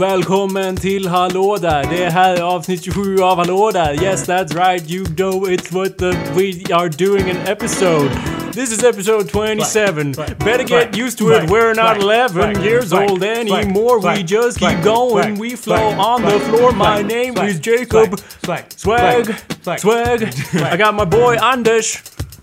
[0.00, 1.84] Yo, välkommen till Hallå där!
[1.90, 4.02] Det är här avsnitt 27 av Hallå där.
[4.02, 4.90] Yes, that's right.
[4.90, 8.10] You know it's what the, we are doing an episode.
[8.52, 10.12] This is episode 27.
[10.38, 11.50] Better get used to it.
[11.50, 14.00] We're not 11 years old anymore.
[14.00, 15.38] We just keep going.
[15.38, 16.72] We flow on the floor.
[16.72, 18.18] My name is Jacob.
[18.44, 18.64] Swag.
[18.76, 19.34] Swag.
[19.78, 20.22] Swag.
[20.54, 21.96] I got my boy Anders.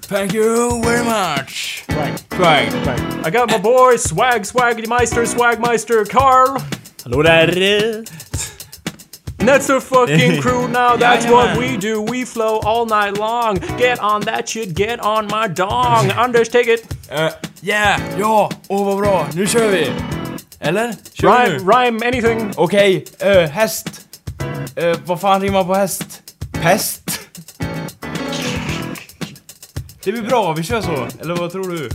[0.10, 1.84] Thank you very much.
[1.88, 2.73] Swag.
[3.26, 6.64] I got my boy Swag Swaggy Swagmeister Swagmeister Carl.
[7.08, 8.04] Hallå där!
[9.38, 10.98] That's the fucking crew now.
[10.98, 11.58] That's what Jajamän.
[11.58, 12.02] we do.
[12.02, 13.60] We flow all night long.
[13.78, 14.76] Get on that shit.
[14.76, 16.12] Get on my dong.
[16.18, 16.86] Anders, take it.
[17.12, 17.30] Uh,
[17.62, 19.92] yeah, ja, åh vad bra, nu kör vi!
[20.60, 20.96] Eller?
[21.14, 21.58] Kör vi nu?
[21.58, 22.52] Rhyme, rhyme anything.
[22.56, 24.08] Okej, eh, häst.
[24.76, 26.22] Eh, vad fan rimmar på häst?
[26.52, 27.20] Pest?
[30.04, 31.08] Det blir bra, vi kör så.
[31.22, 31.90] Eller vad tror du?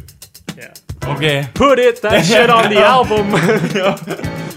[1.06, 1.48] Okej.
[1.54, 3.36] Put it that shit on the album.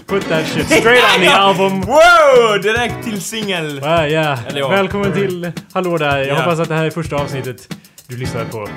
[0.06, 1.80] Put that shit straight on the album.
[1.86, 2.62] Wow!
[2.62, 3.80] Direkt till singel!
[3.84, 4.02] Ah.
[4.06, 4.68] Eller ja.
[4.68, 6.18] Välkommen till Hallå där.
[6.18, 6.34] Jag Ja.
[6.34, 7.74] hoppas att det här är första avsnittet
[8.08, 8.68] du lyssnar på.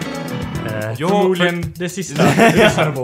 [0.66, 2.30] Eh, Ja, förmodligen det sista du
[2.64, 3.02] lyssnar på.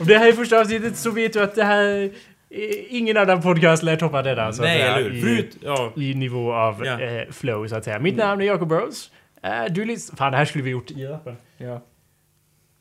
[0.00, 2.02] Om det här är första avsnittet så vet du att det här...
[2.50, 4.52] eh, Ingen annan podcast lär toppa denna.
[4.52, 5.16] Så att Nej, säga, eller hur?
[5.16, 5.92] i- Förut, ja.
[5.96, 7.00] i nivå av Ja.
[7.00, 7.98] eh, flow så att säga.
[7.98, 9.10] Mitt namn är Jacob Burrows.
[9.42, 10.16] Eh, du lyssnar...
[10.16, 11.36] Fan, det här skulle vi gjort i öppen.
[11.58, 11.82] Ja.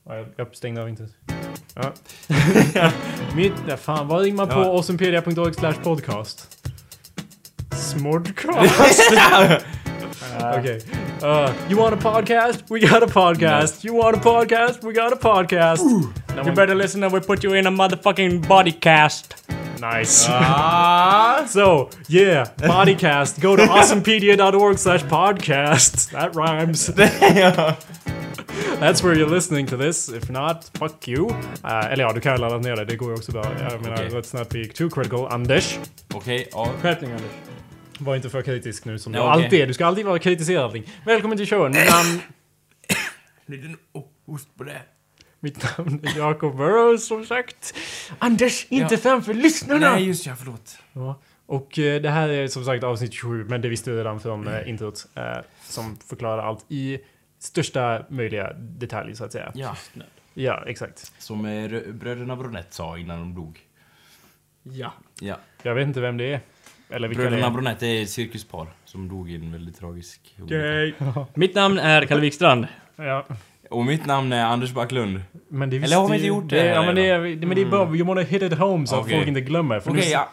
[0.10, 1.04] Ja, jag- Jag stängde av inte.
[1.76, 1.92] Ja.
[3.36, 3.54] Mitt...
[3.84, 4.66] Fan, vad rimmar på Ja.
[4.66, 6.48] awesomepedia.org slash podcast?
[7.76, 9.12] Smordcast?
[10.60, 10.82] Okej.
[11.24, 12.64] Uh, you want a podcast?
[12.70, 13.84] We got a podcast.
[13.86, 14.84] You want a podcast?
[14.84, 15.82] We got a podcast.
[16.46, 19.36] You better listen or we put you in a motherfucking body cast.
[19.82, 20.28] Nice.
[20.30, 21.46] Ah.
[21.48, 23.40] So, yeah, bodycast.
[23.42, 26.12] Go to awesomepedia.org slash podcast.
[26.12, 26.88] That rhymes.
[28.80, 30.10] That's where you're listening to this.
[30.10, 31.30] If not, fuck you.
[31.30, 31.36] Uh,
[31.92, 32.86] eller ja, du kan ladda ner det.
[32.86, 33.44] Det går ju också bra.
[33.72, 35.28] Jag menar, let's not be too critical.
[35.28, 35.78] Anders,
[36.14, 36.70] Okej, ja.
[36.82, 37.32] skärpning Anders.
[38.00, 39.44] Var inte för kritisk nu som du Ja, okej.
[39.46, 39.68] alltid är.
[39.68, 40.84] Du ska alltid vara kritisera allting.
[41.06, 41.72] Välkommen till showen.
[41.72, 42.20] Mitt namn,
[43.46, 43.78] Liten
[44.26, 44.82] ost på det.
[45.40, 47.74] mitt namn är Jacob Burrows som sagt.
[48.20, 49.00] Anders, inte Ja.
[49.00, 49.92] framför lyssnarna!
[49.92, 50.78] Nej, just ja, förlåt.
[50.94, 51.20] Ja.
[51.46, 54.48] Och eh, det här är som sagt avsnitt 27, men det visste vi redan från
[54.48, 55.06] eh, introt.
[55.16, 55.24] Eh,
[55.64, 57.00] som förklarar allt i
[57.40, 59.52] största möjliga detalj så att säga.
[59.56, 59.76] Ja.
[60.34, 61.12] Ja, exakt.
[61.18, 63.60] Som rö- bröderna Bronett sa innan de dog.
[64.64, 64.94] Ja.
[65.22, 65.36] Ja.
[65.64, 66.40] Jag vet inte vem det är.
[66.90, 67.52] Eller Bröderna är.
[67.52, 70.36] Bronett är ett cirkuspar som dog i en väldigt tragisk.
[70.42, 70.94] Okej.
[71.34, 72.68] Mitt namn är Kalle Wikstrand.
[72.96, 73.26] Ja.
[73.70, 75.22] Och mitt namn är Anders Backlund.
[75.48, 76.66] Men det Eller har vi ju- inte gjort det det?
[76.70, 79.02] Ja, men det, är, men det är bara, you wanna hit it home så att
[79.02, 79.16] Okej.
[79.18, 79.80] folk inte glömmer.
[79.80, 80.30] För Okej, nu, ja.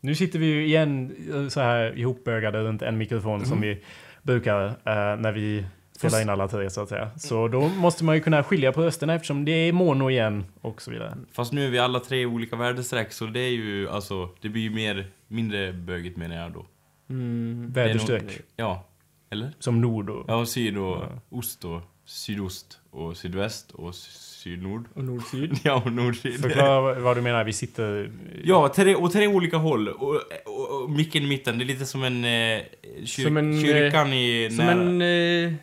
[0.00, 3.84] nu sitter vi ju igen eh, så här ihopbögade runt en mikrofon som vi
[4.22, 4.72] brukar eh,
[5.20, 5.64] när vi
[6.00, 7.10] spelar Fast- in alla tre så att säga.
[7.18, 10.82] Så då måste man ju kunna skilja på rösterna eftersom det är mono igen och
[10.82, 11.16] så vidare.
[11.32, 14.48] Fast nu är vi alla tre i olika väderstreck så det är ju alltså, det
[14.48, 16.66] blir ju mer, mindre bögigt menar jag då.
[17.10, 17.62] Mm.
[17.62, 18.38] Nog- Väderstreck.
[18.56, 18.86] Ja.
[19.30, 19.52] Eller?
[19.58, 20.24] Som nord och...
[20.28, 24.84] Ja, och syd och ost och sydost och sydväst och sydnord.
[24.94, 25.58] Och nord-syd.
[25.64, 26.40] Ja, och nord-syd.
[26.40, 28.12] Förklara vad- vad du menar, vi sitter...
[28.44, 29.88] Ja, tre, och tre olika håll.
[29.88, 30.14] Och,
[30.46, 32.24] och, och micken i mitten, det är lite som en...
[32.24, 32.62] Eh,
[33.04, 34.50] kyr, Som en, eh, kyrkan i...
[34.50, 35.54] Som nära- en eh,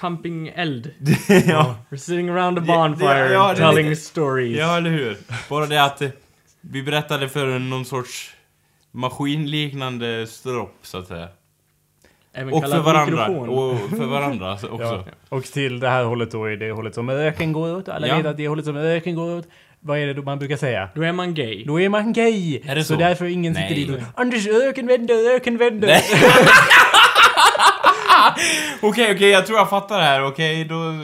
[0.00, 0.90] campingeld.
[1.46, 1.76] ja.
[1.90, 4.58] We're sitting around a Ja, bonfire ja, är telling stories.
[4.58, 5.16] ja, eller hur?
[5.48, 6.08] Bara det att eh,
[6.60, 8.34] vi berättade för någon sorts
[8.92, 11.28] maskinliknande stropp, så att säga.
[12.34, 13.26] Även Och för varandra.
[13.28, 15.04] Och för varandra så- också.
[15.06, 15.12] Ja.
[15.28, 17.88] Och till det här hållet då är det hållet som öken går åt.
[17.88, 18.16] Alla Ja.
[18.16, 19.48] vet att det hållet som öken går åt.
[19.80, 20.88] Vad är det då man brukar säga?
[20.94, 21.64] Då är man gay.
[21.64, 22.60] Då är man gay!
[22.66, 22.96] Är det så?
[22.96, 23.84] därför ingen sitter Nej.
[23.84, 25.88] dit och Anders öken vänder, öken vänder!
[28.80, 30.24] Okej, okej, jag tror jag fattar det här.
[30.24, 30.94] Okej, då...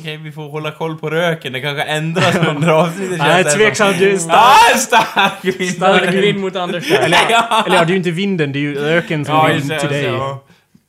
[0.00, 1.52] Okej, vi får hålla koll på röken.
[1.52, 3.18] Det kanske ändras under avsnittet.
[3.18, 3.58] Nej, känns det som.
[3.60, 3.98] tveksamt.
[3.98, 4.36] Det är starkt.
[4.74, 5.70] Ah, stark vind!
[5.70, 6.98] Stark vind mot Anders där.
[7.00, 7.62] Eller, Ja.
[7.66, 9.68] eller ja, det är ju inte vinden, det är ju öken som Ja, är just
[9.68, 9.80] det.
[9.80, 10.04] till dig.
[10.04, 10.44] ja.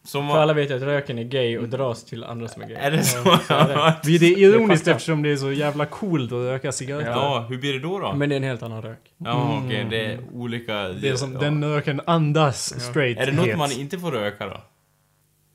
[0.07, 2.67] Som, För alla vet ju att röken är gay och dras till andra som är
[2.67, 2.77] gay.
[2.79, 3.23] är det så?
[3.23, 3.93] så är det.
[4.03, 4.91] Det är det ironiskt fakta.
[4.91, 7.11] eftersom det är så jävla coolt att röka cigaretter.
[7.11, 8.13] Ja, hur blir det då då?
[8.13, 8.99] Men det är en helt annan rök.
[9.17, 10.73] Ja, okej, det är olika...
[10.87, 11.39] Det är som ja.
[11.39, 14.61] den röken andas straight Är det något man inte får röka då?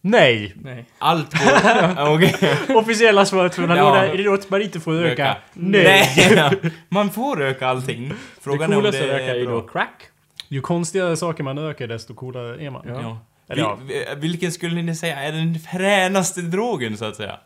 [0.02, 0.54] Nej!
[0.62, 0.84] Nej.
[0.98, 1.52] Allt går...
[1.64, 2.34] Ja, okej.
[2.76, 3.76] Officiella svaret från Ja.
[3.94, 5.36] Hallå, är det något man inte får röka?
[5.54, 6.08] Nej!
[6.34, 6.50] Nej.
[6.88, 8.12] Man får röka allting.
[8.40, 9.54] Frågan det är om coolaste det att röka är ju bra.
[9.54, 10.02] då crack.
[10.48, 12.82] Ju konstigare saker man röker, desto coolare är man.
[12.88, 13.18] Ja.
[13.48, 17.36] Eller ja, Vil- vilken skulle ni säga är den fränaste drogen så att säga?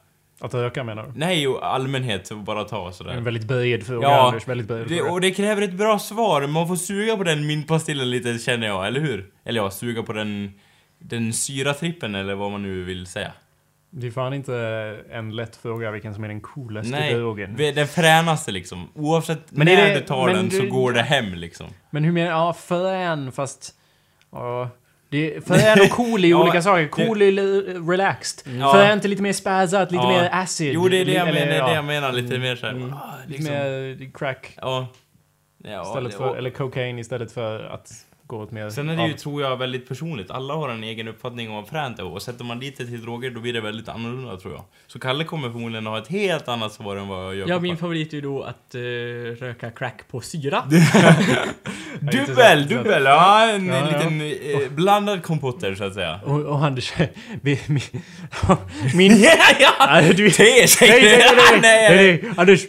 [0.40, 1.12] att röka menar du?
[1.14, 3.10] Nej, och allmänhet, så bara ta sådär.
[3.12, 4.48] En väldigt bred fråga, Ja, Anders.
[4.48, 5.12] Väldigt bred Det, fråga.
[5.12, 6.46] och det kräver ett bra svar.
[6.46, 9.26] Man får suga på den mintpastillen lite känner jag, eller hur?
[9.44, 10.52] Eller ja, suga på den,
[11.08, 13.32] den syratrippen eller vad man nu vill säga.
[13.90, 14.56] Det är fan inte
[15.10, 17.56] en lätt fråga vilken som är den coolaste Nej, drogen.
[17.56, 18.88] vi- den fränaste liksom.
[18.94, 21.66] Oavsett Men när är det- du tar den så du- går det hem liksom.
[21.90, 23.74] Men hur menar Ja, frän fast...
[24.32, 24.70] Ja,
[25.08, 26.88] det är, frän och cool är Ja, olika saker.
[26.88, 28.60] Cool är li- relaxed.
[28.60, 28.72] Ja.
[28.72, 30.08] Fränt är lite mer spazzat, lite Ja.
[30.08, 30.74] mer acid.
[30.74, 32.72] Jo, det är det jag Eller, menar, ja, det jag menar lite mer såhär...
[32.72, 32.92] Mm.
[32.92, 33.54] ah, Lite liksom.
[33.54, 34.54] mer crack.
[34.62, 34.86] Ja.
[35.64, 37.92] ja det- för, eller cocaine istället för att
[38.36, 38.70] åt mer...
[38.70, 40.30] Sen är det ju, av- tror jag, väldigt personligt.
[40.30, 43.02] Alla har en egen uppfattning om vad fränt är och sätter man dit det till
[43.02, 44.64] droger då blir det väldigt annorlunda tror jag.
[44.86, 47.60] Så Kalle kommer förmodligen ha ett helt annat svar än vad jag Ja, har.
[47.60, 48.80] min favorit är ju då att eh,
[49.44, 50.62] röka crack på syra.
[52.00, 53.04] Dubbel, dubbel!
[53.04, 53.84] Ja, en Ja, ja.
[54.08, 56.20] liten eh, blandad kompott där så att säga.
[56.24, 56.92] Och, och Anders,
[57.42, 57.80] vi, mi,
[58.94, 59.22] min...
[59.22, 60.02] ja, ja!
[60.16, 62.60] Du, nej, nej, nej, Anders.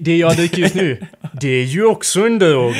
[0.00, 1.06] Det jag dricker just nu,
[1.40, 2.74] det är ju också en drog.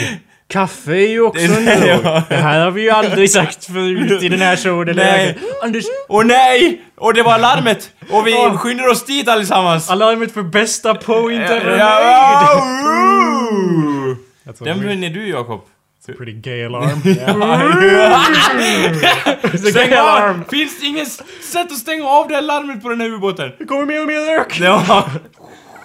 [0.49, 2.01] Kaffe är ju också en Det- drog.
[2.05, 2.23] ja.
[2.29, 4.89] Det här har vi ju aldrig sagt förut i den här showen.
[4.89, 5.39] eller Nej.
[5.63, 6.83] Anders, Åh nej!
[6.97, 7.91] Och det var larmet!
[8.11, 8.57] Och vi Åh.
[8.57, 9.91] skyndar oss dit allesammans!
[9.91, 12.63] alarmet för bästa point ever Ja,
[14.47, 15.61] a Den vinner du Jakob.
[16.19, 17.03] pretty gay alarm.
[19.59, 20.41] Stäng gay alarm.
[20.41, 20.45] av!
[20.51, 21.09] Finns det inget
[21.53, 23.51] sätt att stänga av det här larmet på den här ubåten?
[23.59, 24.61] Det kommer mer och mer rök!
[24.61, 25.09] Ja.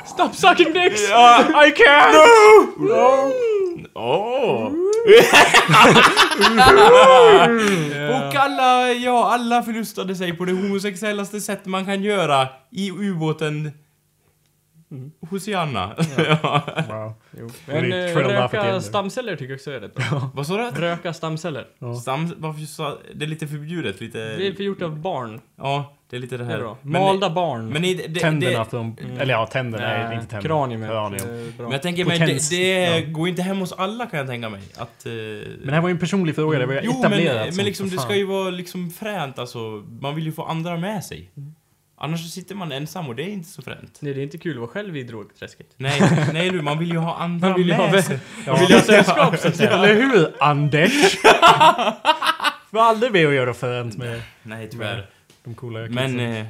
[0.06, 1.10] Stop sucking dicks!
[1.10, 1.40] ja.
[1.66, 2.14] I can't!
[2.80, 3.32] No!
[3.94, 4.66] Åh!
[8.10, 13.72] Och alla, ja, alla förlustade sig på det homosexuellaste sätt man kan göra i ubåten
[15.30, 15.96] Hosianna.
[16.18, 16.62] Ja.
[16.90, 17.14] Wow.
[17.40, 17.50] Jo.
[17.66, 20.32] Det är Men eh, röka stamceller tycker jag också är rätt bra.
[20.34, 20.82] Vad sa du?
[20.82, 21.68] Röka stamceller.
[22.02, 24.18] Stam, varför sa, det är lite förbjudet, lite...
[24.18, 25.42] Det är för gjort av barn.
[25.58, 26.58] Ja, det är lite det Det här.
[26.58, 26.78] är bra.
[26.82, 27.70] Men- Malda barn.
[27.70, 28.96] Men i, det, det, Tänderna det, från...
[29.20, 29.88] Eller ja, tänderna.
[29.88, 30.56] Nej, Nej, inte tänderna.
[30.56, 30.90] kraniumet.
[30.90, 31.48] Kranium.
[31.48, 31.64] Eh, bra.
[31.64, 33.02] men jag tänker mig, det, det Ja.
[33.08, 34.62] går inte hem hos alla kan jag tänka mig.
[34.78, 35.06] Att...
[35.06, 37.46] eh, Men det här var ju en personlig fråga, det var ju Jo, etablerat.
[37.48, 39.60] men, men liksom, det ska ju vara liksom fränt alltså.
[40.02, 41.30] Man vill ju få andra med sig.
[41.98, 43.98] Annars så sitter man ensam och det är inte så fränt.
[44.02, 45.68] Nej, det är inte kul att vara själv i drogträsket.
[45.78, 46.02] Nej,
[46.34, 48.20] nej du, man vill ju ha andra Man vill ju med ha sig.
[48.48, 48.56] Ja.
[48.56, 49.70] vill ju ha sällskap så att säga.
[49.74, 50.92] Eller hur, Anders?
[52.70, 55.10] Var aldrig med och göra fränt med Nej, tyvärr.
[55.44, 56.20] De coola Men...
[56.20, 56.46] Eh,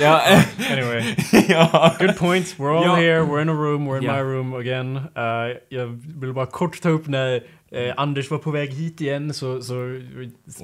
[0.00, 1.14] ja, eh, Anyway,
[1.48, 1.94] ja.
[1.98, 2.58] good points.
[2.58, 2.94] We're all Ja.
[2.96, 4.12] here, we're in a room, we're in Ja.
[4.16, 4.96] my room again.
[4.96, 5.86] Uh, jag
[6.20, 10.00] vill bara kort ta upp när eh, Anders var på väg hit igen så, så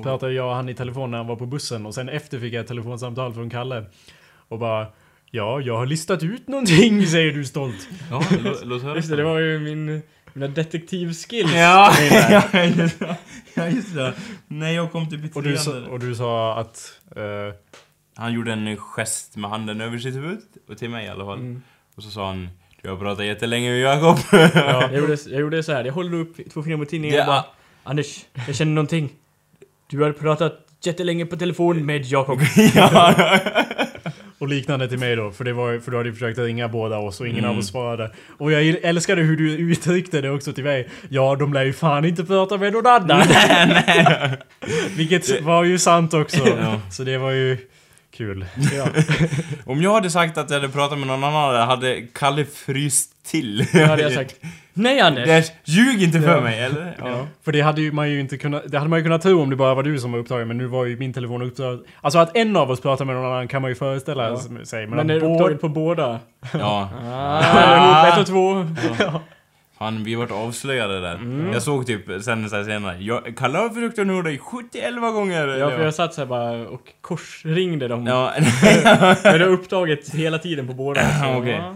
[0.03, 2.53] pratade jag och han i telefon när han var på bussen och sen efter fick
[2.55, 3.85] jag ett telefonsamtal från Kalle.
[4.49, 4.87] Och bara
[5.31, 7.89] Ja, jag har listat ut någonting, säger du stolt.
[8.11, 8.97] ja lå- låt höra.
[8.97, 10.03] Just det, det var ju min,
[10.39, 11.53] mina detektivskills.
[11.55, 12.97] Ja, Nej, ja, just
[13.55, 14.13] ja, just det.
[14.49, 16.93] När jag kom till Och du, sa, och du sa att...
[17.17, 17.55] eh,
[18.17, 21.39] Han gjorde en gest med handen över sitt huvud, och till mig i alla fall.
[21.39, 21.63] Mm.
[21.97, 22.49] Och så sa han
[22.83, 24.19] Du har pratat jättelänge med Jakob.
[24.55, 25.85] Jag, gjorde, jag gjorde så här.
[25.85, 27.45] jag håller upp två fingrar mot tidningen och bara
[27.85, 29.11] Anders, jag känner någonting.
[29.91, 30.53] Du har pratat
[30.83, 32.39] jättelänge på telefon med Jakob.
[34.41, 36.99] Och liknande till mig då, för, det var, för du hade ju försökt ringa båda
[36.99, 37.51] oss och ingen Mm.
[37.51, 38.11] av oss svarade.
[38.39, 40.89] Och jag älskade hur du uttryckte det också till mig.
[41.09, 43.23] Ja, de lär ju fan inte prata med någon annan.
[44.97, 46.49] Vilket var ju sant också.
[46.49, 46.81] Ja.
[46.91, 47.59] Så det var ju
[48.19, 48.45] kul.
[48.77, 48.87] Ja.
[49.65, 53.67] Om jag hade sagt att jag hade pratat med någon annan hade Kalle fryst till.
[53.73, 54.35] Då hade jag sagt
[54.75, 55.27] Nej Anders!
[55.27, 56.41] Det, ljug inte för Ja.
[56.41, 56.97] mig, eller?
[56.99, 57.27] Ja.
[57.45, 58.63] För det hade ju man ju inte kunnat...
[58.67, 60.59] Det hade man ju kunnat tro om det bara var du som var upptagen, men
[60.59, 61.85] nu var ju min telefon upptagen.
[62.01, 64.65] Alltså att en av oss pratar med någon annan kan man ju föreställa Ja.
[64.65, 64.87] sig.
[64.87, 66.19] Men, Men är att det båda- upptaget på båda?
[66.53, 66.91] Ja.
[67.05, 68.67] Ah, ett och två.
[69.79, 71.15] Fan, vi vart avslöjade där.
[71.15, 71.53] Mm.
[71.53, 74.95] Jag såg typ sen så här senare, jag, Kalle har försökt att nå dig 71
[75.01, 75.47] gånger!
[75.47, 78.07] Ja, för jag satt så här bara och korsringde dem.
[78.07, 78.33] Ja,
[79.23, 81.01] Men det är upptaget hela tiden på båda.
[81.39, 81.51] Okej.
[81.53, 81.75] ja.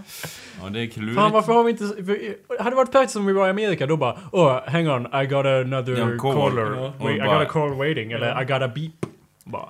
[0.62, 1.14] ja, det är klurigt.
[1.16, 1.84] Fan varför har vi inte...
[1.84, 2.18] För,
[2.58, 5.26] hade det varit praktiskt om vi var i Amerika då bara Oh, hang on, I
[5.26, 6.34] got another Ja, call.
[6.34, 6.76] caller.
[6.76, 6.92] Ja.
[7.04, 8.12] Wait, I Och got a call waiting.
[8.12, 8.92] Eller I got a beep.
[9.44, 9.68] Bara.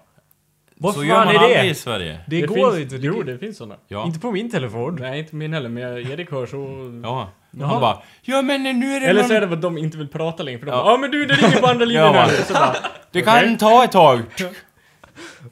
[0.76, 1.66] Vad Så fan gör man är aldrig det?
[1.66, 2.18] i Sverige.
[2.26, 2.98] Det, går finns, inte.
[2.98, 3.74] Det, Jo, det finns såna.
[3.88, 4.06] Ja.
[4.06, 4.96] Inte på min telefon.
[5.00, 6.90] Nej, inte min heller, men jag- Erik hör så...
[7.02, 7.30] Ja.
[7.58, 7.68] Jaha.
[7.68, 9.28] Han bara, ja men nu är det Eller någon...
[9.28, 10.82] så är det att de inte vill prata längre, för de Ja.
[10.84, 12.40] bara, ja men du, det ringer på andra linjen här.
[12.40, 12.76] Och så bara,
[13.10, 13.58] Det kan Okej.
[13.58, 14.20] ta ett tag.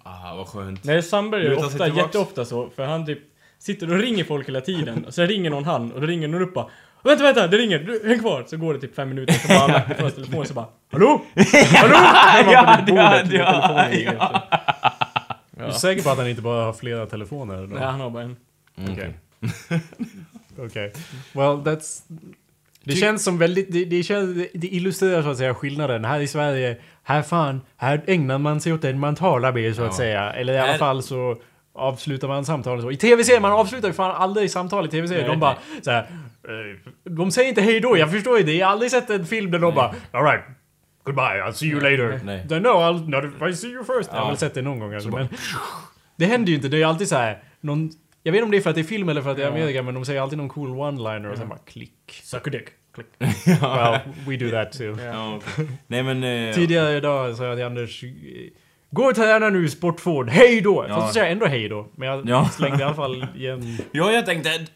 [0.03, 0.85] Ah, vad skönt.
[0.85, 3.19] Nej, Sandberg är ofta, jätteofta så, för han typ
[3.59, 6.43] sitter och ringer folk hela tiden, och sen ringer någon han, och då ringer någon
[6.43, 6.67] upp bara
[7.05, 7.79] Vänta, vänta, det ringer!
[7.79, 8.45] Du, häng kvar!
[8.47, 11.21] Så går det typ fem minuter, så bara ifrån sig telefonen, så bara Hallå?
[11.75, 11.95] Hallå?
[12.53, 14.43] Ja, ja, ja, i, ja.
[15.51, 17.57] Du är säker på att han inte bara har flera telefoner?
[17.57, 17.67] Då?
[17.75, 18.37] Nej, han har bara en.
[18.91, 19.15] Okej.
[20.59, 20.93] Okej.
[21.33, 22.01] Well, that's...
[22.85, 23.73] Det känns som väldigt...
[23.73, 26.05] Det, det, känns, det- illustrerar så att säga skillnaden.
[26.05, 29.83] Här i Sverige, här fan, här ägnar man sig åt den man talar med så
[29.83, 29.97] att Ja.
[29.97, 30.33] säga.
[30.33, 31.37] Eller i alla Här- fall så
[31.73, 32.91] avslutar man samtalet så.
[32.91, 35.23] I tv-serier, man avslutar ju fan aldrig samtal i tv-serier.
[35.23, 38.53] Nej, De bara så här, eh, De säger inte hej då, jag förstår ju det.
[38.57, 40.41] Jag har aldrig sett en film där de bara Alright.
[41.05, 42.21] Goodbye, I'll see you later.
[42.25, 42.49] Nej.
[42.49, 44.11] Then no, I'll not I see you first.
[44.13, 45.29] Jag har väl sett det någon gång alltså, Så men
[46.17, 47.43] Det händer ju inte, det är alltid så här.
[47.61, 47.91] Någon,
[48.23, 49.43] jag vet inte om det är för att det är film eller för att det
[49.43, 49.53] är Ja.
[49.53, 52.21] Amerika, men de säger alltid någon cool one-liner och sen bara klick.
[52.23, 52.69] Suck a dick.
[52.95, 53.07] Klick.
[53.63, 54.97] Well, we do that too.
[55.01, 55.41] Ja.
[55.87, 56.25] Nej men...
[56.25, 58.05] Eh, Tidigare idag sa jag till Anders
[58.91, 60.85] Gå och träna nu Sportford, hej då!
[60.89, 60.95] Ja.
[60.95, 61.87] Fast så säger jag ändå hej då.
[61.97, 62.49] Men jag Ja.
[62.53, 63.79] slängde i alla fall igen.
[63.93, 64.51] Ja, jag tänkte...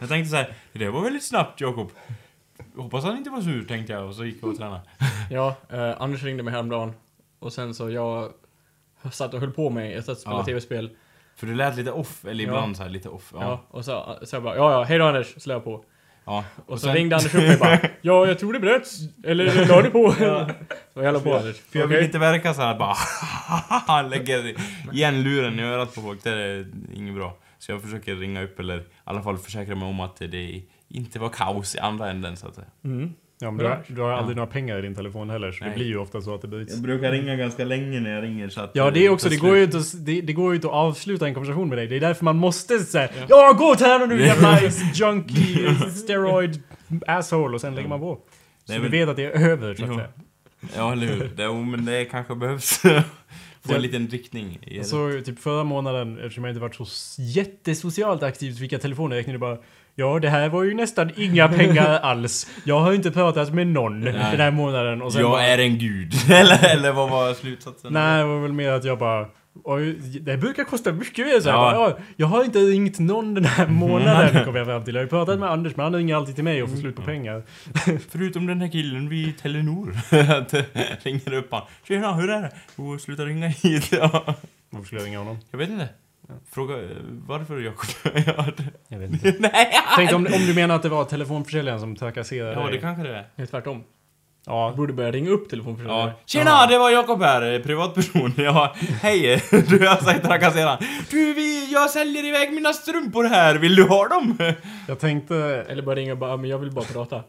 [0.00, 1.90] jag tänkte så här, det där var väldigt snabbt Jakob.
[2.76, 4.80] Hoppas han inte var sur, tänkte jag, och så gick jag och tränade.
[5.30, 6.92] Ja, eh, Anders ringde mig häromdagen.
[7.38, 8.32] Och sen så jag
[9.12, 10.44] satt och höll på med, jag satt och spelade Ja.
[10.46, 10.90] tv-spel.
[11.38, 12.48] För du lät lite off, eller Ja.
[12.50, 13.30] ibland så här lite off.
[13.34, 13.40] Ja.
[13.42, 13.60] Ja.
[13.70, 15.84] och så, så jag bara, ja ja, hej då Anders, la jag på.
[16.24, 16.44] ja.
[16.66, 18.98] Och, så ringde Anders upp mig och bara, ja jag tror det bröts.
[19.24, 20.12] Eller la du på?
[20.94, 21.56] Så jag på Anders.
[21.60, 22.06] För jag vill Okej.
[22.06, 22.78] inte verka så här att
[23.86, 24.54] bara lägger
[24.92, 26.24] igen luren i örat på folk.
[26.24, 27.36] Det är inget bra.
[27.58, 31.18] Så jag försöker ringa upp eller i alla fall försäkra mig om att det inte
[31.18, 32.66] var kaos i andra änden så att säga.
[32.84, 33.14] Mm.
[33.40, 34.40] Ja, men du har, du har aldrig Ja.
[34.40, 35.76] några pengar i din telefon heller, så det Nej.
[35.78, 36.76] blir ju ofta så att det bryts.
[36.80, 38.70] brukar ringa ganska länge när jag ringer så att...
[38.74, 40.72] Ja, det är också, det går ju inte att, det, det går ju inte att
[40.74, 41.86] avsluta en konversation med dig.
[41.86, 43.54] Det är därför man måste säga ja.
[43.58, 44.60] gå och träna nu jävla
[44.94, 46.62] junkie, steroid,
[47.06, 48.14] asshole och sen lägger man på.
[48.14, 49.94] Så Nej, du men- vet att det är över så att Jo.
[49.96, 50.08] säga.
[50.76, 51.30] Ja, eller hur?
[51.36, 52.88] Det, jo, men det kanske behövs få
[53.62, 54.84] Det- en liten riktning det.
[54.84, 56.86] Så typ förra månaden, eftersom jag inte varit så
[57.22, 59.58] jättesocialt aktiv, så fick jag telefonräkning och bara
[60.00, 62.46] Ja, det här var ju nästan inga pengar alls.
[62.64, 65.02] Jag har inte pratat med någon den här månaden.
[65.02, 66.12] Och sen Jag bara, är en gud.
[66.30, 67.92] eller, eller vad var slutsatsen?
[67.92, 69.26] Nej, det var väl mer att jag bara...
[70.20, 71.40] Det brukar kosta mycket mer.
[71.40, 71.72] Så Ja.
[71.72, 74.94] jag, bara, ja, jag har inte ringt någon den här månaden, kom jag fram till.
[74.94, 76.96] Jag har ju pratat med Anders, men han ringer alltid till mig och får slut
[76.96, 77.42] på pengar.
[78.10, 79.96] Förutom den här killen vid Telenor.
[80.10, 80.42] Eh,
[81.02, 81.62] ringer upp han.
[81.88, 82.50] Tjena, hur är det?
[82.76, 83.92] Jo, sluta ringa hit.
[84.70, 85.38] Varför skulle jag ringa honom?
[85.50, 85.88] Jag vet inte.
[86.52, 86.74] Fråga
[87.26, 87.88] varför Jakob?
[88.26, 89.34] ja, det- Jag vet inte.
[89.52, 89.70] Nej!
[89.96, 92.80] Tänk om, om du menar att det var telefonförsäljaren som trakasserade Ja, det dig.
[92.80, 93.26] kanske det är.
[93.36, 93.84] Nej, tvärtom.
[94.46, 96.00] Ja, Du borde börja ringa upp telefonförsäljare.
[96.08, 96.12] Ja.
[96.26, 98.32] Tjena, det var Jakob här, eh, privatperson.
[98.36, 100.78] Ja, hej, du har sagt trakasseraren.
[101.10, 104.38] Du, vi, jag säljer iväg mina strumpor här, vill du ha dem?
[104.88, 105.36] jag tänkte...
[105.68, 107.22] Eller bara ringa och bara, men jag vill bara prata.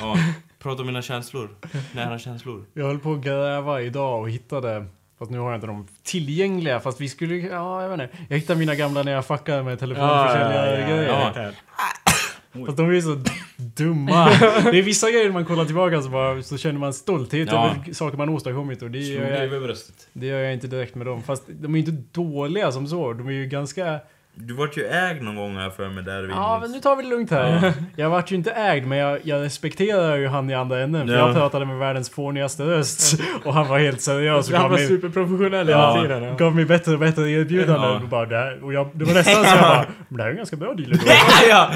[0.00, 0.16] Ja,
[0.58, 1.48] prata om mina känslor.
[1.94, 2.64] Nära känslor.
[2.74, 4.86] Jag höll på att gräva idag och hittade...
[5.18, 7.36] Fast nu har jag inte dem tillgängliga, fast vi skulle...
[7.36, 8.16] Ja, jag vet inte.
[8.28, 11.08] Jag hittade mina gamla när jag fuckade med telefonförsäljare grejer.
[11.36, 11.50] ja.
[12.66, 13.22] Fast de är så
[13.56, 14.30] dumma.
[14.70, 17.70] Det är vissa grejer man kollar tillbaka så, bara, så känner man stolthet Ja.
[17.70, 19.76] över saker man åstadkommit och det gör, jag,
[20.12, 21.22] det gör jag inte direkt med dem.
[21.22, 23.12] Fast de är ju inte dåliga som så.
[23.12, 23.98] De är ju ganska...
[24.38, 26.30] Du vart ju ägd någon gång här för mig där vid...
[26.30, 27.72] Ja, men nu tar vi det lugnt här.
[27.96, 31.06] Jag vart ju inte ägd, men jag, jag respekterar ju han i andra änden.
[31.06, 31.26] För Ja.
[31.26, 33.20] jag pratade med världens fånigaste röst.
[33.44, 36.22] Och han var helt seriös han var mig, superprofessionell ja, hela tiden.
[36.22, 36.34] Ja.
[36.34, 37.90] gav mig bättre och bättre erbjudanden.
[37.90, 37.96] Ja.
[38.02, 40.28] Och bara, det, här, och jag, det var nästan så jag bara, men det här
[40.28, 40.92] är en ganska bra deal.
[40.92, 41.04] ändå."
[41.50, 41.70] ja!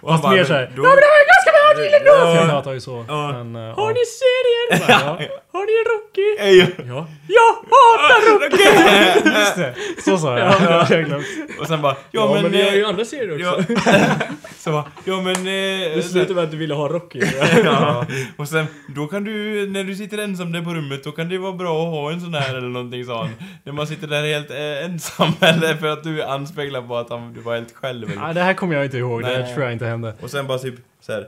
[0.00, 2.36] Och han Fast mer såhär, då- ja men det här är ganska bra deal ändå!
[2.36, 2.50] Jag Ja.
[2.50, 3.04] pratar ju så.
[3.08, 3.32] Ja.
[3.32, 3.94] Men, eh, Har ja.
[3.94, 4.84] ni serien?
[4.88, 5.18] Ja.
[5.52, 6.36] Har ni Rocky?
[6.38, 6.74] Ej.
[6.88, 7.06] Ja.
[7.28, 9.38] Jag hatar Rocky!
[9.40, 10.48] Just det, så sa jag.
[10.62, 10.86] Ja.
[10.90, 11.26] jag glömt.
[11.60, 12.42] Och sen bara, ja, Ja, men...
[12.42, 13.72] men vi har ju eh, andra serier ja, också.
[14.58, 15.34] så bara, ja men...
[15.36, 17.20] Eh, Det slutade med att du ville ha Rocky.
[17.64, 18.06] ja.
[18.36, 21.38] Och sen, då kan du, när du sitter ensam där på rummet, då kan det
[21.38, 23.30] vara bra att ha en sån här eller någonting sa han.
[23.64, 27.32] När man sitter där helt eh, ensam, eller för att du anspeglar på att han,
[27.34, 28.10] du var helt själv.
[28.12, 28.22] Eller?
[28.26, 29.22] Ja, det här kommer jag inte ihåg.
[29.22, 29.42] Det Nej.
[29.42, 30.14] här tror jag inte hände.
[30.20, 31.26] Och sen bara typ så här.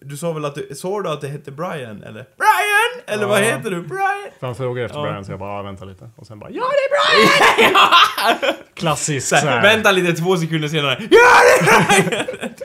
[0.00, 2.02] Du sa väl att du, såg du att det hette Brian?
[2.02, 2.12] Eller?
[2.12, 3.04] Brian!
[3.06, 3.44] Eller vad Ja.
[3.44, 3.82] heter du?
[3.82, 4.28] Brian!
[4.40, 5.02] För han frågade efter Ja.
[5.04, 6.10] Brian så jag bara, ah, vänta lite.
[6.16, 7.70] Och sen bara, ja det är
[8.40, 8.54] Brian!
[8.74, 10.98] Klassiskt Så vänta lite två sekunder senare.
[11.10, 12.24] Ja det är Brian!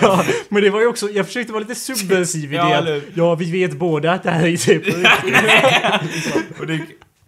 [0.00, 2.96] Ja, men det var ju också, jag försökte vara lite subversiv i Ja, det eller
[2.96, 4.82] att, ja vi vet båda att det här är typ
[6.60, 6.80] Och det,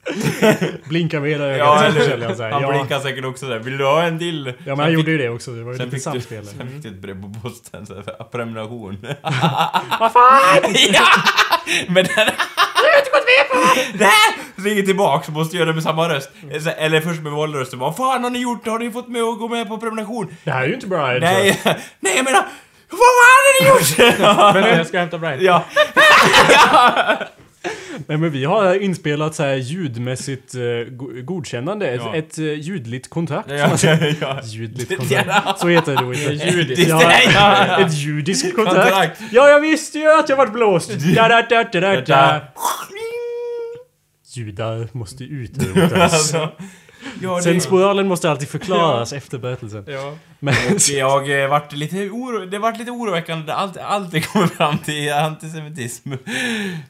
[0.88, 2.50] Blinka med ögat ja, eller, såhär.
[2.50, 3.58] han Ja, blinkar säkert också där.
[3.58, 4.46] Vill du ha en till?
[4.46, 6.46] ja men han gjorde ju det också, det var ju lite samspel.
[6.46, 8.98] sen fick du ett brev på posten så här, prenumeration.
[10.00, 10.62] Vad fan!
[10.92, 11.06] ja!
[11.88, 12.14] Men den...
[12.76, 14.68] Du har inte gått med på det!
[14.68, 16.30] Ringer tillbaks måste göra det med samma röst.
[16.60, 17.78] Så- Eller först med valrösten.
[17.78, 18.66] Vad fan har ni gjort?
[18.66, 20.36] Har ni fått med att gå med på prenumeration?
[20.44, 21.20] Det här är ju inte Brian.
[21.20, 21.60] Nej,
[22.00, 22.42] nej jag menar...
[22.90, 24.54] Vad fan har ni gjort?
[24.54, 25.38] Men jag ska hämta Brian.
[25.40, 25.64] ja.
[28.06, 30.84] Nej men vi har inspelat så här ljudmässigt uh,
[31.22, 31.88] godkännande.
[31.90, 32.14] Ett, Ja.
[32.16, 33.50] ett uh, ljudligt kontrakt.
[33.50, 33.76] ja,
[34.20, 34.40] ja.
[34.44, 34.96] Ljudligt Ja.
[34.96, 35.60] kontrakt.
[35.60, 36.32] Så heter det då inte.
[36.48, 36.88] Judiskt.
[36.88, 38.90] Ja, ett judiskt kontrakt.
[38.90, 39.20] Kontrakt.
[39.32, 40.90] Ja, jag visste ju att jag vart blåst.
[41.14, 42.40] Da, da, da, da, da, da.
[44.34, 46.34] Judar måste utrotas.
[47.22, 49.84] Ja, Sensmoralen måste alltid förklaras efter berättelsen.
[49.88, 50.14] Ja.
[50.38, 50.54] Men,
[50.90, 55.12] Jag eh, vart lite oro, det vart lite oroväckande allt, allt det kommer fram till
[55.12, 56.12] antisemitism.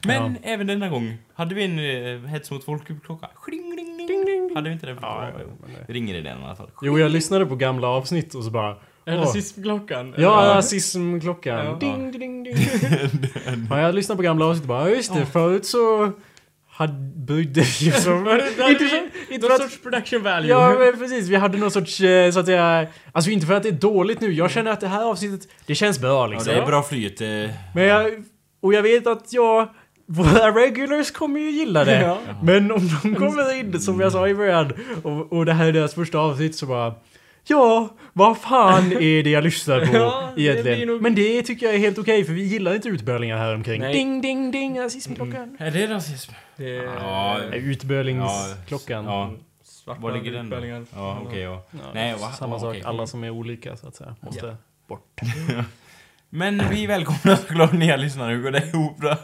[0.07, 1.79] Men även denna gång hade vi en
[2.23, 3.27] eh, hets mot folkgrupp-klocka.
[3.51, 4.51] Ding, ding, ding, ding.
[4.55, 4.97] Hade vi inte det?
[5.01, 5.45] Ja, Ja, ja,
[5.87, 6.69] det- ringer i den i alla fall.
[6.81, 8.75] jo, jag lyssnade på gamla avsnitt och så bara
[9.05, 10.13] rasismklockan?
[10.17, 11.65] Ja, rasismklockan.
[11.65, 11.77] Ja.
[11.79, 12.55] Ding, ding, ding.
[13.69, 16.11] ja, jag lyssnade på gamla avsnitt och bara, ja just det, förut så
[16.69, 16.93] hade,
[17.41, 17.61] inte,
[19.31, 20.49] inte Någon sorts production value.
[20.49, 22.87] Ja men precis, vi hade någon sorts, eh, så att säga...
[23.11, 25.75] Alltså inte för att det är dåligt nu, jag känner att det här avsnittet, det
[25.75, 26.53] känns bra Ja, liksom.
[26.53, 27.21] det är bra flyt.
[27.21, 27.27] eh.
[27.75, 28.23] Men jag,
[28.61, 29.69] och jag vet att jag,
[30.05, 32.01] våra regulars kommer ju gilla det.
[32.01, 32.17] Ja.
[32.43, 35.71] Men om de kommer in, som jag sa i början, och, och det här är
[35.71, 36.93] deras första avsnitt så bara...
[37.49, 40.77] Ja, vad fan är det jag lyssnar på Ja, det egentligen?
[40.77, 43.55] blir nog- Men det tycker jag är helt okej för vi gillar inte utbölingar här
[43.55, 43.81] omkring.
[43.81, 43.93] Nej.
[43.93, 45.57] Ding, ding, ding, rasismklockan.
[45.59, 46.31] Är det rasism?
[46.57, 47.37] Det är Ja.
[47.49, 49.05] Nej, Utbölingsklockan.
[49.05, 49.31] Ja.
[49.63, 50.85] svarta Var ligger den då?
[50.95, 51.63] Ja, okej, ja.
[51.71, 52.31] Ja, Nej, va?
[52.31, 52.81] Samma Ja, sak, okej.
[52.85, 54.55] alla som är olika så att säga, måste
[54.87, 55.19] bort.
[56.29, 59.15] Men vi välkomnar såklart nya lyssnare, hur går det ihop då?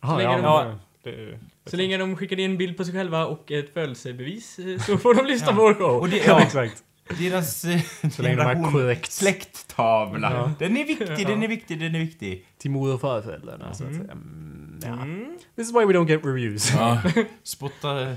[0.00, 3.72] Aha, ja, det, Så länge de skickar in en bild på sig själva och ett
[3.74, 6.00] födelsebevis eh, så får de lyssna på vår show.
[6.00, 6.82] Och det, ja, ja, exakt.
[7.18, 7.80] Deras eh,
[8.10, 9.12] Så länge de är korrekt.
[9.12, 10.32] släkttavla.
[10.32, 10.52] Ja.
[10.58, 12.46] Den är viktig, den är viktig, den är viktig.
[12.58, 14.12] Till mor och farföräldrarna så att säga.
[14.12, 14.92] Mm, ja.
[14.92, 15.38] Mm.
[15.56, 16.72] This is why we don't get reviews.
[16.74, 17.02] Ja.
[17.42, 18.14] Spotta...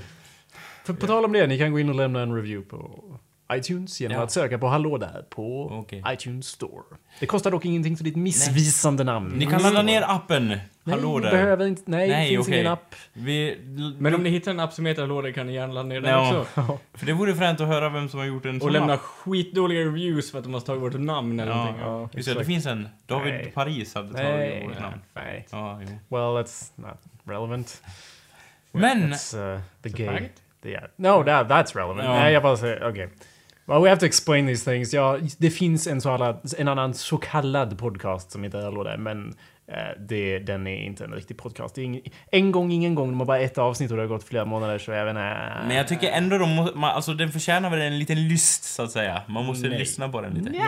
[0.84, 3.02] För på tal om det, ni kan gå in och lämna en review på
[3.52, 4.22] iTunes genom Ja.
[4.22, 6.02] att söka på Hallå där på Okej.
[6.08, 6.82] iTunes Store.
[7.20, 9.28] Det kostar dock ingenting för ditt missvisande namn.
[9.36, 10.48] Ni kan ladda ner appen.
[10.48, 11.30] Nej, Hallå där.
[11.30, 11.82] behöver inte.
[11.84, 12.60] Nej, Nej, det finns okej.
[12.60, 12.94] ingen app.
[13.12, 13.58] Vi,
[13.98, 16.00] Men om ni hittar en app som heter Hallå där kan ni gärna ladda ner
[16.00, 16.38] den Ja.
[16.40, 16.78] också.
[16.94, 19.00] För det vore fränt att höra vem som har gjort en Och sån lämna app.
[19.00, 21.82] skitdåliga reviews för att de har tagit vårt namn eller Ja, någonting.
[21.84, 22.08] ja.
[22.12, 22.88] Just det, det finns en.
[23.06, 23.50] David Nej.
[23.54, 25.00] Paris hade tagit Nej, vårt namn.
[25.14, 25.46] nej.
[25.50, 25.88] Ja, jo.
[26.16, 27.82] Well, that's not relevant.
[28.72, 29.12] Men...
[29.12, 30.06] It's uh, the gay.
[30.06, 30.42] fact.
[30.64, 30.84] Yeah.
[30.96, 32.04] No, that, that's relevant.
[32.04, 32.12] Ja.
[32.12, 33.08] Nej, jag bara säger, okej.
[33.68, 34.94] Well, we have to explain these things.
[34.94, 38.96] Ja, det finns en, så alla, en annan så kallad podcast som heter Hallå där,
[38.96, 39.34] men
[39.72, 39.74] eh,
[40.08, 41.74] det, den är inte en riktig podcast.
[41.74, 43.08] Det är ingen, en gång, ingen gång.
[43.10, 45.52] De har bara ett avsnitt och det har gått flera månader, så jag vet inte.
[45.66, 48.82] Men jag tycker ändå de må, man, alltså den förtjänar väl en liten lyst så
[48.82, 49.22] att säga.
[49.26, 49.78] Man måste Nej.
[49.78, 50.50] lyssna på den lite.
[50.50, 50.60] Nej.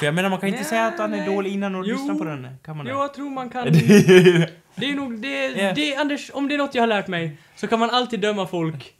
[0.00, 1.96] För jag menar man kan inte Nej, säga att han är dålig innan och Jo.
[1.96, 2.48] lyssna på den.
[2.64, 2.86] Kan man?
[2.86, 3.64] Jo, jag tror man kan...
[4.76, 5.72] Det är nog det, Ja.
[5.72, 8.46] det, Anders, om det är något jag har lärt mig, så kan man alltid döma
[8.46, 8.94] folk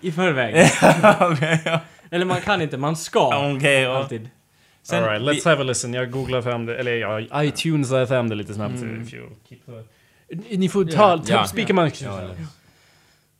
[0.00, 0.54] i förväg.
[2.10, 3.52] Eller man kan inte, man ska.
[3.56, 3.96] Okej, ja.
[3.96, 4.28] Alltid.
[4.82, 5.94] Sen, Alright, let's have a listen.
[5.94, 8.74] Jag googlar fram det, eller ja, iTunes fram det lite snabbt.
[8.82, 9.02] Mm.
[9.02, 11.46] If you keep the- Ni får ta, ta Ja.
[11.46, 11.90] speaker man.
[12.02, 12.20] Ja,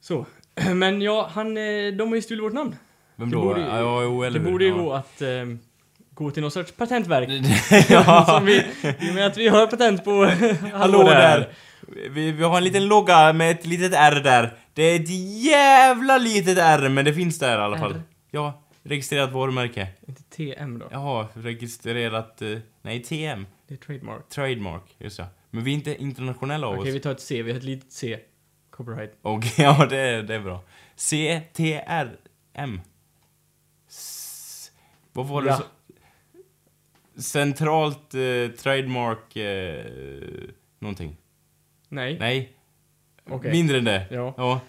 [0.01, 0.27] Så.
[0.75, 1.63] Men ja, han, eh,
[1.99, 2.77] de har ju stulit vårt namn.
[3.17, 3.43] Vem Det då?
[3.43, 4.77] borde- ja, jo, eller Det borde ju ja.
[4.77, 5.29] gå att eh,
[6.15, 7.29] gå till någon sorts patentverk.
[7.91, 8.25] ja.
[8.29, 8.57] Som vi,
[9.01, 10.31] I och med att vi har patent på
[10.75, 11.49] Hallå där!
[12.11, 14.53] Vi, vi har en liten logga med ett litet R där.
[14.75, 15.11] Det är ett
[15.45, 17.93] jävla litet R, men det finns där i alla fall.
[17.93, 18.03] R?
[18.31, 19.89] Ja, registrerat varumärke.
[20.09, 20.89] Inte TM då.
[20.91, 22.43] Jaha, registrerat...
[22.43, 23.47] eh, nej, TM.
[23.67, 24.29] Det är trademark.
[24.29, 25.27] Trademark, just ja.
[25.51, 26.97] Men vi är inte internationella av Okej, oss.
[26.97, 27.43] vi tar ett C.
[27.43, 28.21] Vi har ett litet C.
[28.71, 29.13] Copyright.
[29.23, 30.63] Okej, ja det är, det är bra.
[30.97, 32.81] CTRM.
[33.89, 34.71] S-
[35.13, 35.57] vad var det Ja.
[35.57, 35.65] så?
[37.23, 39.37] Centralt eh, trademark...
[39.37, 39.85] Eh,
[40.79, 41.17] någonting.
[41.89, 42.19] Nej.
[42.19, 42.53] Nej,
[43.31, 43.51] Okej.
[43.53, 44.07] mindre än det.
[44.11, 44.35] Ja.
[44.37, 44.61] Ja.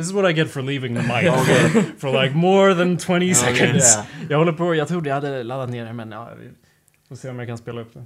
[0.00, 1.24] This is what I get for leaving the mic
[1.98, 3.96] for like more than 20 seconds.
[3.96, 4.04] Ja.
[4.30, 6.50] Jag håller på, jag trodde jag hade laddat ner det men ja, vi
[7.08, 8.04] får se om jag kan spela upp det.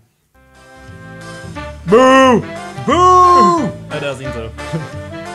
[1.84, 2.40] Boo!
[2.86, 3.70] Boo!
[3.90, 4.50] Ja, deras intro.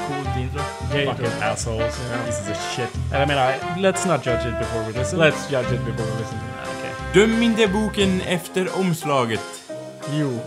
[0.08, 0.60] Coolt intro.
[0.92, 2.00] Fucking assholes.
[2.26, 2.90] Pieces of shit.
[3.10, 5.20] Eller jag menar, let's not judge it before we listen.
[5.20, 6.38] Let's judge it before we listen.
[6.78, 6.92] Okej.
[7.14, 9.72] Döm inte boken efter omslaget.
[10.12, 10.40] Jo.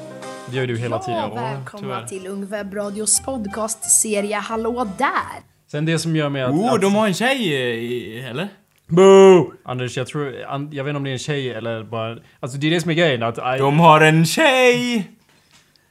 [0.51, 1.21] Det gör du hela tiden.
[1.21, 2.07] Ja, välkomna tyvärr.
[2.07, 5.52] till Ung Webbradios podcastserie Hallå där!
[5.73, 6.51] Sen det som gör mig att...
[6.51, 8.49] Oh, att de har en tjej, eller?
[8.89, 9.53] Boo!
[9.65, 10.35] Anders, jag tror...
[10.49, 12.17] an- Jag vet inte om det är en tjej eller bara...
[12.41, 13.39] Alltså det är det som är grejen att...
[13.39, 15.11] I, De har en tjej!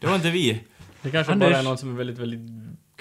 [0.01, 0.59] Det var inte vi.
[1.01, 1.49] Det kanske Anders.
[1.49, 2.39] bara är någon som är väldigt, väldigt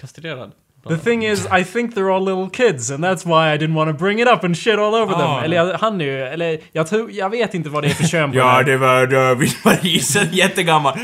[0.01, 0.53] kastrerad.
[0.89, 3.99] The thing is, I think they're all little kids and that's why I didn't want
[3.99, 5.19] to bring it up and shit all over Ah.
[5.37, 5.45] them.
[5.45, 8.05] Eller jag, han är ju, eller jag tror, jag vet inte vad det är för
[8.05, 8.65] kön på den Ja, här.
[8.65, 10.99] det var David Paris, jättegammal.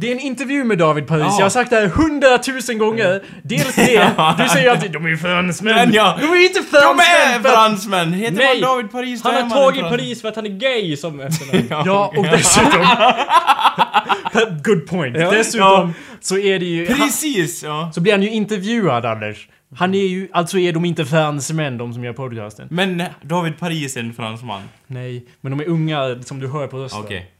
[0.00, 1.34] Det är en intervju med David Paris, Ja.
[1.38, 3.22] jag har sagt det här hundratusen gånger.
[3.42, 5.92] Dels det, du säger alltid de är fransmän.
[5.92, 6.18] Ja.
[6.20, 7.06] De är inte De fransmän!
[7.34, 8.12] är för att- fransmän!
[8.12, 8.60] Heter Nej!
[8.60, 9.82] man David Paris Han är har tagit.
[9.82, 11.68] Paris för att han är gay som efternamn.
[11.86, 12.86] Ja, och dessutom...
[14.64, 15.16] Good point.
[15.18, 15.30] Ja.
[15.30, 16.86] Dessutom så är det ju...
[16.86, 17.90] Precis, ja.
[17.94, 19.48] så blir han ju intervjuad, Anders.
[19.76, 22.68] Han är ju, alltså är de inte fransmän, de som gör podcasten.
[22.70, 24.62] Men David Paris är en fransman.
[24.86, 27.00] Nej, men de är unga som du hör på rösten.
[27.00, 27.30] Okej.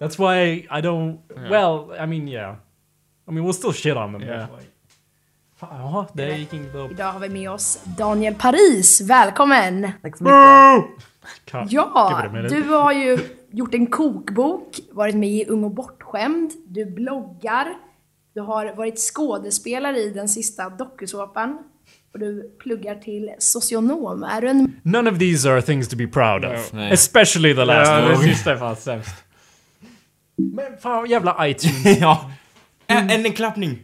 [0.00, 1.18] That's why I don't...
[1.50, 2.56] Well, I mean yeah.
[3.28, 4.22] I mean we'll still shit on them.
[4.22, 4.46] Yeah.
[4.48, 4.66] but like-
[5.56, 6.52] Fan, Jaha, det gick.
[6.90, 9.82] Idag har vi med oss Daniel Paris, välkommen!
[10.18, 10.28] Boo!
[11.50, 13.18] Ka- give Ja, du har ju
[13.50, 17.66] gjort en kokbok, varit med i Ung och bortskämd, du bloggar,
[18.34, 21.58] du har varit skådespelare i den sista dokusåpan.
[22.12, 24.22] och du pluggar till socionom.
[24.22, 26.72] Är du en None of these are things to be proud of.
[26.72, 26.92] Nej.
[26.92, 28.24] Especially the last Ja, det one.
[28.24, 29.14] sista är fan sämst.
[30.52, 31.98] Men fan jävla iTunes.
[32.00, 32.30] ja.
[32.86, 33.78] Ä- En, en klappning.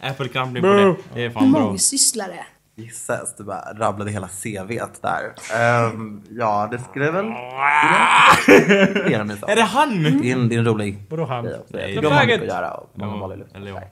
[0.00, 0.94] Apple-klappning på det.
[1.14, 1.60] Det är fan bra.
[1.62, 2.46] mångsysslare?
[2.76, 5.34] Gisses, du bara rabblade hela CVt där.
[5.60, 7.24] Ehm, ja, det skulle väl...
[9.48, 10.02] Är det han?
[10.02, 11.46] Det är en, det är en rolig Vadå han?
[11.46, 11.62] också.
[11.68, 12.40] Nej, de om faggot.
[12.40, 13.82] att göra och Ja, eller ja.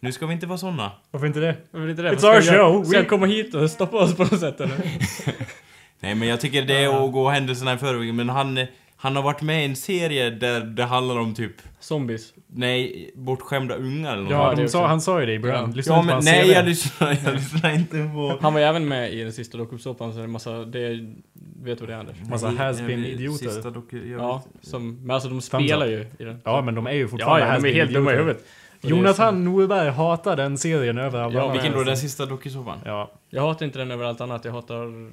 [0.00, 0.92] Nu ska vi inte vara såna.
[1.10, 1.56] Varför inte det?
[1.70, 2.12] Varför inte det?
[2.14, 2.84] It's our show.
[2.84, 4.76] Ska jag komma hit och stoppa oss på något sätt eller?
[6.00, 8.14] Nej men jag tycker det är att gå händelserna i förväg.
[8.14, 8.58] Men han,
[9.06, 12.34] han har varit med i en serie där det handlar om typ, Zombies.
[12.46, 14.32] nej, bortskämda ungar eller något.
[14.32, 14.78] Ja, de också.
[14.78, 15.70] sa, han sa ju det i början.
[15.70, 15.76] Ja.
[15.76, 18.38] Lyssna Ja men nej jag lyssnar, jag lyssnar inte på...
[18.42, 20.88] Han var ju även med i den sista dokusåpan så det är en massa, det
[21.62, 22.16] vet du vad det är Anders?
[22.30, 23.48] Massa has-been idioter.
[23.48, 26.40] Sista doku, Ja, som, men alltså de spelar ju i den.
[26.44, 28.44] Ja, men de är ju ja, fortfarande ja de är helt dumma i huvudet.
[28.80, 31.52] Jonathan Norberg hatar den serien över alla Ja.
[31.52, 31.84] Vilken då?
[31.84, 32.78] Den sista dokusåpan?
[32.84, 33.12] Ja.
[33.30, 35.10] Jag hatar inte den över allt annat, jag hatar...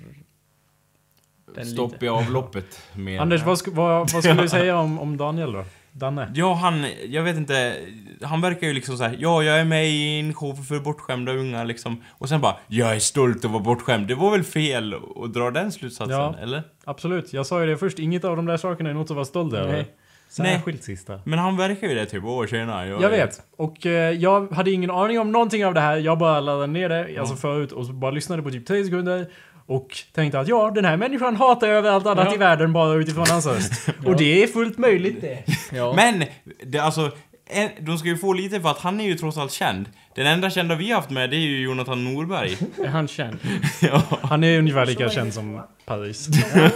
[1.56, 2.06] Den Stopp lite.
[2.06, 3.22] i avloppet med...
[3.22, 5.64] Anders, vad, sk- vad, vad skulle du säga om, om Daniel då?
[5.92, 6.32] Danne?
[6.36, 7.76] Ja, han, jag vet inte,
[8.22, 11.64] han verkar ju liksom såhär, ja jag är med i en show för bortskämda unga
[11.64, 12.02] liksom.
[12.12, 14.08] Och sen bara, jag är stolt att vara bortskämd.
[14.08, 16.36] Det var väl fel att dra den slutsatsen, Ja.
[16.42, 16.64] eller?
[16.86, 18.00] Absolut, jag sa ju det först.
[18.00, 19.72] Inget av de där sakerna är något att vara stolt över.
[19.74, 19.86] Nej.
[20.30, 21.20] Särskilt sista.
[21.24, 22.86] Men han verkar ju det typ, åh tjena.
[22.88, 23.42] Jag vet.
[23.58, 25.98] Och eh, jag hade ingen aning om någonting av det här.
[25.98, 29.28] Jag bara laddade ner det, alltså förut, och så bara lyssnade på typ 3 sekunder.
[29.66, 32.36] Och tänkte att ja, den här människan hatar över allt annat Ja.
[32.36, 33.90] i världen bara utifrån hans röst.
[34.06, 35.44] Och det är fullt möjligt det.
[35.72, 35.94] Ja.
[35.96, 36.24] Men,
[36.66, 37.12] det, alltså,
[37.46, 39.90] en, de ska ju få lite för att han är ju trots allt känd.
[40.16, 42.58] Den enda kända vi har haft med, det är ju Jonathan Norberg.
[42.84, 43.38] Är han känd?
[43.82, 44.04] ja.
[44.22, 46.30] Han är ungefär lika känd som Paris.
[46.56, 46.72] Eh,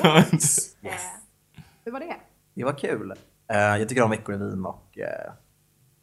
[1.85, 2.15] Hur var det?
[2.55, 3.11] Det var kul.
[3.51, 5.31] Eh, jag tycker om Veckorevyn och eh,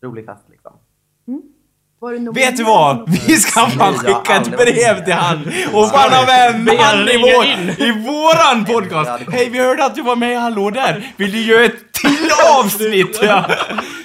[0.03, 0.73] rolig fest liksom.
[1.27, 1.94] Var du nominerad
[2.35, 3.11] Vet du vad?
[3.27, 5.17] Vi ska fan skicka ett brev till med.
[5.17, 7.45] han och fan ha med en man i, vår,
[7.87, 9.11] i våran podcast.
[9.33, 11.13] Hej, vi hörde att du var med i Hallå där.
[11.17, 12.14] Vill du göra ett till
[12.59, 13.19] avsnitt?
[13.23, 13.51] Ja,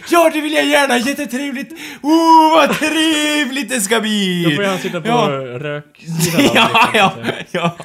[0.09, 0.97] ja det vill jag gärna.
[0.97, 1.71] Jättetrevligt.
[2.01, 4.43] Oh, vad trevligt det ska bli.
[4.43, 5.29] Då får han sitta på Ja.
[5.59, 7.13] röksidan Ja, ja,
[7.51, 7.75] ja.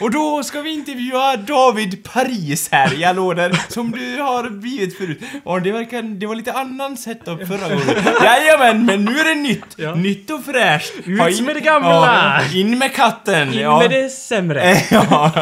[0.00, 4.98] Och då ska vi intervjua David Paris här i Hallå där, som du har blivit
[4.98, 5.20] förut.
[5.44, 8.04] Och det verkar, det var lite annan setup förra gången.
[8.24, 9.66] Jajamän, men nu är det nytt.
[9.76, 9.94] Ja.
[9.94, 10.92] Nytt och fräscht.
[11.06, 12.42] Ut med det gamla.
[12.52, 13.52] Ja, in med katten.
[13.54, 13.78] In ja.
[13.78, 14.76] med det sämre.
[14.90, 15.32] ja.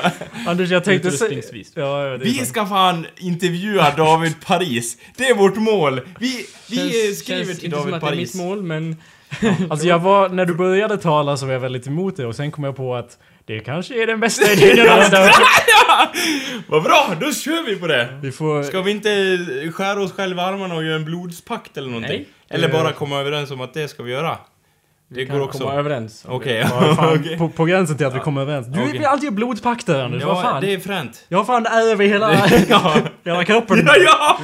[0.46, 1.10] Anders, jag tänkte.
[1.74, 3.06] Ja, ja, Vi ska fan
[3.42, 4.96] intervjua David Paris.
[5.16, 6.00] Det är vårt mål.
[6.18, 8.34] Vi, vi Känns- skriver känns till inte som David att det är Paris.
[8.34, 8.96] mitt mål, men...
[9.70, 12.50] Alltså jag var, när du började tala så var jag väldigt emot det och sen
[12.50, 16.16] kom jag på att det kanske är den bästa idén jag har hört.
[16.66, 18.18] Vad bra, då kör vi på det.
[18.22, 18.62] Vi får...
[18.62, 19.38] Ska vi inte
[19.74, 22.16] skära oss själva armarna och göra en blodspakt eller någonting?
[22.18, 22.28] Nej.
[22.48, 24.38] Eller Det- bara komma överens om att det ska vi göra?
[25.12, 25.58] Det kan går också.
[25.58, 26.24] komma överens.
[26.28, 27.38] Okej, Ja, fan, okej.
[27.38, 28.66] på, på gränsen till att vi kommer överens.
[28.66, 28.92] Du Okej.
[28.92, 30.60] vill alltid blodpakter Anders, vad Ja, fan?
[30.62, 31.24] det är fränt.
[31.28, 32.34] Jag har fan över hela,
[32.68, 32.94] Ja,
[33.24, 33.82] hela kroppen.
[33.86, 34.38] ja, ja!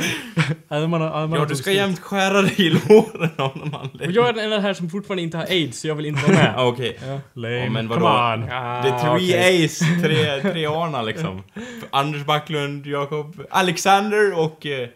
[0.77, 4.11] Ärmarna, ärmarna ja du ska jämt skära dig i låren av någon Och anledning.
[4.17, 6.33] jag är den enda här som fortfarande inte har aids, så jag vill inte vara
[6.33, 6.53] med.
[6.57, 6.99] Ja, okej.
[7.07, 7.21] Ja.
[7.35, 7.65] Lame.
[7.65, 8.51] Ja, men Come on.
[8.53, 9.67] Ah, The three okej.
[9.67, 11.43] A's, tre, tre Arna liksom.
[11.91, 14.67] Anders Backlund, Jakob, Alexander och...
[14.67, 14.89] Eh,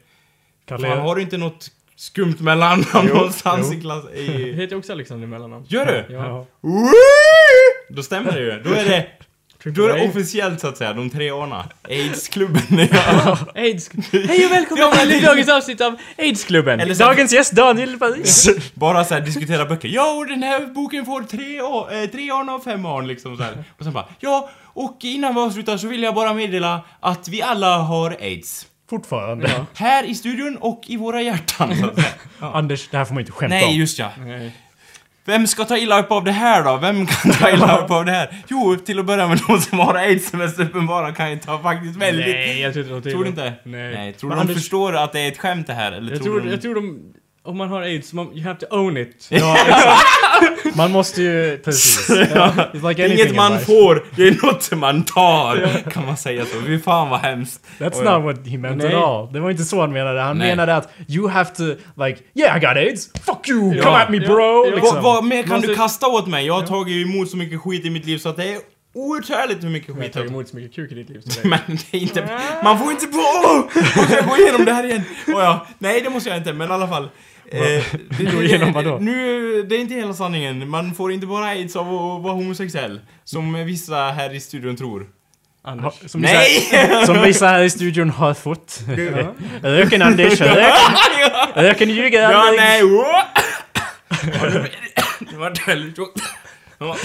[0.68, 1.66] fan, har du inte något
[2.00, 3.78] skumt mellannamn någonstans jo.
[3.78, 4.04] i klass...
[4.14, 4.52] Jag I...
[4.52, 5.64] heter också Alexander i mellannamn.
[5.68, 6.14] Gör du?
[6.14, 6.26] Ja.
[6.26, 6.46] ja.
[7.88, 8.62] Då stämmer det ju.
[8.62, 9.06] Då är det...
[9.64, 11.68] Då är det officiellt så att säga, de tre Arna.
[11.88, 12.62] AIDS-klubben.
[12.92, 13.38] Ja.
[13.54, 13.90] Aids...
[14.12, 16.80] Hej och men- till dagens avsnitt av Aidsklubben!
[16.80, 18.48] Eller så- Dagens gäst Daniel Paris.
[18.74, 19.88] Bara så här diskutera böcker.
[19.88, 23.36] Ja, och den här boken får tre, a- eh, tre arn av fem arn liksom
[23.36, 23.64] så här.
[23.78, 27.42] Och sen bara, ja, och innan vi avslutar så vill jag bara meddela att vi
[27.42, 28.66] alla har AIDS.
[28.90, 29.48] Fortfarande.
[29.50, 29.66] Ja.
[29.74, 32.06] Här i studion och i våra hjärtan så att säga.
[32.54, 33.74] Anders, det här får man inte skämta Nej, om.
[33.74, 34.10] just ja.
[34.18, 34.52] Nej.
[35.24, 36.76] Vem ska ta illa upp av det här då?
[36.76, 38.36] Vem kan ta illa upp av det här?
[38.48, 41.96] Jo, till att börja med de som har AIDS mest uppenbara kan ju ta faktiskt
[41.96, 42.26] väldigt...
[42.26, 43.52] Nej, jag tror inte de Tror du inte?
[43.64, 43.94] Nej.
[43.94, 44.12] Nej.
[44.12, 45.92] Tror du de Anders- förstår att det är ett skämt det här?
[45.92, 46.50] Eller Jag tror, tror, de...
[46.50, 47.12] jag tror de...
[47.50, 49.26] Om man har aids, man, you have to own it.
[49.30, 50.76] Ja, exakt.
[50.76, 51.58] Man måste ju...
[51.64, 52.10] Precis.
[52.10, 55.90] It's like inget in man får, det är något man tar.
[55.90, 56.60] Kan man säga så.
[56.66, 57.66] Fy fan vad hemskt.
[57.78, 58.04] That's Oj.
[58.04, 58.94] not what he meant Nej.
[58.94, 59.32] at all.
[59.32, 60.20] Det var inte så han menade.
[60.20, 60.48] Han Nej.
[60.50, 61.62] menade att you have to
[62.04, 63.82] like, yeah I got AIDS, fuck you, Ja.
[63.82, 64.26] come at me Ja.
[64.26, 64.66] bro!
[64.66, 64.74] Ja.
[64.74, 64.94] Liksom.
[64.94, 66.46] Vad, vad mer kan Måste- du kasta åt mig?
[66.46, 68.58] Jag har tagit emot så mycket skit i mitt liv så att det är
[68.94, 71.22] outhärdligt hur mycket Jag har skit tagit jag emot så mycket kuk i ditt liv.
[71.44, 72.28] Men det är inte...
[72.64, 73.06] Man får inte...
[73.12, 73.60] Åh!
[73.96, 75.02] Måste jag gå igenom det här igen?
[75.26, 75.66] Oh, ja.
[75.78, 77.08] Nej, det måste jag inte, men i alla fall.
[77.52, 77.58] Eh,
[78.18, 78.98] det, Gå igenom vadå?
[79.00, 80.68] Nu, det är inte hela sanningen.
[80.68, 83.00] Man får inte bara aids av att vara homosexuell.
[83.24, 85.06] Som vissa här i studion tror.
[85.62, 85.84] Anders.
[85.84, 86.48] Ha- Som Nej!
[86.70, 88.80] Vissa, som vissa här i studion har fått.
[89.62, 90.72] Öken Anders, öken,
[91.54, 92.56] öken ljuger Ja, Anders.
[92.60, 92.82] nej!
[92.84, 93.22] åh!
[95.30, 95.96] Det vart väldigt.
[96.82, 96.96] Ja,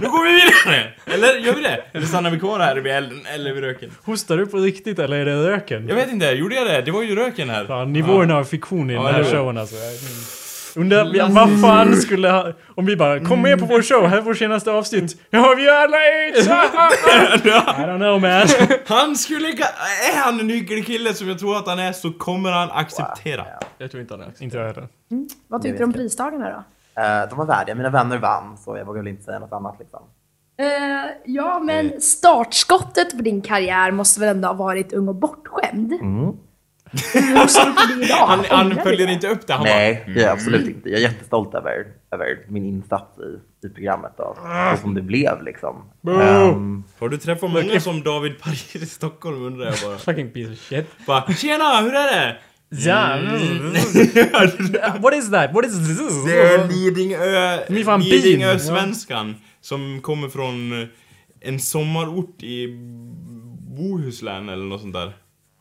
[0.00, 0.92] Nu går vi vidare!
[1.06, 1.84] Eller gör vi det?
[1.92, 3.90] Eller stannar vi kvar här vid elden, eller vid röken?
[4.04, 5.88] Hostar du på riktigt eller är det röken?
[5.88, 6.80] Jag vet inte, gjorde jag det?
[6.82, 7.64] Det var ju röken här.
[7.64, 9.36] Fan, nivåerna av fiktion i den Ja, här eller hur?
[9.36, 9.76] showen alltså.
[10.76, 12.52] Undrar ja, vad fan skulle ha...
[12.74, 15.16] Om vi bara kom med på vår show, här är vår senaste avsnitt.
[15.30, 16.46] Ja, vi alla aids!
[16.46, 16.50] I
[17.82, 18.46] don't know man.
[18.86, 19.48] Han skulle...
[19.48, 23.44] Är han en hygglig kille som jag tror att han är så kommer han acceptera.
[23.78, 24.88] Jag tror inte han är Inte jag heller.
[25.48, 26.64] Vad tyckte du om prisdagarna då?
[26.96, 29.76] Eh, de var värdiga, mina vänner vann så jag vågar väl inte säga något annat
[29.78, 30.00] liksom.
[30.58, 30.66] Eh,
[31.24, 35.92] ja, men startskottet på din karriär måste väl ändå ha varit ung och bortskämd?
[37.12, 38.26] Hur ser du på det idag?
[38.26, 39.52] Han, han följer inte upp det.
[39.52, 40.88] Han Nej, bara, är jag absolut inte.
[40.88, 45.42] Jag är jättestolt över, över min insats i, i programmet och så som det blev
[45.42, 45.76] liksom.
[46.08, 49.98] Ehm, Har du träffat många som David Paris i Stockholm undrar jag bara.
[49.98, 51.06] Fucking piece of shit.
[51.06, 52.36] bara Tjena, hur är det?
[52.78, 53.16] Ja.
[55.00, 55.52] What is that?
[55.52, 56.24] What is this?
[56.24, 57.84] Det är Lidingö...
[57.84, 58.08] Fan bin.
[58.08, 59.34] Lidingö-svenskan.
[59.60, 60.88] Som kommer från
[61.40, 62.68] en sommarort i
[63.76, 65.12] Bohuslän eller något sånt där.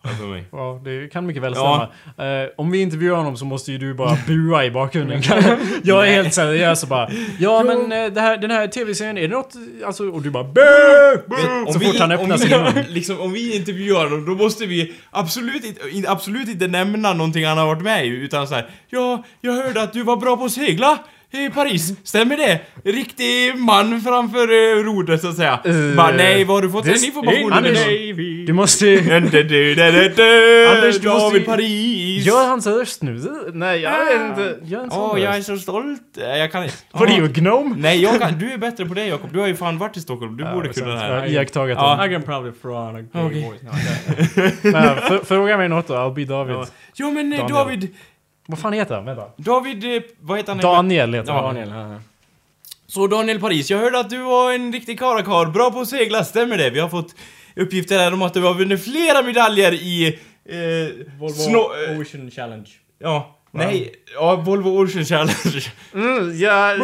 [0.04, 0.44] För mig.
[0.52, 1.90] Ja, det kan mycket väl Ja.
[2.16, 2.30] stämma.
[2.44, 5.22] Eh, om vi intervjuar honom så måste ju du bara bua i bakgrunden.
[5.84, 9.28] jag är helt seriös och bara Ja men eh, här, den här tv-serien, är det
[9.36, 9.54] något...
[9.86, 10.44] Alltså, och du bara
[11.68, 14.94] Om Så vi, fort han öppnar vi, liksom, om vi intervjuar honom, då måste vi
[15.12, 18.70] absolut inte, in- absolut inte nämna någonting han har varit med i, utan så här.
[18.90, 21.00] Ja, jag hörde att du var bra på att segla
[21.34, 22.60] i Paris, stämmer det?
[22.92, 25.60] Riktig man framför uh, rodret så att säga.
[25.66, 28.46] Eh, Bara, nej, var har du fått den this informationen Anders, ifrån?
[28.46, 28.86] Du måste...
[29.16, 29.32] Anders,
[31.00, 32.26] du måste David Paris!
[32.26, 33.22] Gör hans röst nu.
[33.54, 34.56] Nej, jag vet inte.
[34.64, 35.48] Gör en Åh, sån jag är röst.
[35.48, 36.02] så stolt.
[36.18, 36.76] Eh, Jag kan inte.
[36.92, 37.76] Vad är det, Gnome?
[37.78, 39.34] Nej, jag kan, du är bättre på det Jakob.
[39.34, 40.38] Du har ju fan varit i Stockholm.
[40.38, 41.28] Du borde kunna det Jag har här.
[41.28, 41.96] iakttagit Ja.
[41.96, 42.06] dem.
[42.10, 43.42] I can probably throw on a gay Okej.
[43.44, 43.62] voice.
[43.62, 44.52] No, okay.
[44.72, 46.56] Nej, fr- Fråga mig något då, I'll be David.
[46.56, 46.66] Ja.
[46.96, 47.56] Jo men eh, Daniel.
[47.56, 47.88] David,
[48.46, 49.06] Vad fan heter han?
[49.06, 49.26] Vänta.
[49.38, 50.62] David, eh, vad heter han?
[50.62, 51.44] Daniel heter han.
[51.44, 52.00] Daniel, ja, ja.
[52.88, 56.24] Så Daniel Paris, jag hörde att du var en riktig karakar, bra på att segla,
[56.24, 56.70] stämmer det?
[56.70, 57.16] Vi har fått
[57.56, 60.20] uppgifter här om att du har vunnit flera medaljer i...
[60.50, 61.72] Eh, Volvo snå...
[61.90, 62.70] eh, Ocean Challenge.
[63.00, 65.62] ja, nej, ja, Volvo Ocean Challenge.
[65.94, 66.80] Mm, jag,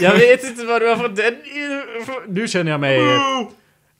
[0.00, 1.34] jag vet inte vad du har fått den.
[2.28, 2.98] Nu känner jag mig...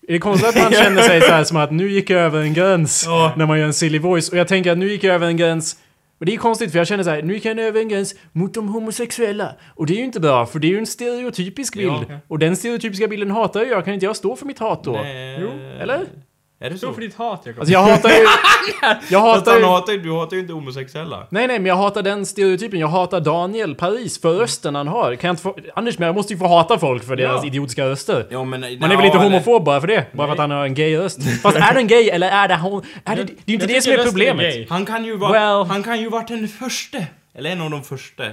[0.09, 2.41] Är det konstigt att man känner sig så här som att nu gick jag över
[2.41, 3.33] en gräns Ja.
[3.37, 5.37] när man gör en silly voice och jag tänker att nu gick jag över en
[5.37, 5.77] gräns
[6.25, 8.15] och det är konstigt för jag känner så här, nu gick jag över en gräns
[8.33, 9.55] mot de homosexuella.
[9.75, 12.07] Och det är ju inte bra för det är ju en stereotypisk bild.
[12.09, 12.19] Ja.
[12.29, 14.93] Och den stereotypiska bilden hatar jag, kan inte jag stå för mitt hat då?
[14.93, 15.39] Nej.
[15.41, 15.49] Jo,
[15.81, 16.01] eller?
[16.65, 16.87] Är det så?
[16.87, 17.61] Stå för ditt hat Jakob.
[17.61, 18.17] Alltså jag hatar ju...
[19.11, 19.65] Jag hatar ju...
[19.65, 21.27] hatar ju, du hatar ju inte homosexuella.
[21.31, 22.81] Nej, nej, men jag hatar den stereotypen.
[22.81, 25.15] Jag hatar Daniel Paris för rösten han har.
[25.15, 25.57] Kan jag inte få...
[25.75, 27.47] Anders, men jag måste ju få hata folk för deras Ja.
[27.47, 28.27] idiotiska röster.
[28.31, 28.61] Ja men...
[28.61, 30.07] Man är väl inte homofob bara för det?
[30.13, 31.19] Bara för att han har en gay röst.
[31.43, 32.83] Fast är den gay eller är det hon...
[33.05, 34.55] Är det, det är ju inte Jag det som är är problemet.
[34.55, 34.67] gay.
[34.71, 35.33] Han kan ju vara...
[35.39, 36.99] Well- Han kan ju varit den första.
[37.35, 38.25] Eller en av de första.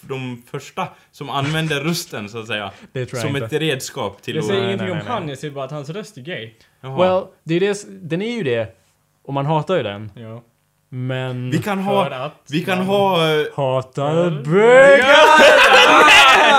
[0.00, 2.70] De första som använder rösten så att säga.
[3.12, 3.44] Som inte.
[3.44, 5.06] ett redskap till Jag säger nej, ingenting nej, om nej.
[5.08, 6.50] han, jag säger bara att hans röst är gay.
[6.80, 6.98] Jaha.
[6.98, 8.76] Well, det är det, den är ju det.
[9.22, 10.12] Och man hatar ju den.
[10.14, 10.42] Ja.
[10.88, 11.50] Men...
[11.50, 12.30] vi kan ha...
[12.50, 13.30] Vi kan ha...
[13.30, 15.14] eh, Hatar bögar!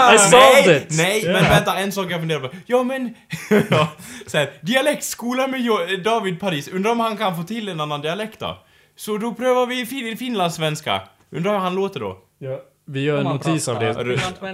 [0.15, 0.97] I solved nej, it!
[0.97, 2.49] nej, men vänta, en sak jag funderar på.
[2.65, 3.15] Ja men,
[3.69, 3.87] ja,
[4.27, 5.61] så här, dialektskola med
[6.03, 8.57] David Paris, undrar om han kan få till en annan dialekt då?
[8.95, 11.01] Så då prövar vi fin, finlandssvenska.
[11.31, 12.17] Undrar hur han låter då?
[12.37, 12.59] Ja,
[12.91, 13.93] vi gör en notis av det.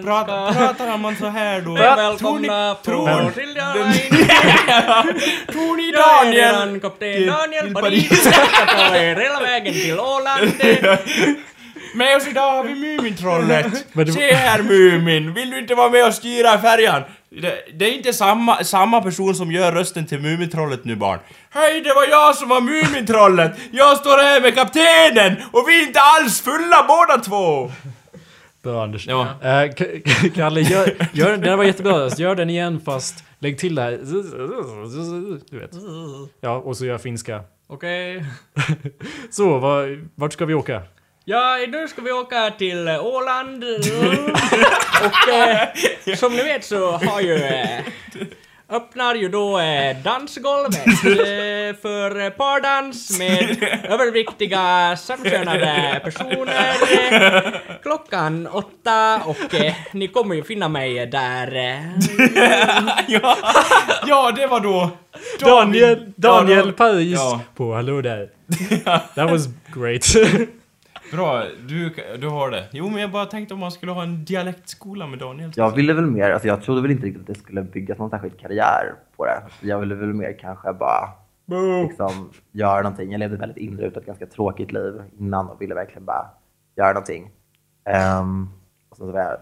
[0.04, 1.74] Pratar, pratar man så här då?
[1.74, 4.28] Välkomna på den- Line.
[5.52, 6.80] tror ni Jag är Daniel?
[6.80, 8.26] kapten till- Daniel Paris.
[8.58, 10.52] Jag tar er hela vägen till Åland.
[11.96, 13.66] Med oss idag har vi Mumintrollet.
[14.14, 17.02] Se här Mumin, vill du inte vara med och styra färjan?
[17.42, 21.20] Det, det är inte samma, samma person som gör rösten till Mumintrollet nu barn.
[21.54, 23.52] Hej, det var jag som var Mumintrollet!
[23.72, 27.72] Jag står här med kaptenen och vi är inte alls fulla båda två!
[28.66, 29.08] Bra Anders.
[29.08, 29.28] Ja.
[29.42, 29.72] Eh,
[30.36, 32.10] Kalle, gör, gör, den där var jättebra.
[32.18, 33.92] Gör den igen fast lägg till det här.
[35.52, 35.72] Du vet.
[36.42, 37.44] Ja, och så gör finska.
[37.68, 38.26] Okej.
[39.30, 40.82] Så, var, vart ska vi åka?
[41.26, 43.64] Ja, nu ska vi åka till eh, Åland.
[45.06, 47.36] Och eh, som ni vet så har ju...
[47.36, 47.80] Eh,
[48.70, 56.74] öppnar ju då eh, dansgolvet eh, för eh, pardans med överviktiga samkönade personer.
[57.12, 57.52] Eh,
[57.84, 61.56] klockan åtta och eh, ni kommer ju finna mig där.
[61.56, 61.82] Eh,
[63.08, 63.38] ja,
[64.08, 64.90] ja, det var då...
[65.40, 67.42] Daniel, Daniel då- Paris Ja.
[67.56, 68.30] på Hallå där.
[69.16, 70.06] That was great.
[71.12, 72.68] Bra, du, du har det.
[72.72, 75.52] Jo, men jag bara tänkte om man skulle ha en dialektskola med Daniel.
[75.56, 78.10] Jag ville väl mer, alltså jag trodde väl inte riktigt att det skulle byggas någon
[78.10, 79.42] särskild karriär på det.
[79.62, 81.10] Jag ville väl mer kanske bara
[81.84, 83.12] liksom göra någonting.
[83.12, 86.30] Jag levde ett väldigt inrutat, ganska tråkigt liv innan och ville verkligen bara
[86.76, 87.32] göra någonting.
[87.86, 88.50] Ehm,
[88.90, 89.38] och sen så var jag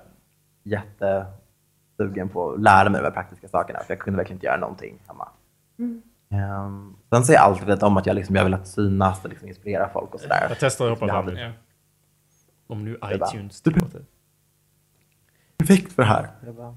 [0.64, 4.60] jättesugen på att lära mig de här praktiska sakerna, för jag kunde verkligen inte göra
[4.60, 5.28] någonting hemma.
[6.30, 6.96] Ehm,
[7.26, 9.90] sen har jag alltid om att jag, liksom, jag vill att synas och liksom inspirera
[9.94, 10.46] folk och sådär.
[10.50, 11.26] Jag testar att hoppa Jag fram.
[11.26, 11.52] hade- Ja.
[12.68, 14.02] Om nu iTunes tillåter.
[15.58, 16.28] perfekt för det här.
[16.46, 16.76] Jag, bara,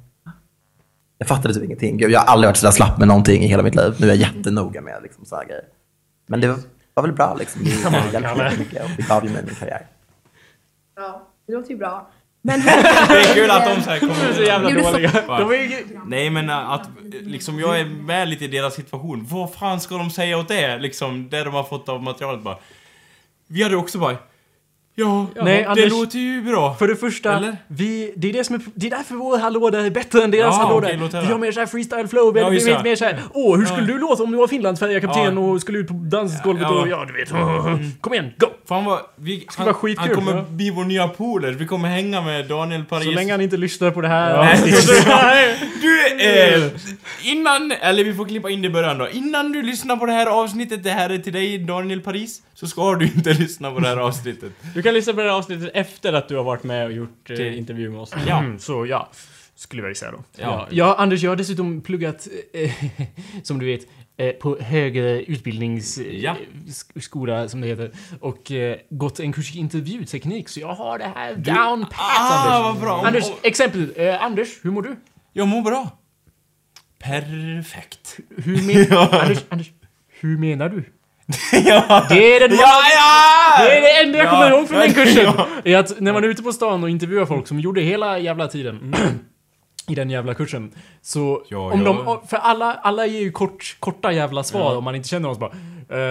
[1.18, 1.96] jag fattade typ ingenting.
[1.96, 3.94] Gud, jag har aldrig varit så där slapp med någonting i hela mitt liv.
[4.00, 5.64] Nu är jag jättenoga med liksom, sådana grejer.
[6.26, 6.58] Men det var,
[6.94, 7.64] var väl bra liksom.
[7.64, 7.70] Det
[8.12, 9.86] hjälpte mig mycket och det gav ju mig min karriär.
[10.96, 12.08] Ja, det låter ju bra.
[12.46, 14.32] Men Det är kul att de så här kommer...
[14.32, 15.10] så jävla Gjorde så- dåliga.
[15.26, 15.86] De är ju...
[16.06, 16.88] Nej men äh, att
[17.22, 19.26] liksom jag är med lite i deras situation.
[19.30, 20.78] Vad fan ska de säga åt det?
[20.78, 22.56] Liksom det de har fått av materialet bara.
[23.48, 24.16] Vi hade också bara.
[24.98, 26.74] Ja, Nej, det Anders- låter ju bra.
[26.74, 27.56] För det första, Eller?
[27.68, 30.30] vi, det, är det, som är, det är därför vår hallå där är bättre än
[30.30, 30.98] deras Ja, hallå okej, där.
[31.00, 31.22] låt höra.
[31.22, 33.98] Vi har mer såhär freestyle flow, vi Ja, har mer såhär Åh, hur skulle du
[33.98, 35.40] låta om du var Finlandsfärgad kapten Ja.
[35.40, 36.80] och skulle ut på dansgolvet Ja.
[36.80, 37.30] och ja, du vet.
[38.00, 38.46] Kom igen, go!
[38.68, 39.00] Fan vad...
[39.16, 40.44] Vi, han, vara skitkul, han kommer ja.
[40.50, 41.52] bli vår nya polare.
[41.52, 43.04] Vi kommer hänga med Daniel Paris.
[43.04, 44.56] Så länge han inte lyssnar på det här.
[45.82, 46.70] Du, eh,
[47.22, 49.08] innan, eller vi får klippa in det i början då.
[49.08, 52.66] Innan du lyssnar på det här avsnittet, det här är till dig Daniel Paris, så
[52.66, 54.52] ska du inte lyssna på det här avsnittet.
[54.86, 57.58] Kan lyssna på det här avsnittet efter att du har varit med och gjort eh,
[57.58, 58.12] intervju med oss.
[58.28, 58.38] Ja.
[58.38, 59.10] Mm, så ja,
[59.54, 60.24] skulle jag säga då.
[60.36, 60.68] Ja.
[60.70, 62.72] Ja, Anders, jag har dessutom pluggat, eh,
[63.42, 63.80] som du vet,
[64.16, 66.36] eh, på högre utbildningsskola, Ja.
[67.00, 71.12] skola som det heter, och eh, gått en kurs i intervjuteknik, så jag har det
[71.14, 72.62] här down pat, Ah, Anders.
[72.74, 72.98] vad bra!
[73.00, 73.92] Om- Anders, om- exempel.
[73.96, 74.96] Eh, Anders, hur mår du?
[75.32, 75.98] Jag mår bra.
[76.98, 78.18] Perfekt.
[78.36, 78.98] Hur men...
[79.20, 79.70] Anders, Anders,
[80.20, 80.84] hur menar du?
[81.52, 82.06] Ja.
[82.08, 83.64] Det är den Ja, ja!
[83.64, 85.32] Det är det enda jag Ja, kommer ihåg från den kursen!
[85.64, 88.48] Är att när man är ute på stan och intervjuar folk som gjorde hela jävla
[88.48, 88.94] tiden
[89.88, 90.72] i den jävla kursen.
[91.02, 95.08] Så om de, för alla, alla ger ju kort, korta jävla svar om man inte
[95.08, 95.50] känner någon så bara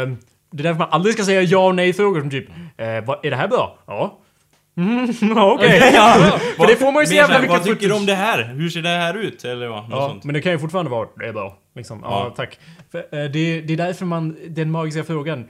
[0.01, 0.17] ehm,
[0.51, 3.29] Det är därför man aldrig ska säga ja och nej frågor som typ eh, Är
[3.29, 3.79] det här bra?
[3.87, 4.19] Ja.
[4.77, 5.81] Mm, ja, okej.
[5.93, 6.13] Ja.
[6.57, 8.43] För det får man ju så jävla mycket Vad tycker du om det här?
[8.53, 9.45] Hur ser det här ut?
[9.45, 9.81] Eller vad?
[9.83, 10.23] Något Ja, sånt.
[10.23, 11.57] men det kan ju fortfarande vara det är bra.
[11.75, 11.99] Liksom.
[12.03, 12.33] Ja, Ja.
[12.35, 12.59] tack.
[12.91, 15.47] För, eh, det, det är därför man, den magiska frågan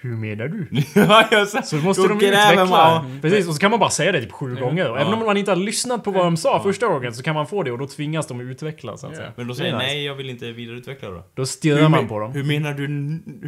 [0.00, 0.68] Hur menar du?
[0.94, 2.64] ja, Så måste då de gräver utveckla.
[2.66, 4.90] man- Precis, och så kan man bara säga det typ sju gånger.
[4.90, 5.18] Och Även Ja.
[5.18, 7.62] om man inte har lyssnat på vad de sa första gången så kan man få
[7.62, 9.32] det och då tvingas de utveckla så att säga.
[9.36, 9.86] Men då säger nice.
[9.86, 11.24] nej, jag vill inte vidareutveckla då.
[11.34, 12.32] Då stirrar man på dem.
[12.32, 12.86] Hur menar du...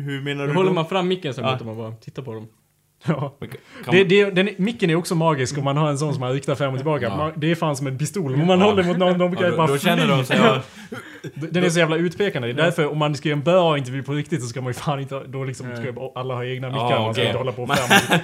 [0.00, 0.74] Hur menar Då du håller då?
[0.74, 1.50] man fram micken så Ja.
[1.50, 2.48] måste man bara titta på dem.
[3.06, 3.36] Ja.
[3.84, 6.32] Kan Det, det, den, micken är också magisk om man har en sån som man
[6.32, 7.04] riktar fram och tillbaka.
[7.04, 7.16] Ja.
[7.16, 8.34] Man, det är fan som en pistol.
[8.34, 8.64] Om man Ja.
[8.66, 10.38] håller mot någon, de Ja, brukar då, bara då känner de sig...
[11.22, 12.52] Ja, Den är så jävla utpekande.
[12.52, 14.70] Det är därför om man ska göra en bra intervju på riktigt så ska man
[14.70, 15.22] ju fan inte...
[15.26, 16.90] Då liksom ska ju alla ha egna mickar.
[16.90, 18.20] Ja, Man ska inte hålla på fram.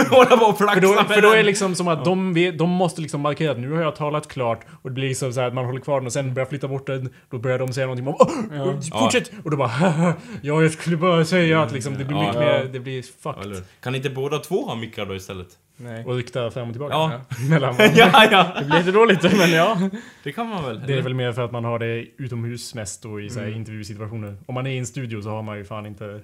[0.10, 2.70] hålla på och flaxa För då, för då är det liksom som att de, de
[2.70, 5.48] måste liksom markera att nu har jag talat klart och det blir liksom så här
[5.48, 7.10] att man håller kvar den och sen börjar flytta bort den.
[7.30, 9.30] Då börjar de säga någonting om oh, fortsätt!
[9.44, 9.70] Och då bara
[10.42, 12.22] ja jag skulle bara säga att liksom det blir Ja.
[12.26, 13.62] mycket mer, det blir Ja, fucked.
[13.82, 15.48] Kan inte båda två ha mickar då istället?
[15.76, 16.04] Nej.
[16.04, 16.94] Och rykta fram och tillbaka.
[16.94, 17.20] Ja.
[17.50, 18.54] Mellan ja, ja!
[18.58, 19.90] Det blir lite dåligt men ja.
[20.22, 20.82] Det kan man väl?
[20.86, 23.46] Det är väl mer för att man har det utomhus mest och i så här
[23.46, 23.58] Mm.
[23.58, 24.36] intervjusituationer.
[24.46, 26.20] Om man är i en studio så har man ju fan inte...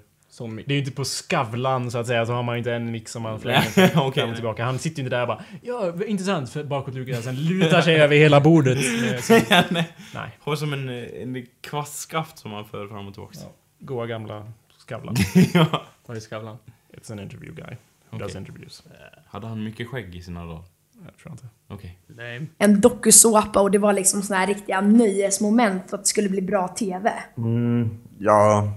[0.48, 0.66] Mick.
[0.66, 2.90] Det är ju inte på Skavlan så att säga, så har man ju inte en
[2.90, 4.24] mick som man flänger fram Okej.
[4.24, 4.64] och tillbaka.
[4.64, 7.22] Han sitter ju inte där och bara Ja, intressant, för bakåtlutad.
[7.22, 8.78] Sen lutar sig över hela bordet.
[8.78, 9.88] Eh, Ja, nej.
[10.14, 13.38] Nej, Har som en, en kvastskaft som man för fram och tillbaks.
[13.78, 15.14] goa gamla Skavlan.
[15.54, 15.66] Ja.
[16.06, 16.56] Var det Skavlan?
[16.96, 17.76] It's an interview guy.
[18.18, 18.82] Does interviews.
[19.26, 20.64] Hade han mycket skägg i sina dagar?
[21.04, 21.44] Jag tror inte.
[21.68, 21.98] Okej.
[22.06, 22.50] Nej.
[22.58, 26.42] en dokusåpa och det var liksom såna här riktiga nöjesmoment för att det skulle bli
[26.42, 27.12] bra TV.
[27.36, 28.74] Mm, ja,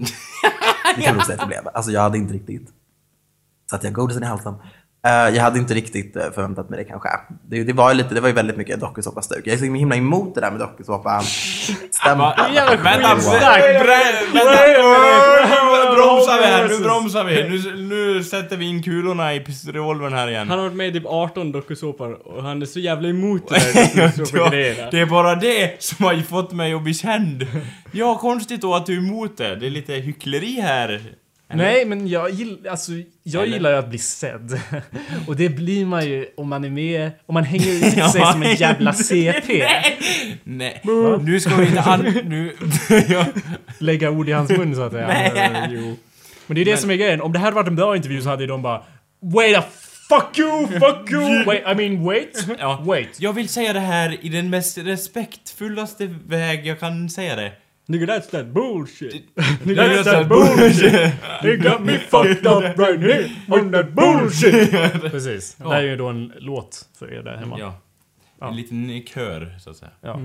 [0.95, 1.67] det kan nog säga att det blev.
[1.73, 2.69] Alltså jag hade inte riktigt...
[3.69, 4.53] Så att jag godisen i halsen.
[5.05, 7.09] Eh, jag hade inte riktigt eh, förväntat mig det kanske.
[7.47, 9.47] Det, det var ju lite, det var ju väldigt mycket dokusåpa-stuk.
[9.47, 11.21] Jag är så himla emot det där med dokusåpa.
[11.91, 12.19] Stämpeln.
[12.19, 13.53] Vänta, vänta, vänta!
[15.95, 17.49] Bromsar vi här, nu bromsar vi.
[17.49, 17.75] Nu,
[18.15, 20.49] nu sätter vi in kulorna i pistolen här igen.
[20.49, 23.55] Han har varit med i typ 18 dokusåpor och han är så jävla emot det
[23.55, 24.91] där.
[24.91, 27.47] Det är bara det som har fått mig att bli känd.
[27.91, 29.55] Ja, konstigt då att du är emot det.
[29.55, 31.01] Det är lite hyckleri här.
[31.53, 31.63] Eller?
[31.63, 32.91] Nej, men jag, gill, alltså,
[33.23, 33.53] jag Eller?
[33.53, 34.59] gillar ju att bli sedd.
[35.27, 38.31] Och det blir man ju om man är med, om man hänger ut sig Ja.
[38.31, 39.63] som en jävla CP.
[40.43, 40.81] Nej,
[41.21, 42.01] nu ska vi inte an...
[42.25, 42.55] Nu...
[43.09, 43.25] ja.
[43.79, 45.07] Lägga ord i hans mun så att säga.
[45.07, 45.67] Nej.
[45.69, 45.95] Jo.
[46.47, 47.21] Men det är det som är grejen.
[47.21, 48.83] Om det här hade varit en bra intervju så hade de bara
[49.21, 49.63] Wait a
[50.09, 51.43] fuck you, fuck you!
[51.45, 52.47] Wait, I mean wait.
[52.59, 52.81] Ja.
[52.85, 53.19] Wait.
[53.19, 57.51] Jag vill säga det här i den mest respektfullaste väg jag kan säga det.
[57.85, 59.35] Nigga that's that bullshit.
[59.35, 61.13] That's that bullshit!
[61.41, 64.71] They got me fucked up right here on that bullshit!
[65.11, 65.55] Precis.
[65.55, 67.59] Det här är ju då en låt för er där hemma.
[67.59, 67.79] Ja.
[68.39, 68.49] Ja.
[68.49, 69.91] En liten kör, så att säga.
[70.01, 70.19] Ja.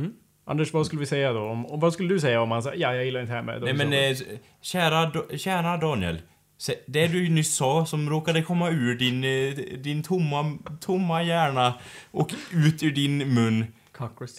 [0.44, 1.40] Anders, vad skulle vi säga då?
[1.40, 3.42] Om, om, vad skulle du säga om han sa ja, jag gillar inte det här
[3.42, 4.16] med Nej men, eh,
[4.62, 6.18] kära, Do- kära Daniel.
[6.86, 11.74] Det du nyss sa som råkade komma ur din, eh, din tomma, tomma hjärna
[12.10, 13.66] och ut ur din mun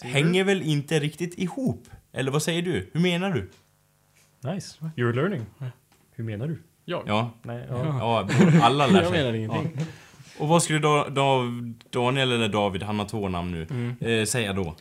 [0.02, 1.88] hänger väl inte riktigt ihop?
[2.12, 2.90] Eller vad säger du?
[2.92, 3.50] Hur menar du?
[4.52, 4.78] Nice.
[4.96, 5.46] You're learning.
[6.14, 6.62] Hur menar du?
[6.84, 7.02] Jag?
[7.06, 7.96] Ja, Nej, ja.
[8.00, 8.28] ja
[8.62, 9.18] alla lär Jag sig.
[9.22, 9.72] menar ingenting.
[9.78, 9.84] Ja.
[10.38, 11.42] Och vad skulle da, da,
[11.90, 13.66] Daniel eller David, han har två namn
[14.00, 14.76] nu, eh, säga då?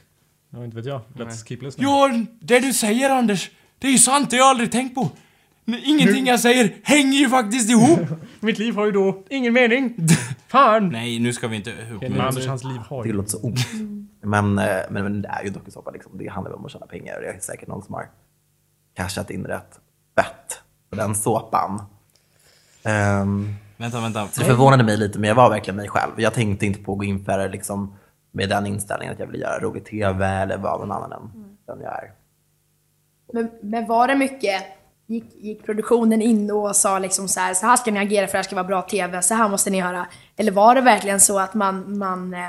[0.50, 1.02] ja, inte vet jag.
[1.14, 1.88] Let's keep listening.
[1.90, 2.12] Ja,
[2.42, 3.50] det du säger Anders,
[3.80, 5.10] det är ju sant, det har jag aldrig tänkt på.
[5.84, 8.00] Ingenting jag säger hänger ju faktiskt ihop.
[8.40, 9.96] Mitt liv har ju då ingen mening.
[10.48, 10.90] Fan!
[10.90, 11.74] Nej, nu ska vi inte...
[12.02, 13.16] Men Anders, hans liv har Det ju...
[13.16, 13.60] låter så ont.
[14.24, 16.12] Men, eh, men, men det är ju dokusåpa liksom.
[16.18, 17.16] Det handlar väl om att tjäna pengar.
[17.16, 18.10] och Det är säkert någon som har
[18.94, 19.80] cashat in rätt
[20.16, 21.82] fett på den såpan.
[22.84, 24.28] Ehm, Vänta, vänta.
[24.28, 26.12] så det förvånade mig lite, men jag var verkligen mig själv.
[26.18, 27.96] Jag tänkte inte på att gå in för det liksom,
[28.32, 31.30] med den inställningen att jag ville göra rolig TV eller vara någon annan än
[31.68, 32.12] den jag är.
[33.34, 34.64] Men, men var det mycket,
[35.10, 38.28] gick, gick produktionen in och sa liksom så här, så här ska ni agera för
[38.28, 40.06] att det här ska vara bra TV, så här måste ni göra.
[40.38, 42.40] Eller var det verkligen så att man, man, eh,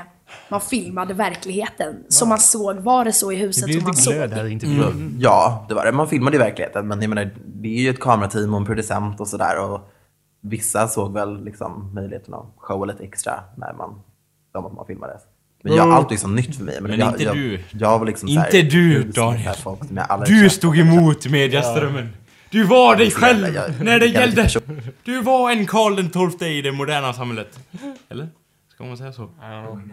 [0.49, 2.03] man filmade verkligheten?
[2.09, 4.13] Som man såg, var det så i Det huset blir som man lite såg?
[4.13, 5.17] glöd här intervjun.
[5.19, 5.91] Ja, det var det.
[5.91, 9.19] Man filmade i verkligheten, men jag menar, det är ju ett kamerateam och en producent
[9.19, 9.59] och sådär.
[9.59, 9.79] Och
[10.41, 14.01] vissa såg väl liksom möjligheten att showa lite extra när man,
[14.53, 15.21] de att man filmades.
[15.63, 16.81] Men jag, allt är liksom nytt för mig.
[16.81, 17.59] Men jag, inte jag, du.
[17.71, 19.55] Jag var liksom Inte så här, du, Daniel.
[19.55, 19.79] Folk
[20.25, 22.09] Du stod emot mediaströmmen.
[22.51, 24.49] Du var dig själv Jag- när det jag- gällde.
[25.03, 27.59] Du var en Karl den XII i det moderna samhället.
[28.09, 28.29] Eller?
[28.67, 29.29] Ska man säga så?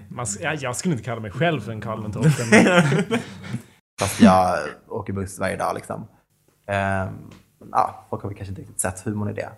[0.08, 2.50] Man, jag, jag skulle inte kalla mig själv för en Karl XII.
[2.50, 3.20] men-
[4.00, 6.08] Fast jag åker buss varje dag liksom.
[6.66, 7.08] Ehm,
[7.72, 9.48] ja, folk har väl kanske inte riktigt sett humorn i det.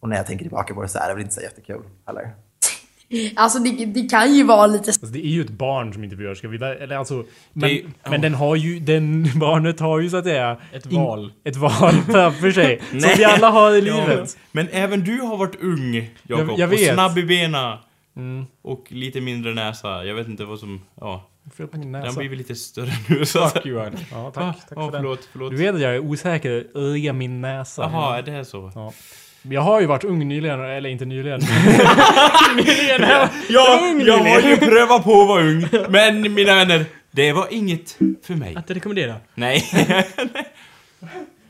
[0.00, 2.34] Och när jag tänker tillbaka på det så är det väl inte så jättekul heller.
[3.36, 6.34] Alltså det, det kan ju vara lite Alltså, det är ju ett barn som intervjuar,
[6.34, 7.14] ska vi eller alltså,
[7.52, 10.86] men, Det är- men den har ju, den barnet har ju så att säga Ett
[10.92, 11.32] in- val.
[11.44, 12.80] Ett val framför sig.
[12.90, 14.38] som vi alla har i Ja, livet.
[14.52, 16.48] men även du har varit ung, Jakob.
[16.50, 16.88] Jag- jag vet.
[16.88, 17.76] Och snabb i benen.
[18.16, 18.44] Mm.
[18.62, 20.04] Och lite mindre näsa.
[20.04, 20.80] Jag vet inte vad som...
[21.00, 21.26] Ja.
[21.56, 22.18] Fel på min Den har näsa.
[22.20, 23.96] blivit lite större nu så att Fuck you, Arne.
[24.12, 24.56] Ja, Ah, tack.
[24.68, 25.02] tack ah, för den.
[25.02, 25.50] förlåt, förlåt.
[25.50, 27.82] Du vet att jag är osäker i min näsa.
[27.82, 28.72] Jaha, är det så?
[28.74, 28.92] Ja.
[29.42, 31.40] Jag har ju varit ung nyligen, eller inte nyligen.
[32.56, 33.00] nyligen!
[33.00, 35.66] Jag, Ja, var ung jag har ju prövat på att vara ung.
[35.88, 38.56] Men mina vänner, det var inget för mig.
[38.56, 39.14] Att rekommendera.
[39.34, 39.64] Nej.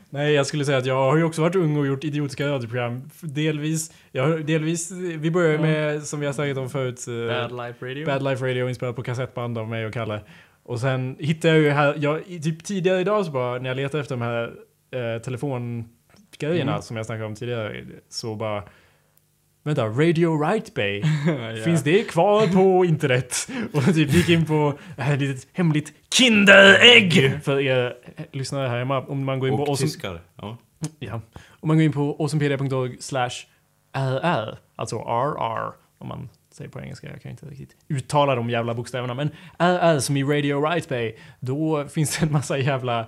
[0.09, 3.09] Nej, jag skulle säga att jag har ju också varit ung och gjort idiotiska radioprogram.
[3.21, 7.85] Delvis, jag, delvis, vi börjar med, som vi har snackat om förut, eh, Bad Life
[7.85, 8.05] Radio.
[8.05, 10.21] Bad Life Radio inspelat på kassettband av mig och Kalle.
[10.63, 14.01] Och sen hittade jag ju här, jag, typ tidigare idag så bara, när jag letade
[14.01, 14.51] efter de här
[15.15, 15.21] eh,
[16.41, 16.81] telefongrejerna Mm.
[16.81, 18.63] som jag snackade om tidigare, så bara
[19.63, 21.03] Vänta, Radio Right Bay?
[21.57, 21.63] Ja.
[21.63, 23.47] Finns det kvar på internet?
[23.73, 27.39] Och typ gick in på det här litet hemligt Kinderägg!
[27.43, 30.21] För er eh, lyssnare här hemma, om man går in på Och tyskar.
[30.35, 30.57] Ja.
[30.99, 31.21] ja,
[31.59, 33.29] om man går in på awesomepedia.org slash
[33.93, 38.73] RR, alltså RR, om man säger på engelska, jag kan inte riktigt uttala de jävla
[38.73, 43.05] bokstäverna, men RR som i Radio Right Bay, då finns det en massa jävla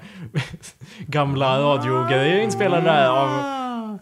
[1.08, 4.00] gamla radiogrejer inspelade där av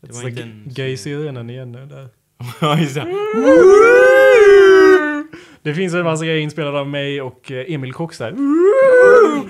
[0.00, 0.64] Det var inte en...
[0.66, 2.08] gay-serien igen nu där.
[2.60, 3.06] Ja, just det.
[5.62, 8.30] Det finns en massa grejer inspelade av mig och eh, Emil Cox där.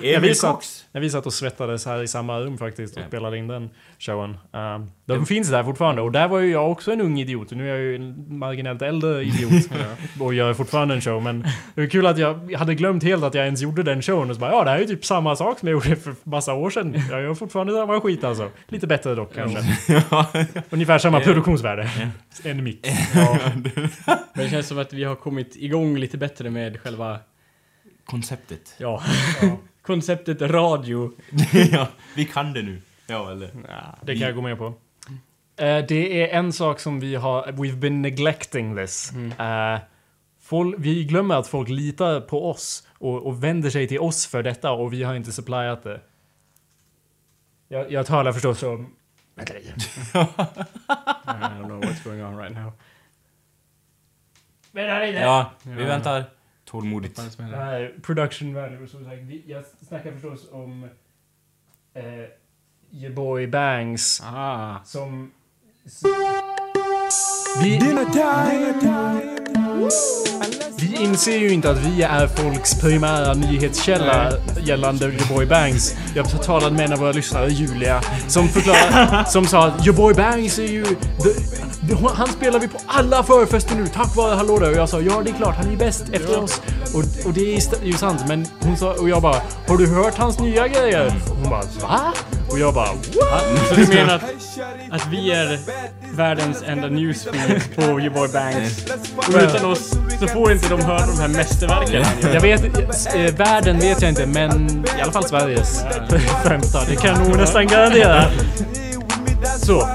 [0.02, 0.86] Emil Cox.
[0.92, 4.36] När vi satt och svettades här i samma rum faktiskt och spelade in den showen.
[4.52, 7.50] Um, de finns där fortfarande och där var ju jag också en ung idiot.
[7.50, 9.70] Nu är jag ju en marginellt äldre idiot
[10.20, 11.22] och gör fortfarande en show.
[11.22, 11.40] Men
[11.74, 14.36] det var kul att jag hade glömt helt att jag ens gjorde den showen och
[14.36, 16.54] så bara ja det här är ju typ samma sak som jag gjorde för massa
[16.54, 17.02] år sedan.
[17.10, 18.50] Jag gör fortfarande samma skit alltså.
[18.68, 19.58] Lite bättre dock kanske.
[20.70, 21.90] Ungefär samma produktionsvärde.
[22.44, 22.86] En mick.
[23.14, 23.38] Ja.
[24.34, 27.18] Men det känns som att vi har kommit igång lite bättre med själva,
[28.04, 28.74] Konceptet.
[28.78, 29.02] ja,
[29.82, 31.12] konceptet radio.
[31.72, 32.82] ja, vi kan det nu.
[33.06, 33.50] Ja, eller?
[34.02, 34.74] Det kan jag gå med på.
[35.56, 39.12] Eh, det är en sak som vi har, we've been neglecting this.
[39.38, 39.78] Eh,
[40.40, 44.42] folk, vi glömmer att folk litar på oss och, och vänder sig till oss för
[44.42, 46.00] detta och vi har inte supplyat det.
[47.68, 48.94] Jag, jag talar förstås om...
[49.34, 49.70] Vänta lite.
[49.74, 50.16] I
[51.26, 52.72] don't know what's going on right now.
[54.72, 55.18] Vänta lite!
[55.18, 55.88] Ja, vi Ja.
[55.88, 56.24] väntar
[56.64, 57.32] tålmodigt.
[57.32, 58.86] Som är production value.
[58.86, 60.88] Så sagt, jag snackar förstås om...
[61.94, 62.04] Eh,
[62.90, 64.22] your boy Bangs.
[64.24, 64.76] Ah.
[64.84, 65.32] Som...
[67.62, 67.78] Vi,
[70.78, 75.94] vi inser ju inte att vi är folks primära nyhetskälla gällande Your Boy Bangs.
[76.14, 80.14] Jag talade med en av våra lyssnare, Julia, som förklarade, som sa att Your Boy
[80.14, 80.84] Bangs är ju...
[80.84, 84.70] the- han spelar vi på alla förfester nu tack vare Hallå där.
[84.70, 86.60] Och jag sa ja det är klart, han är bäst efter oss.
[86.94, 89.36] Och, och det är ju sant, men hon sa, och jag bara
[89.68, 91.12] Har du hört hans nya grejer?
[91.42, 92.12] Hon bara va?
[92.54, 93.68] Och jag bara what?
[93.68, 94.22] Så du menar att,
[94.90, 95.58] att vi är
[96.16, 98.86] världens enda newsfeed på Your Boy Banks?
[99.16, 102.04] Och utan oss så får inte de höra de här mästerverken.
[102.34, 102.64] Jag vet,
[103.14, 105.84] eh, världen vet jag inte men i alla fall Sveriges
[106.44, 106.84] främsta.
[106.84, 108.24] Det kan nog nästan garantera.
[109.58, 109.88] Så,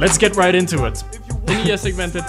[0.00, 1.04] let's get right into it.
[1.46, 2.24] Det nya segmentet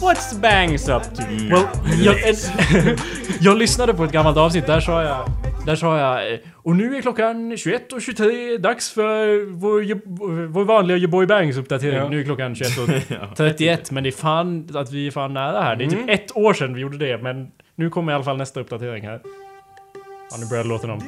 [0.00, 1.22] What's Bangs up to?
[1.50, 1.66] Well,
[2.04, 2.16] jag,
[3.40, 5.30] jag lyssnade på ett gammalt avsnitt, där sa jag
[5.66, 11.26] där sa jag eh, Och nu är klockan 21.23, dags för vår, vår vanliga Boy
[11.26, 11.96] Bangs uppdatering.
[11.96, 12.08] Ja.
[12.08, 15.76] Nu är klockan 21.31 men det är fan att vi är fan nära här.
[15.76, 18.36] Det är typ ett år sedan vi gjorde det men nu kommer i alla fall
[18.36, 19.20] nästa uppdatering här.
[20.30, 21.02] Ja, nu börjar låten om.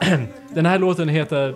[0.54, 1.54] Den här låten heter...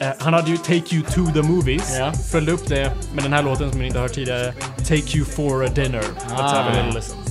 [0.00, 1.96] Eh, han hade ju Take You To The Movies.
[1.98, 2.12] Ja.
[2.12, 4.52] Följde upp det med den här låten som ni inte hört tidigare.
[4.76, 6.02] Take You For A Dinner.
[6.02, 7.18] Let's have a little listen.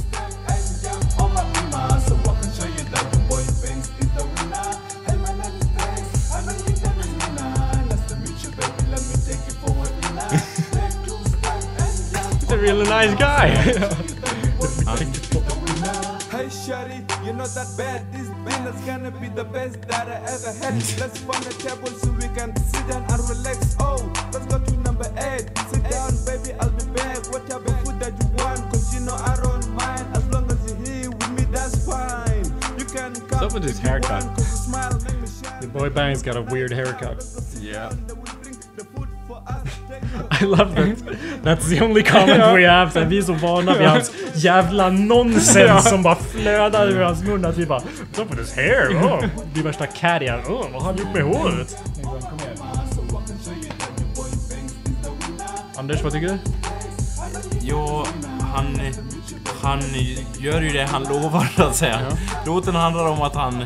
[12.40, 13.52] He's a really nice guy.
[16.38, 18.14] Hey shawty, you're not that bad.
[18.14, 20.76] This dinner's gonna be the best that I ever had.
[21.02, 23.76] Let's find a table so we can sit down and relax.
[23.80, 23.98] Oh,
[24.32, 25.50] let's go to number eight.
[25.74, 27.26] Sit down, baby, I'll be back.
[27.34, 28.60] What type of food that you want?
[28.70, 30.16] Cause you know I don't mind.
[30.16, 32.46] As long as you're here with me, that's fine.
[32.78, 33.44] You can come.
[33.44, 34.24] up with his haircut?
[34.24, 35.62] want, 'cause smile, shine.
[35.62, 37.26] The boy Bang's got a weird haircut.
[37.60, 37.92] Yeah.
[40.42, 40.98] I love that.
[41.44, 42.92] That's the only comment we have.
[42.92, 47.46] Så vi är så vana vid hans jävla nonsens som bara flödar ur hans mun
[47.46, 47.82] att vi bara
[48.18, 48.90] up with his hair?
[48.90, 49.26] Oh.
[49.54, 50.42] Vi värsta carrier.
[50.48, 51.78] Oh, vad har han gjort med håret?
[55.78, 56.38] Anders, vad tycker du?
[57.62, 58.04] Jo,
[58.54, 58.80] han,
[59.62, 59.82] han
[60.40, 62.00] gör ju det han lovar så att säga.
[62.46, 63.66] Låten handlar om att han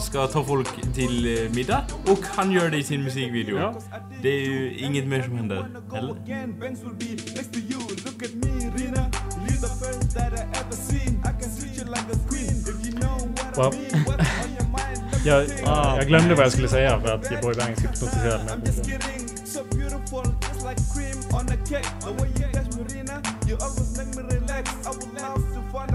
[0.00, 3.56] ska ta folk till eh, middag och han gör det i sin musikvideo.
[3.58, 3.74] Ja.
[4.22, 5.66] Det är ju inget mer som händer.
[5.96, 6.12] Eller?
[6.22, 7.80] again, Banks will be next to you.
[8.04, 9.10] Look at me, Rina.
[9.46, 11.14] You're the first that I ever seen.
[11.24, 12.56] I can treat you like a queen.
[12.70, 13.74] If you know what Well.
[13.74, 14.98] I mean, what's on your mind?
[15.12, 18.38] Let me Jag, jag glömde vad jag skulle säga för att Boy Bang skulle protestera
[18.38, 19.00] den här I'm just punkten.
[19.00, 19.46] kidding.
[19.46, 21.88] So beautiful, just like cream on a cake.
[22.00, 24.41] The way you touch me, Rina, you always make me relax.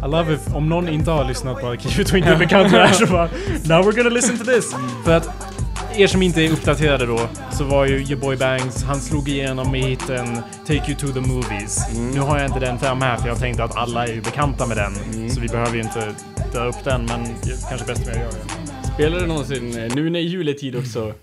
[0.03, 2.82] I love if, om någon inte har lyssnat på Arkivet och inte är bekant med
[2.82, 3.26] det här så bara
[3.65, 4.76] Now we're gonna listen to this!
[5.05, 5.30] För att
[5.95, 7.20] er som inte är uppdaterade då
[7.51, 10.36] så var ju Your Boy Bangs, han slog igenom med hiten
[10.68, 11.97] Take You To The Movies.
[12.13, 14.65] Nu har jag inte den fram här för jag tänkte att alla är ju bekanta
[14.65, 15.30] med den.
[15.30, 16.15] Så vi behöver ju inte
[16.53, 18.88] dra upp den men det kanske bäst om jag gör det.
[18.93, 21.13] Spelar du någonsin, eh, nu när juletid också?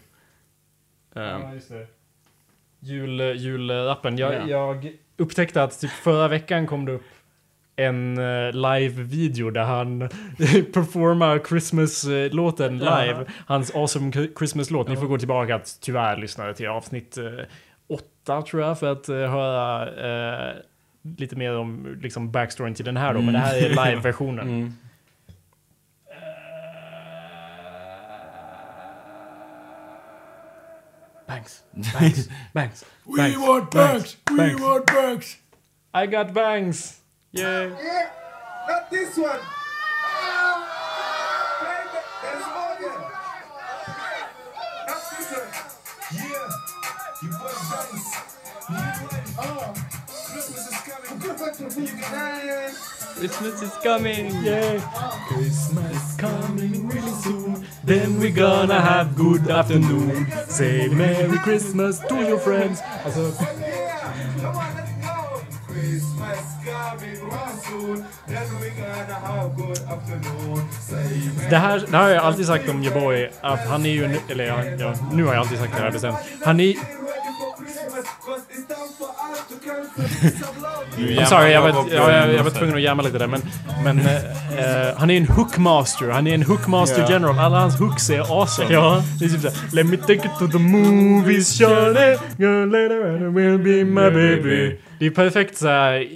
[1.15, 1.87] Um, just det.
[2.81, 4.19] Jul, julrappen.
[4.19, 4.47] Jag, Ja.
[4.49, 7.03] jag upptäckte att typ förra veckan kom det upp
[7.77, 9.99] en uh, live-video där han
[10.73, 13.25] performar Christmas-låten live.
[13.47, 14.89] Hans awesome Christmas-låt.
[14.89, 17.41] Ni får gå tillbaka att tyvärr lyssna till avsnitt uh,
[17.89, 19.87] åtta tror jag för att uh, höra
[20.51, 20.55] uh,
[21.19, 23.21] lite mer om liksom backstoryn till den här då.
[23.21, 24.49] Men det här är live-versionen.
[24.49, 24.75] mm.
[31.27, 31.63] Banks.
[31.93, 32.29] Banks.
[32.53, 32.85] Banks.
[33.05, 34.17] We want banks!
[34.31, 35.37] We want banks!
[35.95, 37.04] I got bangs!
[37.35, 37.67] Yeah!
[38.69, 39.41] Not this one.
[41.59, 43.01] Play the- There's more there.
[44.87, 45.51] Not this one.
[46.15, 46.47] Yeah.
[47.23, 47.91] You boy oh.
[47.91, 48.09] dance.
[48.71, 49.41] Yeah.
[49.41, 49.75] Oh.
[50.31, 51.87] Christmas is coming.
[51.87, 52.95] You can dance.
[53.17, 54.43] Christmas is coming!
[54.45, 54.81] Yeah,
[55.29, 57.67] Christmas coming really soon.
[57.83, 60.31] Then we're gonna have good afternoon.
[60.47, 62.81] Say Merry Christmas to your friends.
[71.51, 74.19] Det, här, det här har jag alltid sagt om your boy, att han är ju,
[74.31, 74.45] eller
[74.79, 76.17] ja, nu har jag alltid sagt det här bestämt.
[76.45, 76.75] Han är,
[80.97, 83.41] I'm sorry, jag var, jag, jag, var tvungen att jamma lite där men,
[83.85, 87.07] men eh, han är en hookmaster, han är en hookmaster Ja.
[87.11, 87.39] general.
[87.39, 88.73] Alla hans hooks är awesome.
[88.75, 89.03] Ja.
[89.19, 92.19] Det är typ såhär, Let me take it to the movies, Charlie.
[92.67, 94.77] Later and will be my baby.
[94.99, 96.07] Det är perfekt såhär,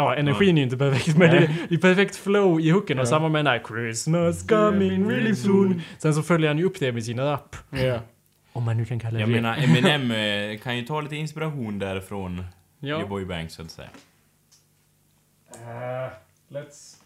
[0.00, 2.98] ja energin är ju inte perfekt men det är, det är perfekt flow i hooken
[2.98, 5.82] och samma med den här Christmas coming really soon.
[5.98, 7.56] Sen så följer han ju upp det med sin rap.
[7.70, 8.00] Ja.
[8.52, 11.78] Om man nu kan kalla det Jag menar, Eminem eh, kan ju ta lite inspiration
[11.78, 12.44] därifrån
[12.80, 13.06] Ja.
[13.06, 13.88] Boy Banks så att säga.
[15.54, 16.12] Uh,
[16.48, 16.96] let's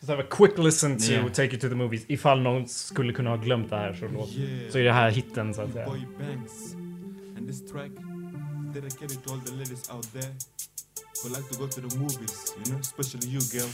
[0.00, 1.28] just have a quick listen to Yeah.
[1.28, 2.04] Take You To The Movies.
[2.08, 4.28] Ifall någon skulle kunna ha glömt det här så, låt,
[4.70, 5.86] så är det här hitten så att säga.
[5.86, 6.74] Boy Banks.
[7.38, 7.90] And this track
[8.74, 10.34] dedicated to all the ladies out there
[11.22, 13.70] who like to go to the movies, you know, especially you, girl.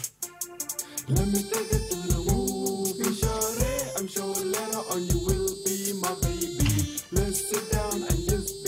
[1.08, 3.72] Let me take it to the movie, shorty.
[3.98, 7.00] I'm sure later on you will be my baby.
[7.12, 8.64] Let's sit down and just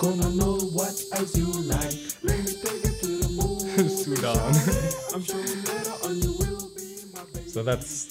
[0.00, 1.94] Gonna know what ice you like.
[2.22, 3.88] Let me take you to the moon.
[4.04, 4.36] Sudan.
[5.14, 7.50] I'm sure later on you will be my baby.
[7.50, 8.06] Så that's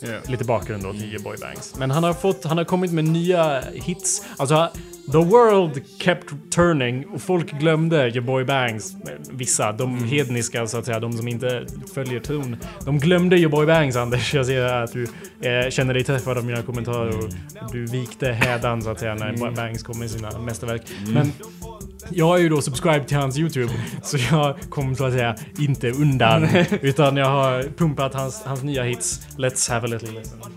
[0.00, 0.20] Ja.
[0.28, 1.74] lite bakgrund då till Boy Bangs.
[1.78, 4.22] Men han har fått, han har kommit med nya hits.
[4.36, 4.70] Alltså,
[5.12, 8.96] the world kept turning och folk glömde your Boy Bangs.
[9.30, 12.56] Vissa, de hedniska så att säga, de som inte följer ton.
[12.84, 14.34] De glömde your Boy Bangs Anders.
[14.34, 15.02] Jag ser att du
[15.40, 17.30] eh, känner dig träffad av mina kommentarer och
[17.72, 20.82] du vikte hädan så att säga när Boy Bangs kom med sina mästerverk.
[21.06, 21.32] Men
[22.10, 25.90] jag är ju då subscribed till hans YouTube, så jag kom så att säga inte
[25.90, 26.48] undan.
[26.82, 29.26] utan jag har pumpat hans, hans nya hits.
[29.36, 30.55] Let's have a little listen.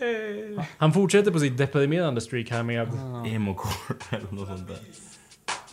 [0.00, 0.64] Eh.
[0.78, 3.24] Han fortsätter på sitt deprimerande streak här med, ah.
[3.26, 4.78] Emo-core eller något sånt där.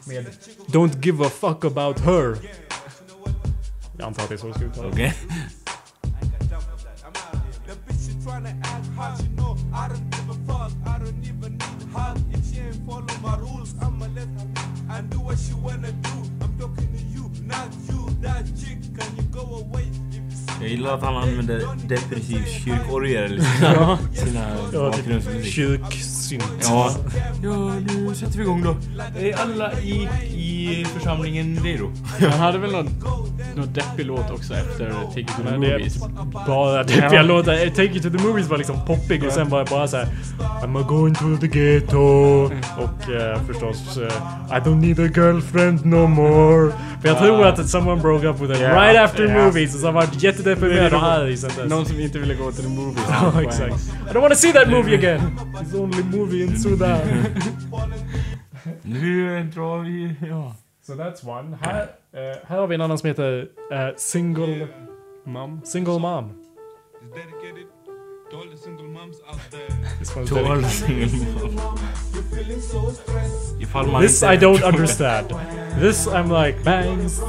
[0.07, 0.26] med
[0.67, 2.38] Don't give a fuck about her.
[3.97, 4.93] Jag antar att det är så det ska uttalas.
[4.93, 5.13] Okej.
[19.76, 19.95] The
[20.66, 24.55] Jag gillar att han använder depressiv kyrkorgel i sina, sina
[25.43, 25.93] typ
[26.30, 26.43] kyrksynt.
[26.61, 26.91] Ja.
[27.43, 28.76] ja, nu sätter vi igång då.
[29.19, 31.91] Är alla i, i församlingen redo?
[32.21, 32.89] Han hade väl någon,
[33.55, 35.97] någon deppig låt också efter Take It To The Movies.
[36.47, 37.69] bara deppiga låtar.
[37.69, 40.07] Take It To The Movies var liksom poppig och sen var det bara så här.
[40.63, 41.97] I'm going to the ghetto.
[42.78, 46.71] Och eh, förstås eh, I don't need a girlfriend no more.
[47.01, 49.45] För jag tror att someone broke up with her Ja, right after ja.
[49.45, 49.73] movies.
[49.76, 51.69] Och så har varit jättedeprimerad och arg sen dess.
[51.69, 53.03] Någon som inte ville gå till the movies.
[53.09, 53.76] Ja, exakt.
[54.09, 55.21] I don't wanna see that movie again.
[55.61, 57.01] It's only movie in Sudan.
[58.82, 60.16] Nu drar vi...
[60.28, 60.55] Ja.
[60.82, 61.57] So that's one.
[61.61, 64.68] Här, eh, här har vi en annan som heter eh, Single
[65.24, 65.61] Mom.
[65.63, 66.45] Single Mom.
[68.36, 69.67] It's dedicated to all the single moms out there.
[69.99, 71.49] This To all dedicated- single
[72.13, 73.59] You're feeling so stressed.
[73.59, 74.23] Ifall man This.
[74.23, 75.29] I don't understand.
[75.79, 77.19] This I'm like, Bangs.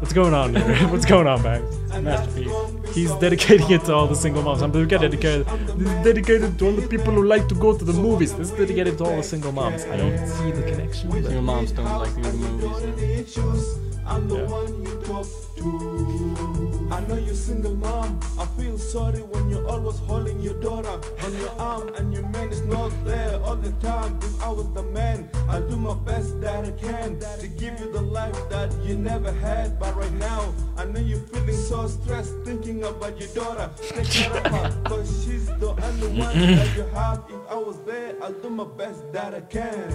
[0.00, 0.88] What's going on here?
[0.92, 1.78] What's going on, Bangs?
[2.02, 2.94] Masterpiece.
[2.94, 4.62] He's dedicating it to all the single moms.
[4.62, 5.46] I'm dedicate
[5.78, 8.34] This is dedicated to all the people who like to go to the movies.
[8.34, 9.84] This is dedicated to all the single moms.
[9.84, 11.10] I don't see the connection.
[11.10, 13.93] but- Your moms don't like to go to movies.
[14.06, 14.46] I'm the Yeah.
[14.58, 15.26] one you talk
[15.56, 16.88] to.
[16.92, 18.20] I know you're single mom.
[18.38, 22.48] I feel sorry when you're always holding your daughter on your arm and your man
[22.50, 24.18] is not there all the time.
[24.22, 27.90] If I was the man, I'll do my best that I can to give you
[27.92, 29.78] the life that you never had.
[29.78, 33.70] But right now, I know you're feeling so stressed thinking about your daughter.
[33.80, 37.24] Take care of her, cause she's the only one that you have.
[37.28, 39.90] If I was there, I'll do my best that I can.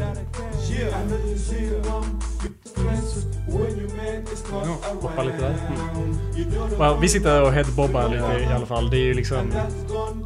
[0.69, 2.19] Yeah, I know you see mom.
[2.43, 3.89] You're stressed when your
[4.51, 5.55] not hoppa lite där.
[6.55, 8.89] daughter Well, vi sitter och headbobbar lite i alla fall.
[8.89, 9.51] Det är ju liksom...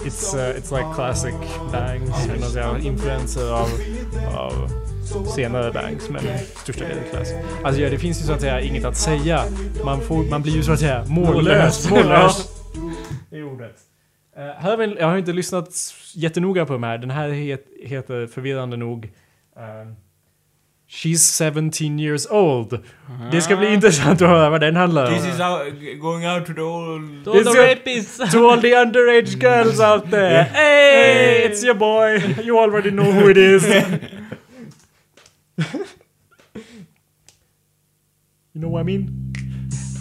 [0.05, 1.34] It's, uh, it's like classic
[1.71, 2.28] bangs.
[2.55, 3.69] Här influenser av,
[4.38, 4.69] av
[5.36, 6.09] senare bangs.
[6.09, 6.21] Men
[6.55, 7.36] största delen classic.
[7.63, 9.43] Alltså ja, det finns ju så att säga inget att säga.
[9.86, 11.89] Man, får, man blir ju så att säga mållös.
[11.89, 12.49] Mållös.
[13.30, 13.76] Det är ordet.
[14.38, 15.69] Uh, här har vi, jag har inte lyssnat
[16.13, 16.97] jättenoga på de här.
[16.97, 19.11] Den här het, heter förvirrande nog
[19.57, 19.95] ehm,
[20.95, 22.79] She's 17 years old.
[23.31, 25.13] Det ska bli intressant att höra vad den handlar om.
[25.13, 27.27] This is out, going out to the old...
[27.27, 28.31] All the rapists!
[28.31, 30.43] to all the underage girls out there.
[30.43, 32.21] Hey, it's your boy.
[32.43, 33.63] You already know who it is.
[38.53, 39.33] you know what I mean?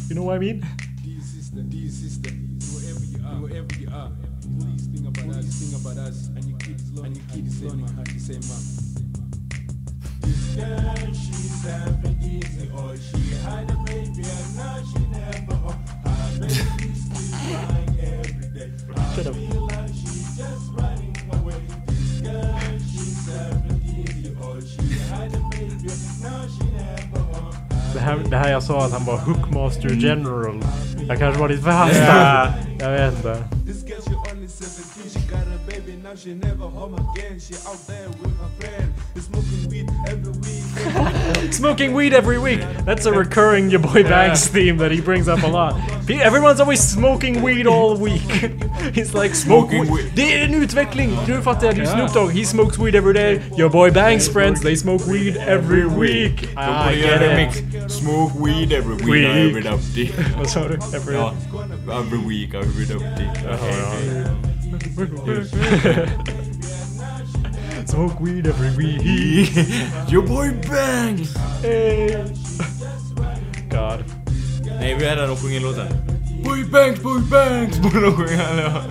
[0.08, 0.60] You know what I mean?
[1.02, 2.30] Dear sister, dear sister,
[2.74, 4.10] wherever you are, wherever you are,
[4.60, 7.88] please think about us, think about us, and your kids learning, and your kids learning
[7.96, 8.61] how to say mom.
[27.94, 30.62] Det här, det här jag sa att han var Hookmaster General.
[31.08, 32.52] Jag kanske var lite för hastad.
[32.78, 33.44] Jag vet inte.
[36.12, 37.38] Now she never home again.
[37.40, 41.52] She out there with her friend, is smoking weed every week.
[41.52, 42.60] Smoking weed every week.
[42.84, 45.74] That's a recurring your boy Banks theme that he brings up a lot.
[46.10, 48.20] Everyone's always smoking weed all week.
[48.94, 49.90] He's like Smoking weed.
[49.90, 50.12] weed.
[50.14, 51.10] Det är en utveckling.
[51.28, 51.76] Nu er fattar er jag.
[51.76, 52.30] Det Snoop Dogg.
[52.32, 53.40] He smokes weed every day.
[53.58, 56.48] Your boy Banks friends, they smoke weed every week.
[56.56, 57.90] Ah, I get it.
[57.90, 59.06] Smoke weed every week.
[59.06, 59.26] Week.
[59.26, 60.12] Every dopty.
[60.36, 60.74] Vad sa du?
[60.74, 61.32] Every Ja,
[62.00, 63.26] every week, every dopty.
[63.46, 64.51] Uh-huh.
[67.86, 69.50] Smoke weed every week.
[70.08, 71.34] Your boy Bangs!
[71.62, 72.24] Hey.
[73.70, 74.04] God.
[74.80, 75.86] Nej, vi är där och sjunger låten.
[76.44, 77.78] Boy Bangs, Boy Bangs!
[77.82, 78.82] Borde de sjunga, eller?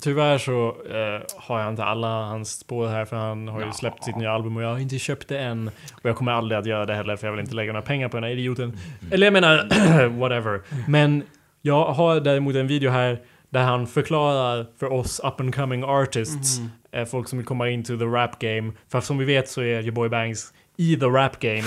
[0.00, 4.04] Tyvärr så eh, har jag inte alla hans spår här för han har ju släppt
[4.04, 5.68] sitt nya album och jag har inte köpt det än.
[5.94, 8.08] Och jag kommer aldrig att göra det heller för jag vill inte lägga några pengar
[8.08, 8.78] på den här idioten.
[9.10, 10.60] Eller jag menar, whatever.
[10.88, 11.22] Men
[11.62, 13.20] jag har däremot en video här
[13.50, 16.58] där han förklarar för oss up and coming artists,
[16.92, 18.72] eh, folk som vill komma into the rap game.
[18.88, 21.62] För som vi vet så är ju Boy Banks i the rap game.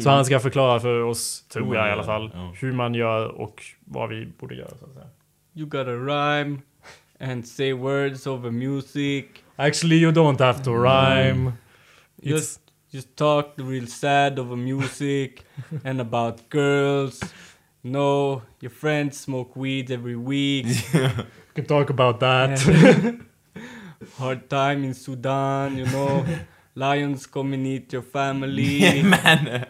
[0.00, 2.52] Så han ska förklara för oss, tror jag i alla fall, Ja.
[2.60, 4.68] hur man gör och vad vi borde göra.
[4.68, 5.06] Så att säga.
[5.54, 6.58] You gotta rhyme
[7.20, 9.44] and say words over music.
[9.58, 11.46] Actually, you don't have to rhyme.
[11.46, 11.56] Mm.
[12.18, 12.60] It's, Just
[12.92, 15.44] just talk real sad over music
[15.84, 17.20] and about girls.
[17.82, 20.66] No, your friends smoke weed every week.
[20.94, 22.58] we can talk about that.
[24.18, 26.24] Hard time in Sudan, you know.
[26.74, 29.02] Lions come and eat your family.
[29.02, 29.66] Men!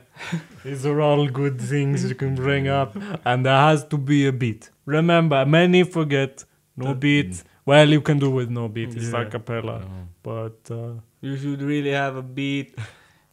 [0.64, 4.32] These are all good things you can bring up, and there has to be a
[4.32, 4.70] beat.
[4.84, 6.44] Remember, many forget
[6.76, 7.30] no beat.
[7.30, 7.44] Mm.
[7.64, 8.94] Well, you can do with no beat.
[8.94, 9.22] It's Yeah.
[9.22, 9.82] a cappella,
[10.22, 12.74] but uh, You should really have a beat.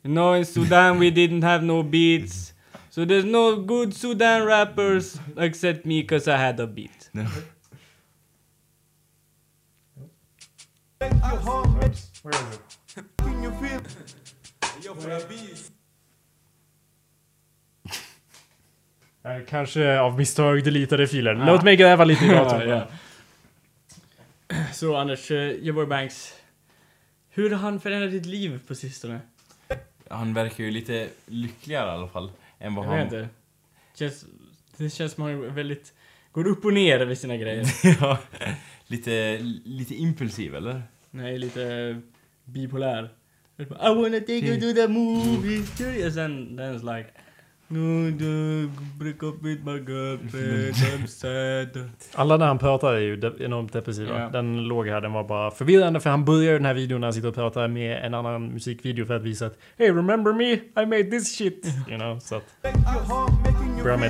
[0.04, 2.54] You know, in Sudan we didn't have no beats.
[2.89, 7.10] So there's no good Sudan rappers except me because I had a beat.
[11.00, 11.80] Take you home,
[13.18, 13.82] can you feel?
[14.82, 15.72] Yo, for the bees.
[19.24, 21.46] jag kanske av misstag deletade filen.
[21.46, 21.64] Låt ah.
[21.64, 22.82] mig gräva lite i datorn.
[24.74, 26.34] Så Anders, uh, Joboy Banks.
[27.30, 29.20] Hur har han förändrat ditt liv på sistone?
[30.10, 32.32] Han verkar ju lite lyckligare i alla fall.
[32.60, 32.97] Än vad Jag han...
[32.97, 33.30] vet inte.
[33.95, 34.26] Känns,
[34.78, 35.93] det känns som han är väldigt...
[36.32, 37.66] Går upp och ner med sina grejer.
[38.01, 38.20] ja,
[38.88, 40.84] lite, lite impulsiv eller?
[41.12, 42.01] Nej, lite
[42.45, 43.10] bipolär.
[43.58, 45.78] I wanna take you to the movies.
[46.14, 47.10] Sen, then it's like...
[48.99, 51.07] Break up with my girlfriend, I'm
[51.74, 51.89] sad.
[52.15, 54.19] Alla när han pratar är ju de- enormt depressiva.
[54.19, 54.30] Ja.
[54.30, 57.13] Den låg här, den var bara förvirrande för han börjar den här videon när han
[57.13, 60.51] sitter och pratar med en annan musikvideo för att visa att Hey remember me?
[60.53, 61.65] I made this shit!
[61.89, 62.74] You know, så att may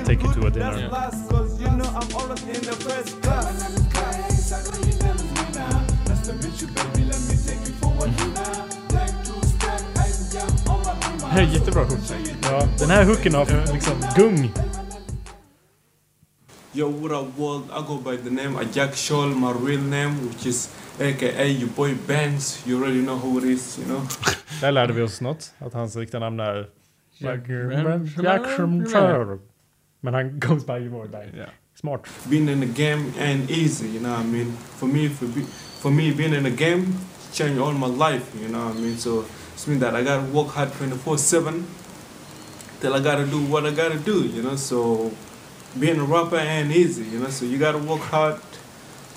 [0.00, 0.88] take you to a dinner.
[0.90, 1.28] That's
[11.34, 11.98] här är jättebra hook.
[12.42, 14.52] Ja, den här hooken har liksom gung.
[16.72, 17.64] Yo, what up, world?
[17.70, 21.68] I go by the name of Jack Scholl, my real name, which is aka your
[21.76, 22.66] boy Banks.
[22.66, 24.02] You already know who it is, you know.
[24.60, 25.52] Där lärde vi oss något.
[25.58, 26.68] Att hans riktiga namn är
[27.18, 29.38] Jack- Turtle.
[30.00, 31.34] Men han goes by your Bank.
[31.38, 31.44] Ja.
[31.80, 32.00] Smart.
[32.30, 34.52] Being in the game ain't easy, you know what I mean?
[34.78, 35.40] For me, for, be,
[35.80, 36.94] for me, being in the game
[37.32, 38.96] changed all my life, you know what I mean?
[38.98, 39.24] So
[39.64, 41.64] it's mean that I gotta work hard 24-7
[42.80, 44.56] till I gotta do what I gotta do, you know?
[44.56, 45.10] So
[45.80, 47.30] being a rapper ain't easy, you know?
[47.30, 48.40] So you gotta work hard,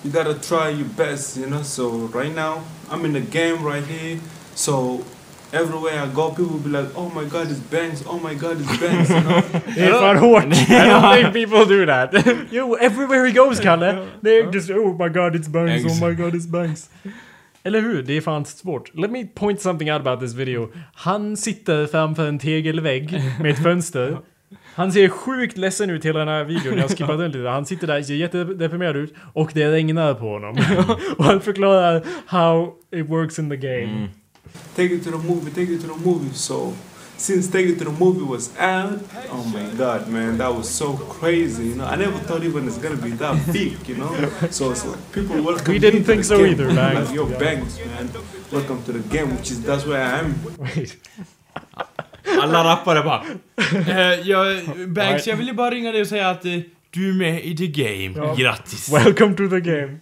[0.05, 1.63] you gotta try your best, you know?
[1.63, 4.21] So right now, I'm in the game right here,
[4.55, 5.03] so
[5.51, 8.61] everywhere I go, people will be like, oh my god, it's Banks, oh my god,
[8.61, 9.41] it's Banks, you know?
[9.75, 10.53] Det är fan.
[10.53, 12.13] I don't think people do that.
[12.53, 14.07] Yo, everywhere he goes, Kalle.
[14.21, 16.87] They're just oh my god it's Banks, oh my god it's Banks.
[17.67, 18.03] Eller hur?
[18.03, 18.95] Det är fan svårt.
[18.95, 20.69] Let me point something out about this video.
[20.93, 24.17] Han sitter framför en tegelvägg med ett fönster.
[24.75, 26.77] Han ser sjukt ledsen ut hela den här videon.
[26.77, 27.49] Jag har skippat den lite.
[27.49, 30.57] Han sitter där, ser jättedeprimerad ut och det regnar på honom.
[31.17, 34.07] och han förklarar how it works in the game.
[34.75, 36.33] take it to the movie, take it to the movie.
[36.33, 36.73] So
[37.17, 38.99] since Take It to the Movie was out,
[39.31, 41.67] oh my god, man, that was so crazy.
[41.69, 43.87] You know, I never thought even it's gonna be that big.
[43.87, 44.13] You know,
[44.49, 45.73] so it's like people welcome.
[45.73, 46.51] We didn't think so game.
[46.51, 47.09] either, Banks.
[47.09, 48.09] Like yo, Banks, man,
[48.51, 50.35] welcome to the game, which is that's where I am.
[50.57, 50.97] Wait.
[52.41, 53.23] Alla rappare bara...
[53.87, 56.59] Eh, jag, Banks, jag ville bara ringa dig och säga att eh,
[56.89, 58.13] du är med i the game.
[58.15, 58.35] Ja.
[58.35, 58.89] Grattis!
[58.93, 59.99] Welcome to the game.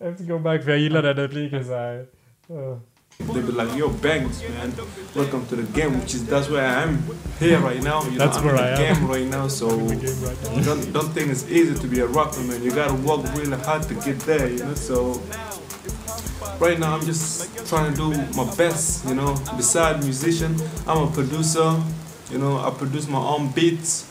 [0.00, 2.06] I have to go back för jag gillar den repliken såhär.
[2.50, 2.78] Uh.
[3.26, 4.72] They be like, yo, Banks, man,
[5.14, 7.02] welcome to the game, which is that's where I am
[7.38, 8.02] here right now.
[8.04, 8.94] You That's know, I'm where in I the am.
[9.00, 9.68] game right now, so
[10.62, 12.62] don't don't think it's easy to be a rapper, man.
[12.62, 14.74] You gotta work really hard to get there, you know.
[14.74, 15.20] So
[16.58, 19.34] right now, I'm just trying to do my best, you know.
[19.56, 20.56] Besides musician,
[20.86, 21.80] I'm a producer.
[22.30, 24.08] You know, I produce my own beats,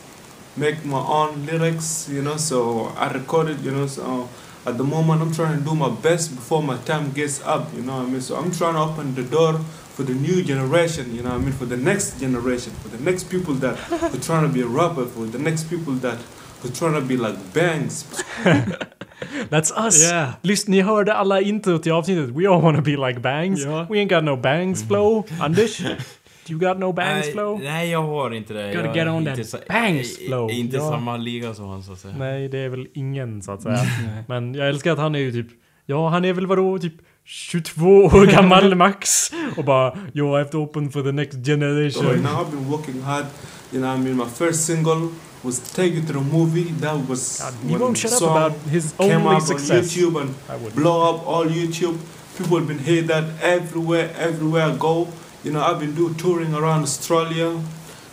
[0.55, 2.37] make my own lyrics, you know.
[2.37, 3.87] So I record it, you know.
[3.87, 4.29] So
[4.65, 7.81] at the moment, I'm trying to do my best before my time gets up, you
[7.81, 8.21] know what I mean.
[8.21, 9.59] So I'm trying to open the door
[9.95, 13.03] for the new generation, you know what I mean, for the next generation, for the
[13.03, 13.75] next people that
[14.13, 16.19] are trying to be a rapper, for the next people that
[16.63, 18.23] are trying to be like Banks.
[19.49, 20.01] That's us!
[20.01, 20.33] Yeah.
[20.43, 22.31] Lyssna, ni hörde alla intro till avsnittet.
[22.31, 23.63] We all wanna be like Bangs.
[23.63, 23.85] Ja.
[23.89, 25.23] We ain't got no Bangs flow.
[25.23, 25.41] Mm-hmm.
[25.41, 25.81] Anders?
[26.49, 27.59] You got no Bangs nej, flow?
[27.63, 28.67] nej, jag har inte det.
[28.73, 30.51] Gotta jag get on that sa- Banks i- flow.
[30.51, 30.89] Inte Ja.
[30.89, 32.13] samma liga som han så att säga.
[32.17, 33.79] Nej, det är väl ingen så att säga.
[34.27, 35.47] Men jag älskar att han är ju typ
[35.85, 36.93] Ja, han är väl vadå, typ
[37.25, 39.31] 22 år gammal max.
[39.57, 42.05] Och bara, yo, I have to open for the next So generation.
[42.05, 43.25] right now I've been working hard.
[43.71, 45.07] You know, I mean, my first single
[45.43, 48.93] was "Take You to the Movie." That was God, he won't shut up about his
[48.97, 49.71] came only out success.
[49.71, 50.75] on YouTube and I would.
[50.75, 51.97] blow up all YouTube.
[52.37, 55.07] People have been hearing that everywhere, everywhere I go.
[55.43, 57.49] You know, I've been doing touring around Australia.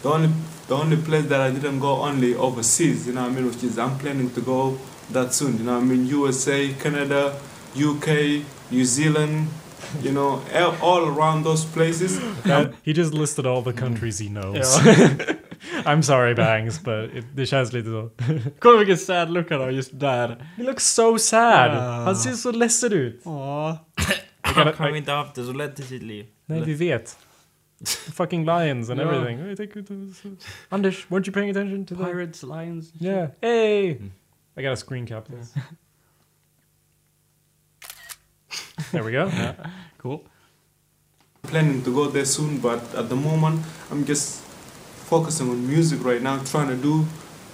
[0.02, 0.30] The only,
[0.68, 3.06] the only place that I didn't go only overseas.
[3.06, 4.78] You know, what I mean, which is I'm planning to go
[5.12, 5.58] that soon.
[5.58, 7.34] You know, what I mean, USA, Canada,
[7.76, 8.08] UK,
[8.70, 9.48] New Zealand.
[10.02, 12.20] You know, all- all around those places.
[12.44, 14.78] That, he just listed all the countries he knows.
[15.86, 18.10] I'm sorry Bangs, but it, det känns lite så.
[18.58, 20.36] Kolla vilken sad look han har just där.
[20.56, 21.70] He looks so sad.
[21.70, 22.04] Ah.
[22.04, 23.20] Han ser så ledsen ut.
[23.24, 23.86] Ja.
[24.42, 26.26] Han kan ju inte haft det så lätt i sitt liv.
[26.48, 27.16] Nej, vi vet.
[28.12, 29.06] Fucking lions and Ja.
[29.06, 29.52] everything.
[29.52, 30.22] I think it was-
[30.70, 32.04] Anders, weren't you paying attention to that?
[32.06, 32.90] Pirates, Lions.
[33.00, 33.28] Yeah.
[33.40, 33.94] Hey!
[34.00, 34.10] Mm.
[34.56, 35.54] I got a screen cap this.
[38.92, 39.30] There we go.
[39.98, 40.20] Cool.
[41.42, 44.40] planning to go there soon, but at the moment, I'm just
[45.10, 47.06] focusing on music right now, trying to do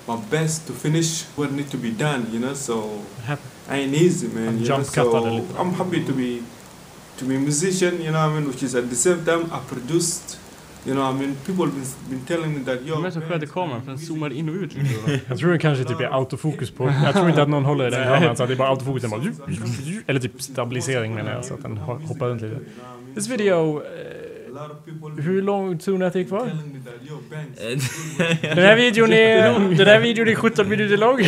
[0.08, 2.54] my best to finish what need to be done, you know.
[2.54, 3.40] So Hap-
[3.70, 4.48] ain't easy, man.
[4.48, 4.66] I'm You know?
[4.66, 5.46] jump So cut a little.
[5.56, 6.42] I'm happy to be
[7.18, 8.20] to be a musician, you know.
[8.22, 10.38] what I mean, which is at the same time I produced.
[10.86, 12.94] You know, what I mean, people been been telling me that yo.
[12.94, 14.76] De är så sköter kameran för den zoomar in och ut.
[15.28, 16.92] Jag tror det kanske typ är autofokus på...
[17.04, 19.02] Jag tror inte att någon håller i den kameran så att det är bara autofokus.
[19.02, 19.22] Den bara...
[20.06, 22.58] Eller typ stabilisering menar jag, så att den ho- hoppar runt lite.
[23.14, 23.78] This video...
[23.78, 23.82] A
[24.50, 26.38] lot of people hur lång är det kvar?
[26.46, 27.60] telling me that yo, Banks.
[28.20, 29.58] Eh, Den här videon är...
[29.76, 31.18] Den här videon är 17 minuter lång.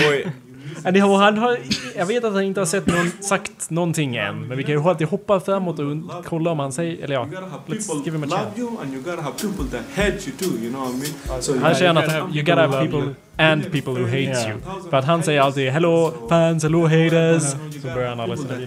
[0.94, 1.58] Har- Han har,
[1.96, 4.80] jag vet att han inte har sett någon, sagt någonting än, men vi kan ju
[4.80, 7.04] alltid hoppa framåt och kolla om han säger...
[7.04, 7.28] Eller ja,
[7.66, 8.60] let's give him a love chance.
[8.60, 10.96] you and you gotta have people that hate you too, you know what I
[11.28, 11.42] mean?
[11.42, 14.58] So Han känner att you gotta have people and people who hates you.
[14.90, 17.40] För att han säger alltid 'Hello fans, hello haters'
[17.82, 18.66] Så börjar han alla sina hate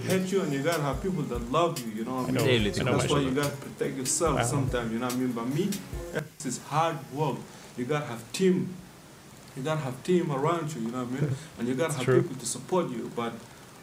[2.34, 4.44] know, Det är lite That's why you gotta protect yourself Wow.
[4.44, 5.32] sometimes, you know what I mean?
[5.32, 5.66] But me,
[6.36, 7.36] this is hard work.
[7.76, 8.68] You gotta have team.
[9.56, 11.36] You gotta have team around you, you know what I mean?
[11.58, 12.22] And you gotta have true.
[12.22, 13.10] people to support you.
[13.16, 13.32] But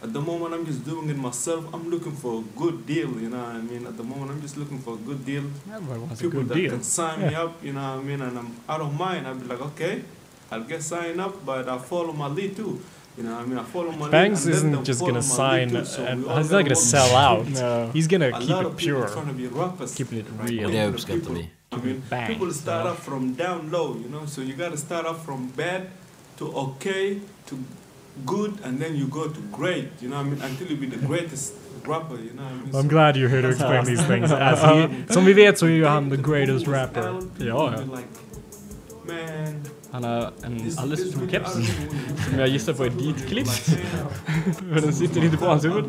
[0.01, 1.65] at the moment, I'm just doing it myself.
[1.73, 3.85] I'm looking for a good deal, you know what I mean?
[3.85, 5.43] At the moment, I'm just looking for a good deal.
[5.67, 6.71] That's a People good that deal.
[6.71, 8.21] can sign me up, you know what I mean?
[8.21, 9.27] And I'm, I don't mind.
[9.27, 10.03] I'll be like, okay,
[10.51, 12.79] I'll get signed up, but I follow my lead too.
[13.17, 13.57] You know what I mean?
[13.57, 14.55] I follow my Banks lead.
[14.57, 17.15] and isn't just gonna sign too, so and we all he's gotta not gonna sell
[17.15, 17.47] out.
[17.49, 17.89] No.
[17.91, 19.07] He's gonna a keep lot it of pure.
[19.09, 19.95] trying to be rappers.
[19.95, 20.69] Keeping it right real.
[20.69, 21.47] now.
[21.69, 21.89] Det The uppskattar people- vi.
[21.89, 22.27] I mean, Bang.
[22.27, 24.25] people start off from down low, you know.
[24.27, 25.81] So you got to start off from bad
[26.37, 27.55] to okay to
[28.25, 29.85] good, and then you go to great.
[30.01, 30.41] You know what I mean?
[30.51, 31.53] Until you be the greatest
[31.85, 32.15] rapper.
[32.15, 32.75] You know what I mean?
[32.85, 34.31] I'm glad you're here to explain these things.
[34.51, 37.01] As he, som vi vet så är ju han the greatest rapper.
[37.03, 37.95] Ja, Ja, ja.
[37.95, 38.07] Like,
[39.07, 41.55] man, Han har en this, alldeles this för stor really keps.
[41.55, 41.67] ugly.
[42.29, 43.67] Som jag gissar på är ditklippt.
[43.69, 43.81] Like,
[44.53, 45.85] För den sitter inte på hans huvud.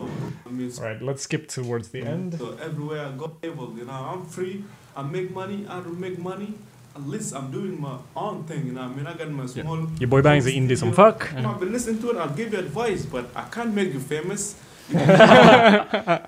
[0.81, 2.39] Alright, let's skip towards the end.
[2.39, 4.63] So everywhere I go, able, you know, I'm free.
[4.99, 5.55] I make money.
[5.69, 6.49] I don't make money.
[6.97, 8.67] At least I'm doing my own thing.
[8.67, 9.79] You know, I mean, I got my small.
[10.01, 11.23] Your boy Bangs är indie som fuck.
[11.35, 12.17] You know, I've been listening to it.
[12.17, 14.57] I'll give you advice, but I can't make you famous.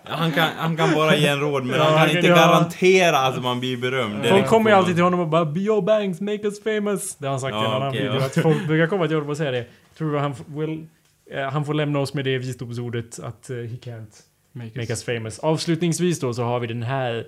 [0.05, 2.35] Han kan, han kan bara ge en råd, men Ja, han kan kan- inte ja.
[2.37, 4.14] garantera att man blir berömd.
[4.14, 7.16] Folk liksom kommer ju alltid till honom och bara Yo Bangs, make us famous.
[7.16, 8.14] Det har han sagt i en Ja, annan okej, video.
[8.21, 8.27] ja.
[8.27, 9.64] Att folk brukar komma till honom och säga det.
[9.99, 10.87] Tror du han will,
[11.31, 14.12] eh, han får lämna oss med det visdomsordet att eh, he can't
[14.53, 15.39] make us famous.
[15.39, 17.25] Avslutningsvis då så har vi den här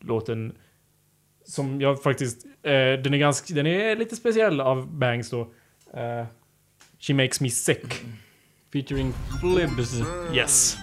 [0.00, 0.52] låten
[1.46, 5.40] som jag faktiskt, eh, den är ganska, den är lite speciell av Bangs då.
[5.94, 6.26] Eh,
[6.98, 7.94] She makes me sick.
[8.72, 9.94] Featuring Flibs.
[10.34, 10.76] Yes.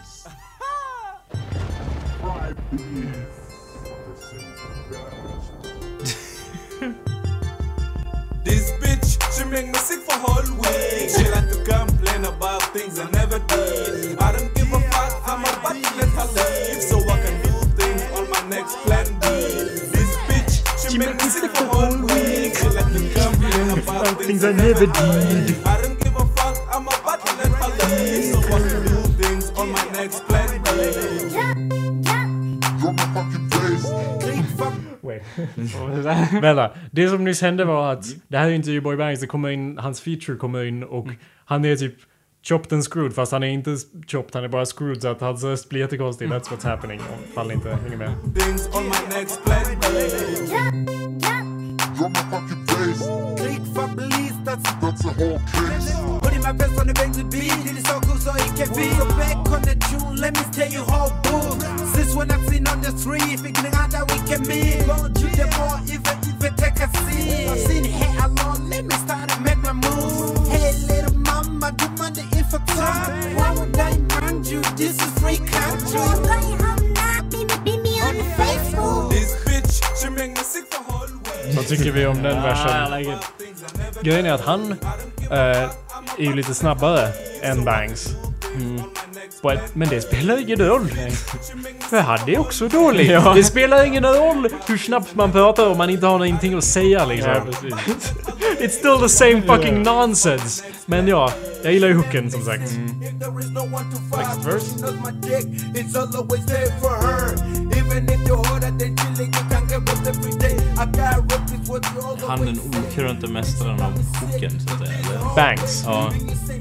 [8.43, 11.09] This bitch, she make me sick for whole week.
[11.09, 14.19] She like to complain about things I never did.
[14.19, 16.81] I don't give a fuck, I'm about to let her live.
[16.81, 18.92] So I can do things on my next plan
[20.93, 22.53] she, make me sick for whole week.
[23.83, 25.65] About things I never did.
[25.65, 27.69] I don't give a fuck, I'm about to let her.
[28.31, 30.69] So I can do things on my next plan B.
[35.01, 35.21] Wait.
[36.41, 39.49] Vänta, det som nyss hände var att det här är inte Boy Bangs, det kommer
[39.49, 41.07] in, hans feature kommer in och
[41.45, 41.95] han är typ
[42.43, 43.77] chopped and screwed fast han är inte
[44.07, 46.27] chopped, han är bara screwed så att hans röst blir jättekonstig.
[46.29, 47.01] That's what's happening.
[47.35, 48.15] Fall inte, hänger med.
[67.45, 67.85] I've seen
[68.19, 70.47] alone, let me start and make my moves.
[70.49, 71.12] Hey, little
[71.63, 73.35] my demand if I come.
[73.37, 74.61] Why would I mind you?
[74.75, 75.99] This is free country.
[81.55, 83.19] Vad tycker vi om den versen?
[84.01, 84.71] Grejen är att han
[85.31, 85.69] eh, är
[86.17, 87.09] ju lite snabbare
[87.41, 88.15] än Bangs.
[89.41, 90.87] But, men det spelar ingen roll.
[91.89, 93.11] För han är också dålig.
[93.11, 93.33] Ja.
[93.35, 97.05] Det spelar ingen roll hur snabbt man pratar om man inte har någonting att säga
[97.05, 97.31] liksom.
[97.31, 97.45] Ja.
[98.59, 100.63] It's still the same fucking nonsense.
[100.85, 101.31] Men ja,
[101.63, 102.63] jag gillar ju hooken som sagt.
[102.63, 104.65] If there is no one to find, Next verse.
[104.65, 107.33] she knows my dick is always there for her.
[107.77, 110.62] Even if you're harder than chilling, you can get with every day.
[112.27, 115.35] Han den okrönte mästaren av hooken, så att säga, eller?
[115.35, 115.83] Banks.
[115.85, 116.11] Ja.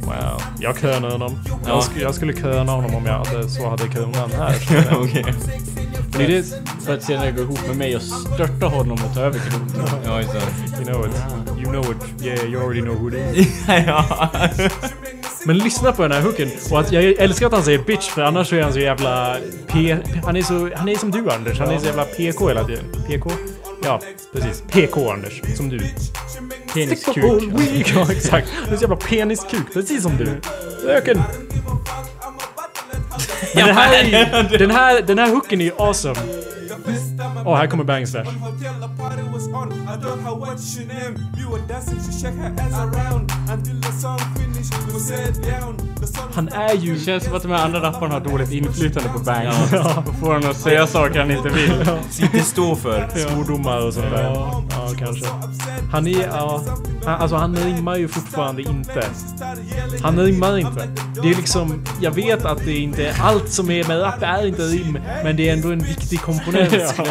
[0.03, 0.43] Wow.
[0.61, 1.39] Jag krönar honom.
[1.49, 1.59] Ja.
[1.66, 4.57] Jag, sk jag skulle kröna honom om jag hade, så hade kronan här.
[5.03, 5.25] Okej.
[6.12, 6.45] Men det är det,
[6.85, 10.01] För att senare gå ihop med mig och störta honom och ta över kronan.
[10.05, 10.35] Ja, just
[10.79, 11.14] you know it.
[11.59, 12.25] You know it.
[12.25, 13.64] Yeah, you already know who it is.
[13.87, 14.29] ja.
[15.47, 16.51] Men lyssna på den här hooken.
[16.70, 19.37] Och att jag älskar att han säger bitch för annars så är han så jävla
[19.66, 19.97] P...
[20.25, 21.59] Han är, så, han är som du Anders.
[21.59, 22.85] Han är så jävla PK hela tiden.
[23.07, 23.31] PK?
[23.85, 24.01] Ja,
[24.33, 24.62] precis.
[24.68, 25.43] PK Anders.
[25.57, 25.80] Som du.
[26.74, 27.24] Peniskuk.
[27.95, 28.49] ja, exakt.
[28.64, 29.72] Han är så jävla peniskuk.
[29.72, 30.41] Precis som du.
[30.91, 31.22] Öken.
[33.55, 36.41] Men den här, är, den här, den här hooken är ju awesome.
[37.45, 37.84] Åh, här kommer.
[46.01, 46.95] The sun Han är ju...
[46.95, 49.72] Det känns som att de här andra rapparna har dåligt inflytande på Banks.
[49.72, 50.05] Ja.
[50.09, 51.72] Och får honom att säga saker han inte vill.
[52.20, 53.09] Inte stå för.
[53.16, 54.22] Svordomar och sånt där.
[54.22, 54.62] Ja,
[54.99, 55.26] kanske.
[55.93, 56.26] Han är...
[56.26, 56.62] Ja,
[57.05, 59.05] han- alltså han rimmar ju fortfarande inte.
[60.03, 60.88] Han rimmar inte.
[61.22, 61.84] Det är liksom...
[62.01, 63.14] Jag vet att det inte är...
[63.22, 66.88] Allt som är med rap är inte rim, men det är ändå en viktig komponent
[66.88, 67.11] skulle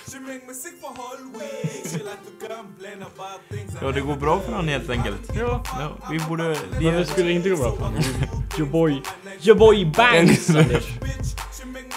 [3.81, 5.31] Ja, det går bra för honom helt enkelt.
[5.39, 5.63] Ja.
[5.79, 6.55] Ja, vi borde...
[6.79, 8.03] Vi, skulle det inte gå bra för honom?
[8.57, 9.01] Your boy...
[9.41, 10.87] Your boy Banks, Anders.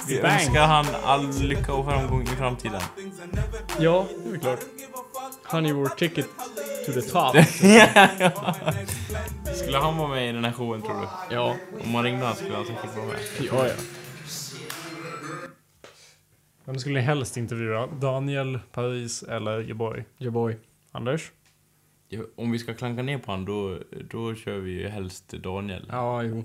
[0.09, 0.33] vi Bang.
[0.33, 2.81] önskar han all lycka och framgång i framtiden.
[3.79, 4.61] Ja, det är klart.
[5.43, 6.27] Han är vår ticket
[6.87, 7.37] to the top.
[9.57, 11.35] Skulle han vara med i den här showen tror du?
[11.35, 11.57] Ja.
[11.85, 13.17] Om man ringde han skulle han säkert vara med.
[13.41, 13.75] Ja, ja.
[16.65, 17.87] Vem skulle ni helst intervjua?
[17.87, 19.61] Daniel, Paris eller?
[19.63, 20.57] Your boy.
[20.93, 21.31] Anders?
[22.09, 23.79] Ja, Om vi ska klanka ner på han då,
[24.11, 25.87] då kör vi ju helst Daniel.
[25.91, 26.45] Ja, jo.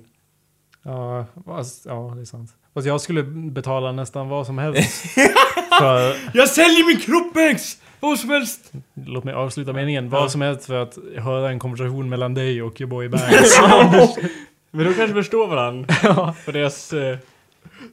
[0.84, 2.56] Ja, fast, ja, det är sant.
[2.74, 5.02] Fast jag skulle betala nästan vad som helst
[5.80, 6.16] för...
[6.34, 7.78] Jag säljer min kropp Banks!
[8.00, 8.72] Vad som helst!
[8.94, 10.10] Låt mig avsluta meningen.
[10.10, 13.60] Vad som helst för att höra en konversation mellan dig och boy Banks.
[14.72, 15.94] Men de kanske förstår varandra.
[16.34, 17.18] För deras eh,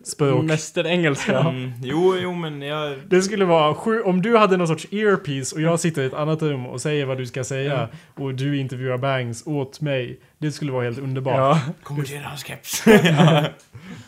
[0.07, 0.45] Språk.
[0.45, 1.39] mästerengelska.
[1.39, 2.99] Mm, jo, jo men jag...
[3.09, 6.15] Det skulle vara sju, om du hade någon sorts earpiece och jag sitter i ett
[6.15, 10.21] annat rum och säger vad du ska säga och du intervjuar Bangs åt mig.
[10.39, 11.37] Det skulle vara helt underbart.
[11.37, 11.61] Ja.
[11.83, 12.85] Kommentera hans keps.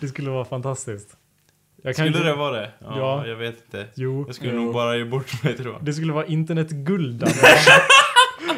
[0.01, 1.17] Det skulle vara fantastiskt.
[1.83, 2.71] Jag kan Skulle inte- det vara det?
[2.81, 3.27] Ja, Ja.
[3.27, 3.87] jag vet inte.
[3.95, 4.25] Jo.
[4.27, 4.61] Jag skulle Jo.
[4.61, 5.85] nog bara ge bort mig tror jag.
[5.85, 7.23] Det skulle vara internetguld.
[7.23, 7.39] Anders.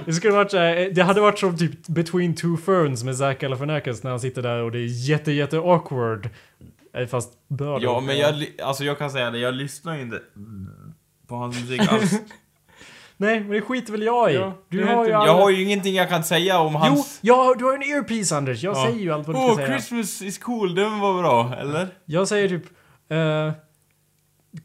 [0.05, 3.38] Det skulle varit så här, det hade varit som typ Between Two Ferns med Zac
[3.38, 6.28] Galifianakis när han sitter där och det är jätte jätte awkward.
[6.95, 7.78] Eh, Fast då.
[7.82, 10.22] Ja, men jag, alltså jag kan säga det, jag lyssnar ju inte
[11.28, 12.12] på hans musik alls.
[13.16, 14.34] Nej, men det skiter väl jag i.
[14.34, 15.11] Ja, du har ju.
[15.11, 17.18] Jag har ju ingenting jag kan säga om Jo, hans...
[17.22, 18.62] ja, du har en earpiece Anders.
[18.62, 18.84] Jag Ja.
[18.86, 19.68] säger ju allt vad du Åh, ska säga.
[19.68, 21.88] Christmas is cool, den var bra, eller?
[22.05, 22.64] Jag säger typ...
[23.09, 23.53] eh,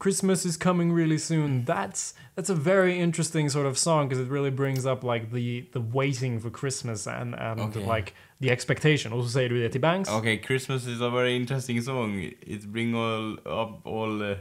[0.02, 1.64] Christmas is coming really soon.
[1.66, 5.64] That's that's a very interesting sort of song because it really brings up like the
[5.72, 7.96] the waiting for Christmas and and Okej.
[7.96, 9.12] like the expectation.
[9.12, 10.10] Och så säger du det till Banks.
[10.10, 12.32] Okay, Christmas is a very interesting song.
[12.40, 14.22] It bring all up all...
[14.22, 14.36] Uh,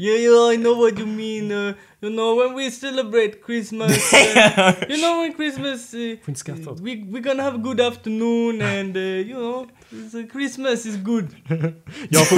[0.00, 1.52] Yeah, yeah, I know what you mean.
[1.52, 6.16] Uh, you know, when we celebrate Christmas, uh, you know, when Christmas, uh,
[6.80, 10.96] we we're gonna have a good afternoon, and uh, you know, it's, uh, Christmas is
[10.96, 11.28] good.
[12.08, 12.36] Jag får...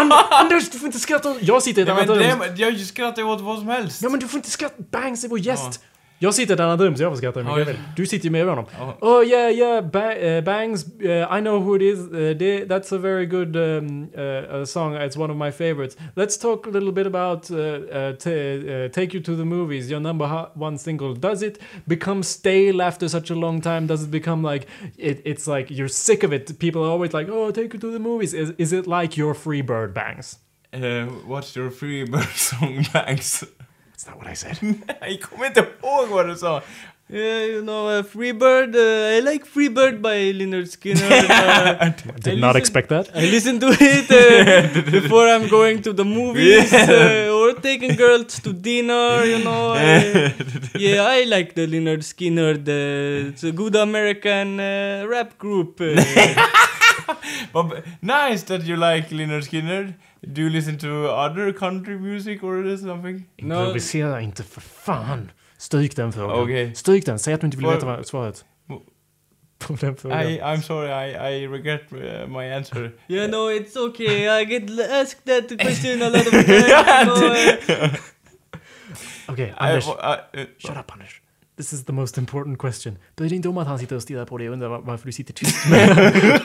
[0.00, 1.34] An Anders, du får inte skratta.
[1.40, 2.56] Jag sitter i ett ja, annat rum.
[2.56, 4.02] jag skrattar ju åt vad som helst.
[4.02, 4.82] Ja men du får inte skratta.
[4.90, 5.84] Banks är vår gäst.
[6.22, 7.76] Jag sitter ett annat rum så jag får skratta hur mycket Ja, jag vill.
[7.96, 8.64] Du sitter ju med honom.
[9.00, 11.98] Oh yeah yeah ba uh, Bangs uh, I know who it is.
[11.98, 14.94] Uh, they, that's a very good um, uh, uh, song.
[14.94, 15.96] It's one of my favorites.
[16.16, 19.90] Let's talk a little bit about uh, uh, uh, Take You to the Movies.
[19.90, 21.14] Your number one single.
[21.14, 21.58] Does it
[21.88, 23.86] become stale after such a long time?
[23.86, 26.56] Does it become like it, it's like you're sick of it?
[26.58, 28.32] People are always like, oh, Take You to the Movies.
[28.32, 30.38] Is, is it like your Free Bird Bangs?
[30.72, 33.44] Uh, what's your free bird song, Banks?
[34.02, 34.58] That's not what I said.
[35.00, 36.62] Jag kommer inte ihåg vad du sa.
[37.08, 38.74] Yeah, you know, uh, Freebird.
[38.74, 41.02] Uh, I like Freebird by Leonard Skinner.
[41.82, 41.90] Uh,
[42.24, 43.10] Did I not listen- expect that.
[43.14, 48.40] I listen to it uh, before I'm going to the movies uh, or taking girls
[48.40, 49.72] to dinner, you know.
[49.72, 50.30] uh,
[50.74, 52.54] yeah, I like the Leonard Skinner.
[52.56, 55.80] The, it's a good American uh, rap group.
[57.52, 59.94] But nice that you like Lynyrd Skinner.
[60.22, 63.24] Do you listen to other country music or something?
[63.42, 65.30] no, Improvisera inte för fan.
[65.58, 66.38] Stryk den frågan.
[66.42, 66.74] Okej.
[66.74, 67.18] Stryk den.
[67.18, 68.44] Säg att du inte vill Vad- veta vad svaret.
[69.58, 70.22] På den frågan.
[70.22, 72.92] I, I'm sorry, I, I regret uh, my answer.
[73.08, 74.40] you know, it's okay.
[74.42, 77.68] I get asked that question a lot of times.
[77.68, 77.94] Uh,
[79.32, 79.86] Okej, I, Anders.
[79.88, 79.94] uh,
[80.34, 81.21] uh, Shut up Anders.
[81.62, 82.98] This is the most important question.
[83.16, 85.06] Bry dig inte om att han sitter och stirrar på dig och undrar var- varför
[85.06, 85.88] du sitter tyst med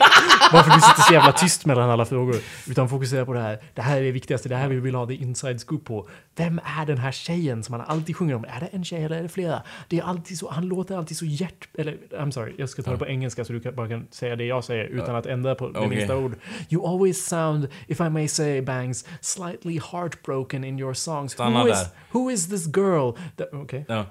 [0.53, 2.36] Varför du sitter så jävla tyst mellan alla frågor.
[2.68, 3.59] Utan fokusera på det här.
[3.74, 4.49] Det här är det viktigaste.
[4.49, 6.09] Det här vi vill ha the inside scoop på.
[6.36, 8.45] Vem är den här tjejen som han alltid sjunger om?
[8.45, 9.61] Är det en tjej eller är det flera?
[9.88, 11.68] Det är alltid så, han låter alltid så hjärt...
[11.78, 14.36] Eller, I'm sorry, jag ska ta det på engelska så du kan, bara kan säga
[14.36, 15.89] det jag säger utan att ändra på det Okej.
[15.89, 16.36] minsta ord.
[16.70, 21.32] You always sound, if I may say, Bangs, slightly heartbroken in your songs.
[21.32, 21.88] Stanna who, is, där.
[22.11, 23.11] who is this girl?
[23.38, 23.84] that- Okay.
[23.89, 24.05] no.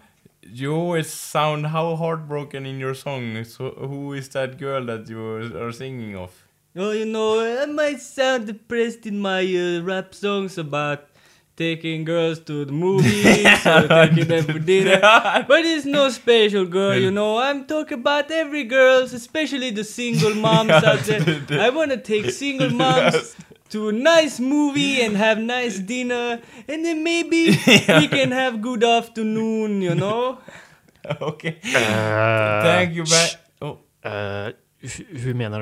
[0.53, 3.45] You always sound how heartbroken in your song.
[3.45, 5.21] So who is that girl that you
[5.57, 6.47] are singing of?
[6.77, 11.09] Oh, you know, I might sound depressed in my uh, rap songs about
[11.57, 15.01] taking girls to the movies or taking them for dinner.
[15.49, 17.39] But it's no special girl, you know.
[17.39, 21.47] I'm talking about every girls, especially the single moms out there.
[21.61, 23.35] I want to take single moms
[23.69, 26.33] to a nice movie and have nice dinner,
[26.69, 27.51] and then maybe
[28.01, 30.37] we can have good afternoon, you know.
[31.21, 31.57] okay.
[31.65, 33.31] Uh, Thank you, back.
[33.61, 35.61] Oh, Uh, hu- hur menar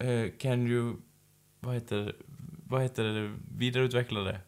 [0.00, 0.06] du?
[0.06, 0.96] uh, can you...
[1.60, 2.12] Vad heter det?
[2.68, 3.30] Vad heter det?
[3.58, 4.40] Vidareutveckla det?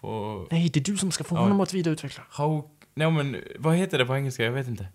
[0.00, 0.46] På...
[0.50, 2.22] Nej, det är du som ska få honom att vidareutveckla.
[2.30, 2.70] How...
[2.94, 4.44] Nej men, vad heter det på engelska?
[4.44, 4.86] Jag vet inte.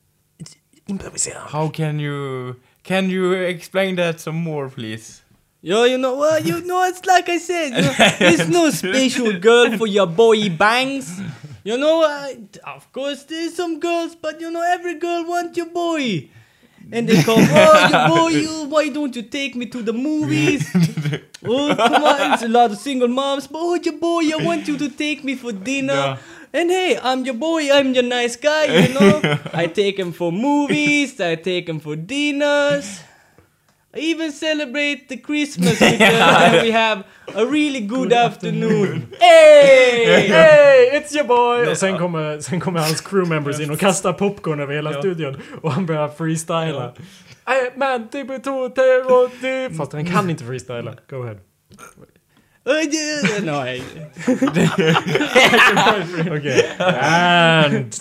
[0.86, 1.39] Improvisera.
[1.39, 2.53] How can you...
[2.82, 5.22] Can you explain that some more, please?
[5.68, 6.45] Yo, you know what?
[6.45, 7.76] You know, it's like I said.
[7.76, 11.20] You know, there's no special girl for your boy bangs.
[11.65, 15.65] You know, I, of course there's some girls, but you know, every girl wants your
[15.65, 16.30] boy.
[16.89, 20.72] And they come, oh, your boy, you, why don't you take me to the movies?
[21.45, 24.70] oh, come on, it's a lot of single moms, but oh, your boy, I want
[24.70, 25.93] you to take me for dinner.
[25.93, 26.18] Yeah.
[26.53, 29.38] And hey, I'm your boy, I'm your nice guy, you know.
[29.53, 33.01] I take him for movies, I take him for dinners.
[33.95, 36.11] I even celebrate the Christmas with them
[36.53, 37.03] and we have
[37.35, 39.07] a really good afternoon.
[39.19, 40.27] Hey!
[40.27, 41.71] Hey, it's your boy!
[41.71, 45.41] Och sen kommer, sen kommer hans crew members in och kastar popcorn över hela studion.
[45.61, 46.93] Och han börjar freestyla.
[47.75, 48.69] Man, typ två,
[49.39, 49.69] tre.
[49.77, 50.95] Fast han kan inte freestyla.
[51.09, 51.38] Go ahead.
[52.67, 52.88] I,
[56.29, 56.69] Okej.
[56.79, 57.95] And...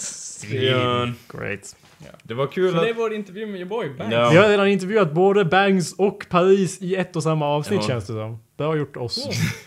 [1.28, 1.76] Great.
[2.22, 2.96] Det var kul så det är att...
[2.96, 4.12] vår intervju med your boy, Bangs.
[4.12, 4.28] Ja.
[4.30, 7.88] Vi har redan intervjuat både Bangs och Paris i ett och samma avsnitt Ja.
[7.88, 8.38] känns det som.
[8.56, 9.28] Bra gjort oss.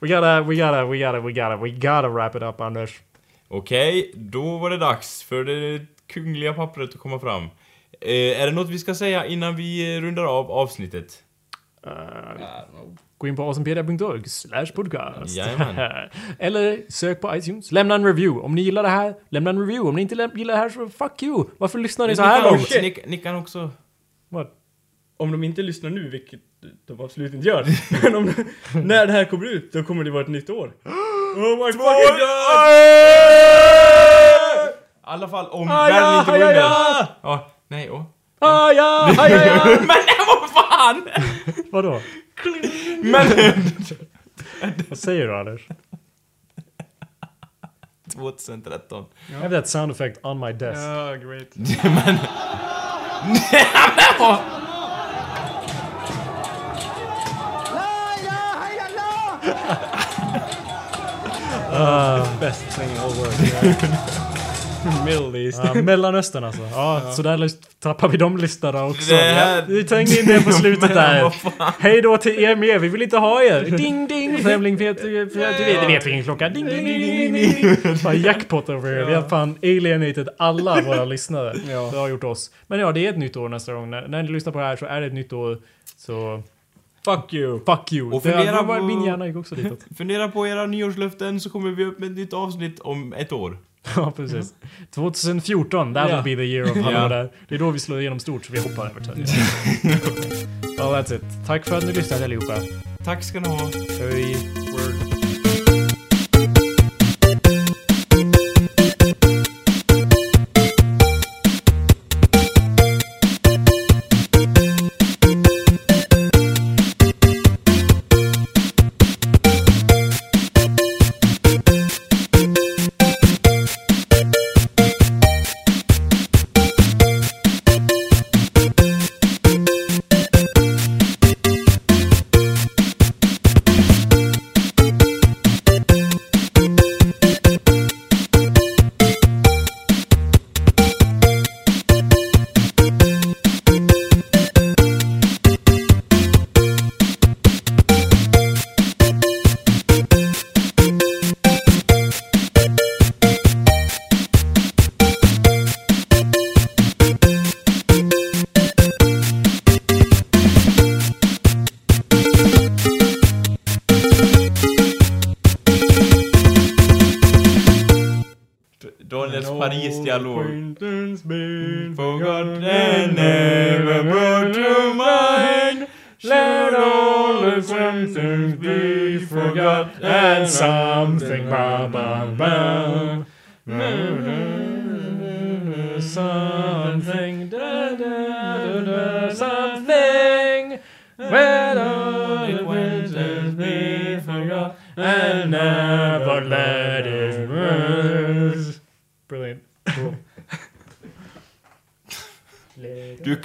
[0.00, 3.00] we gotta, we gotta, we gotta, we gotta, we gotta wrap it up Anders.
[3.48, 7.42] Okej, då var det dags för det kungliga pappret att komma fram.
[8.00, 11.22] Eh, är det något vi ska säga innan vi rundar av avsnittet?
[13.22, 15.36] Gå in på awesomepedia.org slash podcast.
[15.36, 16.08] Jajamän.
[16.38, 17.72] Eller sök på iTunes.
[17.72, 18.44] Lämna en review.
[18.44, 19.88] Om ni gillar det här, lämna en review.
[19.88, 21.44] Om ni inte gillar det här så fuck you.
[21.58, 22.62] Varför lyssnar ni så här ni, kan långt?
[22.62, 23.70] också, ni, ni kan också...
[24.28, 24.50] What?
[25.16, 26.40] Om de inte lyssnar nu, vilket
[26.86, 27.66] de absolut inte gör.
[28.02, 28.34] Men om,
[28.84, 30.72] när det här kommer ut, då kommer det vara ett nytt år.
[31.36, 32.28] Oh my fucking god!
[34.94, 38.02] I alla fall om världen ja, inte ah, ja, nej, åh.
[38.38, 39.64] Ah, ja, ah, ja, ja.
[39.64, 39.86] Men
[40.40, 41.08] vad fan!
[41.72, 42.00] Vadå?
[43.02, 43.26] Men...
[44.88, 45.68] Vad säger du Anders?
[48.12, 49.04] 2013.
[49.28, 50.80] I have that sound effect on my desk.
[50.80, 51.54] Ja, great.
[62.40, 64.21] Best thing in all world.
[65.04, 65.60] Middle East.
[65.64, 66.62] Ja, Mellanöstern alltså.
[66.62, 67.50] Ja, så där
[67.80, 69.14] tappar vi de lyssnarna också.
[69.14, 71.34] Det Vi trängde in det på slutet där.
[71.78, 73.62] Hej då till er med, vi vill inte ha er.
[73.76, 74.36] Ding ding!
[74.42, 75.02] Du vet,
[75.58, 76.48] det vet vilken klocka.
[76.48, 77.96] Ding ding ding ding ding.
[77.96, 79.04] Fan jackpot over here.
[79.04, 81.52] Vi har fan alienated alla våra lyssnare.
[81.66, 82.50] Det har gjort oss.
[82.66, 83.90] Men ja, det är ett nytt år nästa gång.
[83.90, 85.58] När, när ni lyssnar på det här så är det ett nytt år.
[85.96, 86.42] Så
[87.04, 87.60] Fuck you.
[87.66, 88.12] fuck you.
[88.12, 89.78] Och Det- fundera var- på- Min hjärna gick också ditåt.
[89.98, 93.56] Fundera på era nyårslöften så kommer vi upp med ett nytt avsnitt om ett år.
[93.96, 94.54] Ja, precis.
[94.94, 97.30] 2014, that will be the year of Hallå där.
[97.48, 100.78] Det är då vi slår igenom stort, så vi hoppar över till det.
[100.78, 101.22] Well, that's it.
[101.46, 102.54] Tack för att ni lyssnade allihopa.
[103.04, 103.70] Tack ska ni ha.
[104.00, 104.36] Hej.
[104.72, 105.11] Word.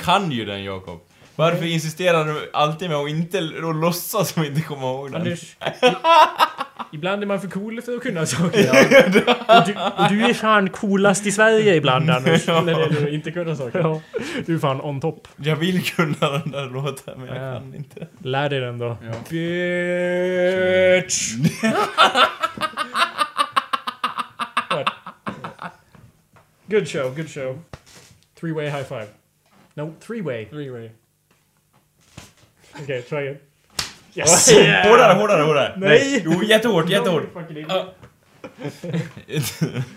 [0.07, 0.99] Kan ju den Jakob.
[1.35, 5.21] Varför insisterar du alltid med att inte att låtsas som inte komma ihåg den?
[5.21, 5.55] Anders, i-
[6.91, 8.69] ibland är man för cool för att kunna saker.
[8.69, 9.73] Och, du,
[10.03, 12.47] och du är fan coolast i Sverige ibland Anders.
[12.47, 14.01] När det gäller att inte kunna saker.
[14.45, 15.27] Du är fan on top.
[15.35, 17.53] Jag vill kunna den där låten men jag Ja.
[17.59, 18.07] kan inte.
[18.19, 18.97] Lär dig den då.
[19.29, 21.33] Bitch!
[24.69, 24.89] What?
[26.69, 27.59] Good show, good show.
[28.39, 29.07] Three way high five.
[29.77, 30.45] No, three way.
[30.45, 30.91] Three way.
[32.81, 33.43] Okay, try it.
[34.13, 34.49] Yes!
[34.83, 35.73] Hårdare, hårdare, hårdare!
[35.77, 36.21] Nej!
[36.25, 37.33] Jo, jättehårt, jättehårt.
[37.33, 37.71] Fucking idiot.
[37.71, 37.93] Ja.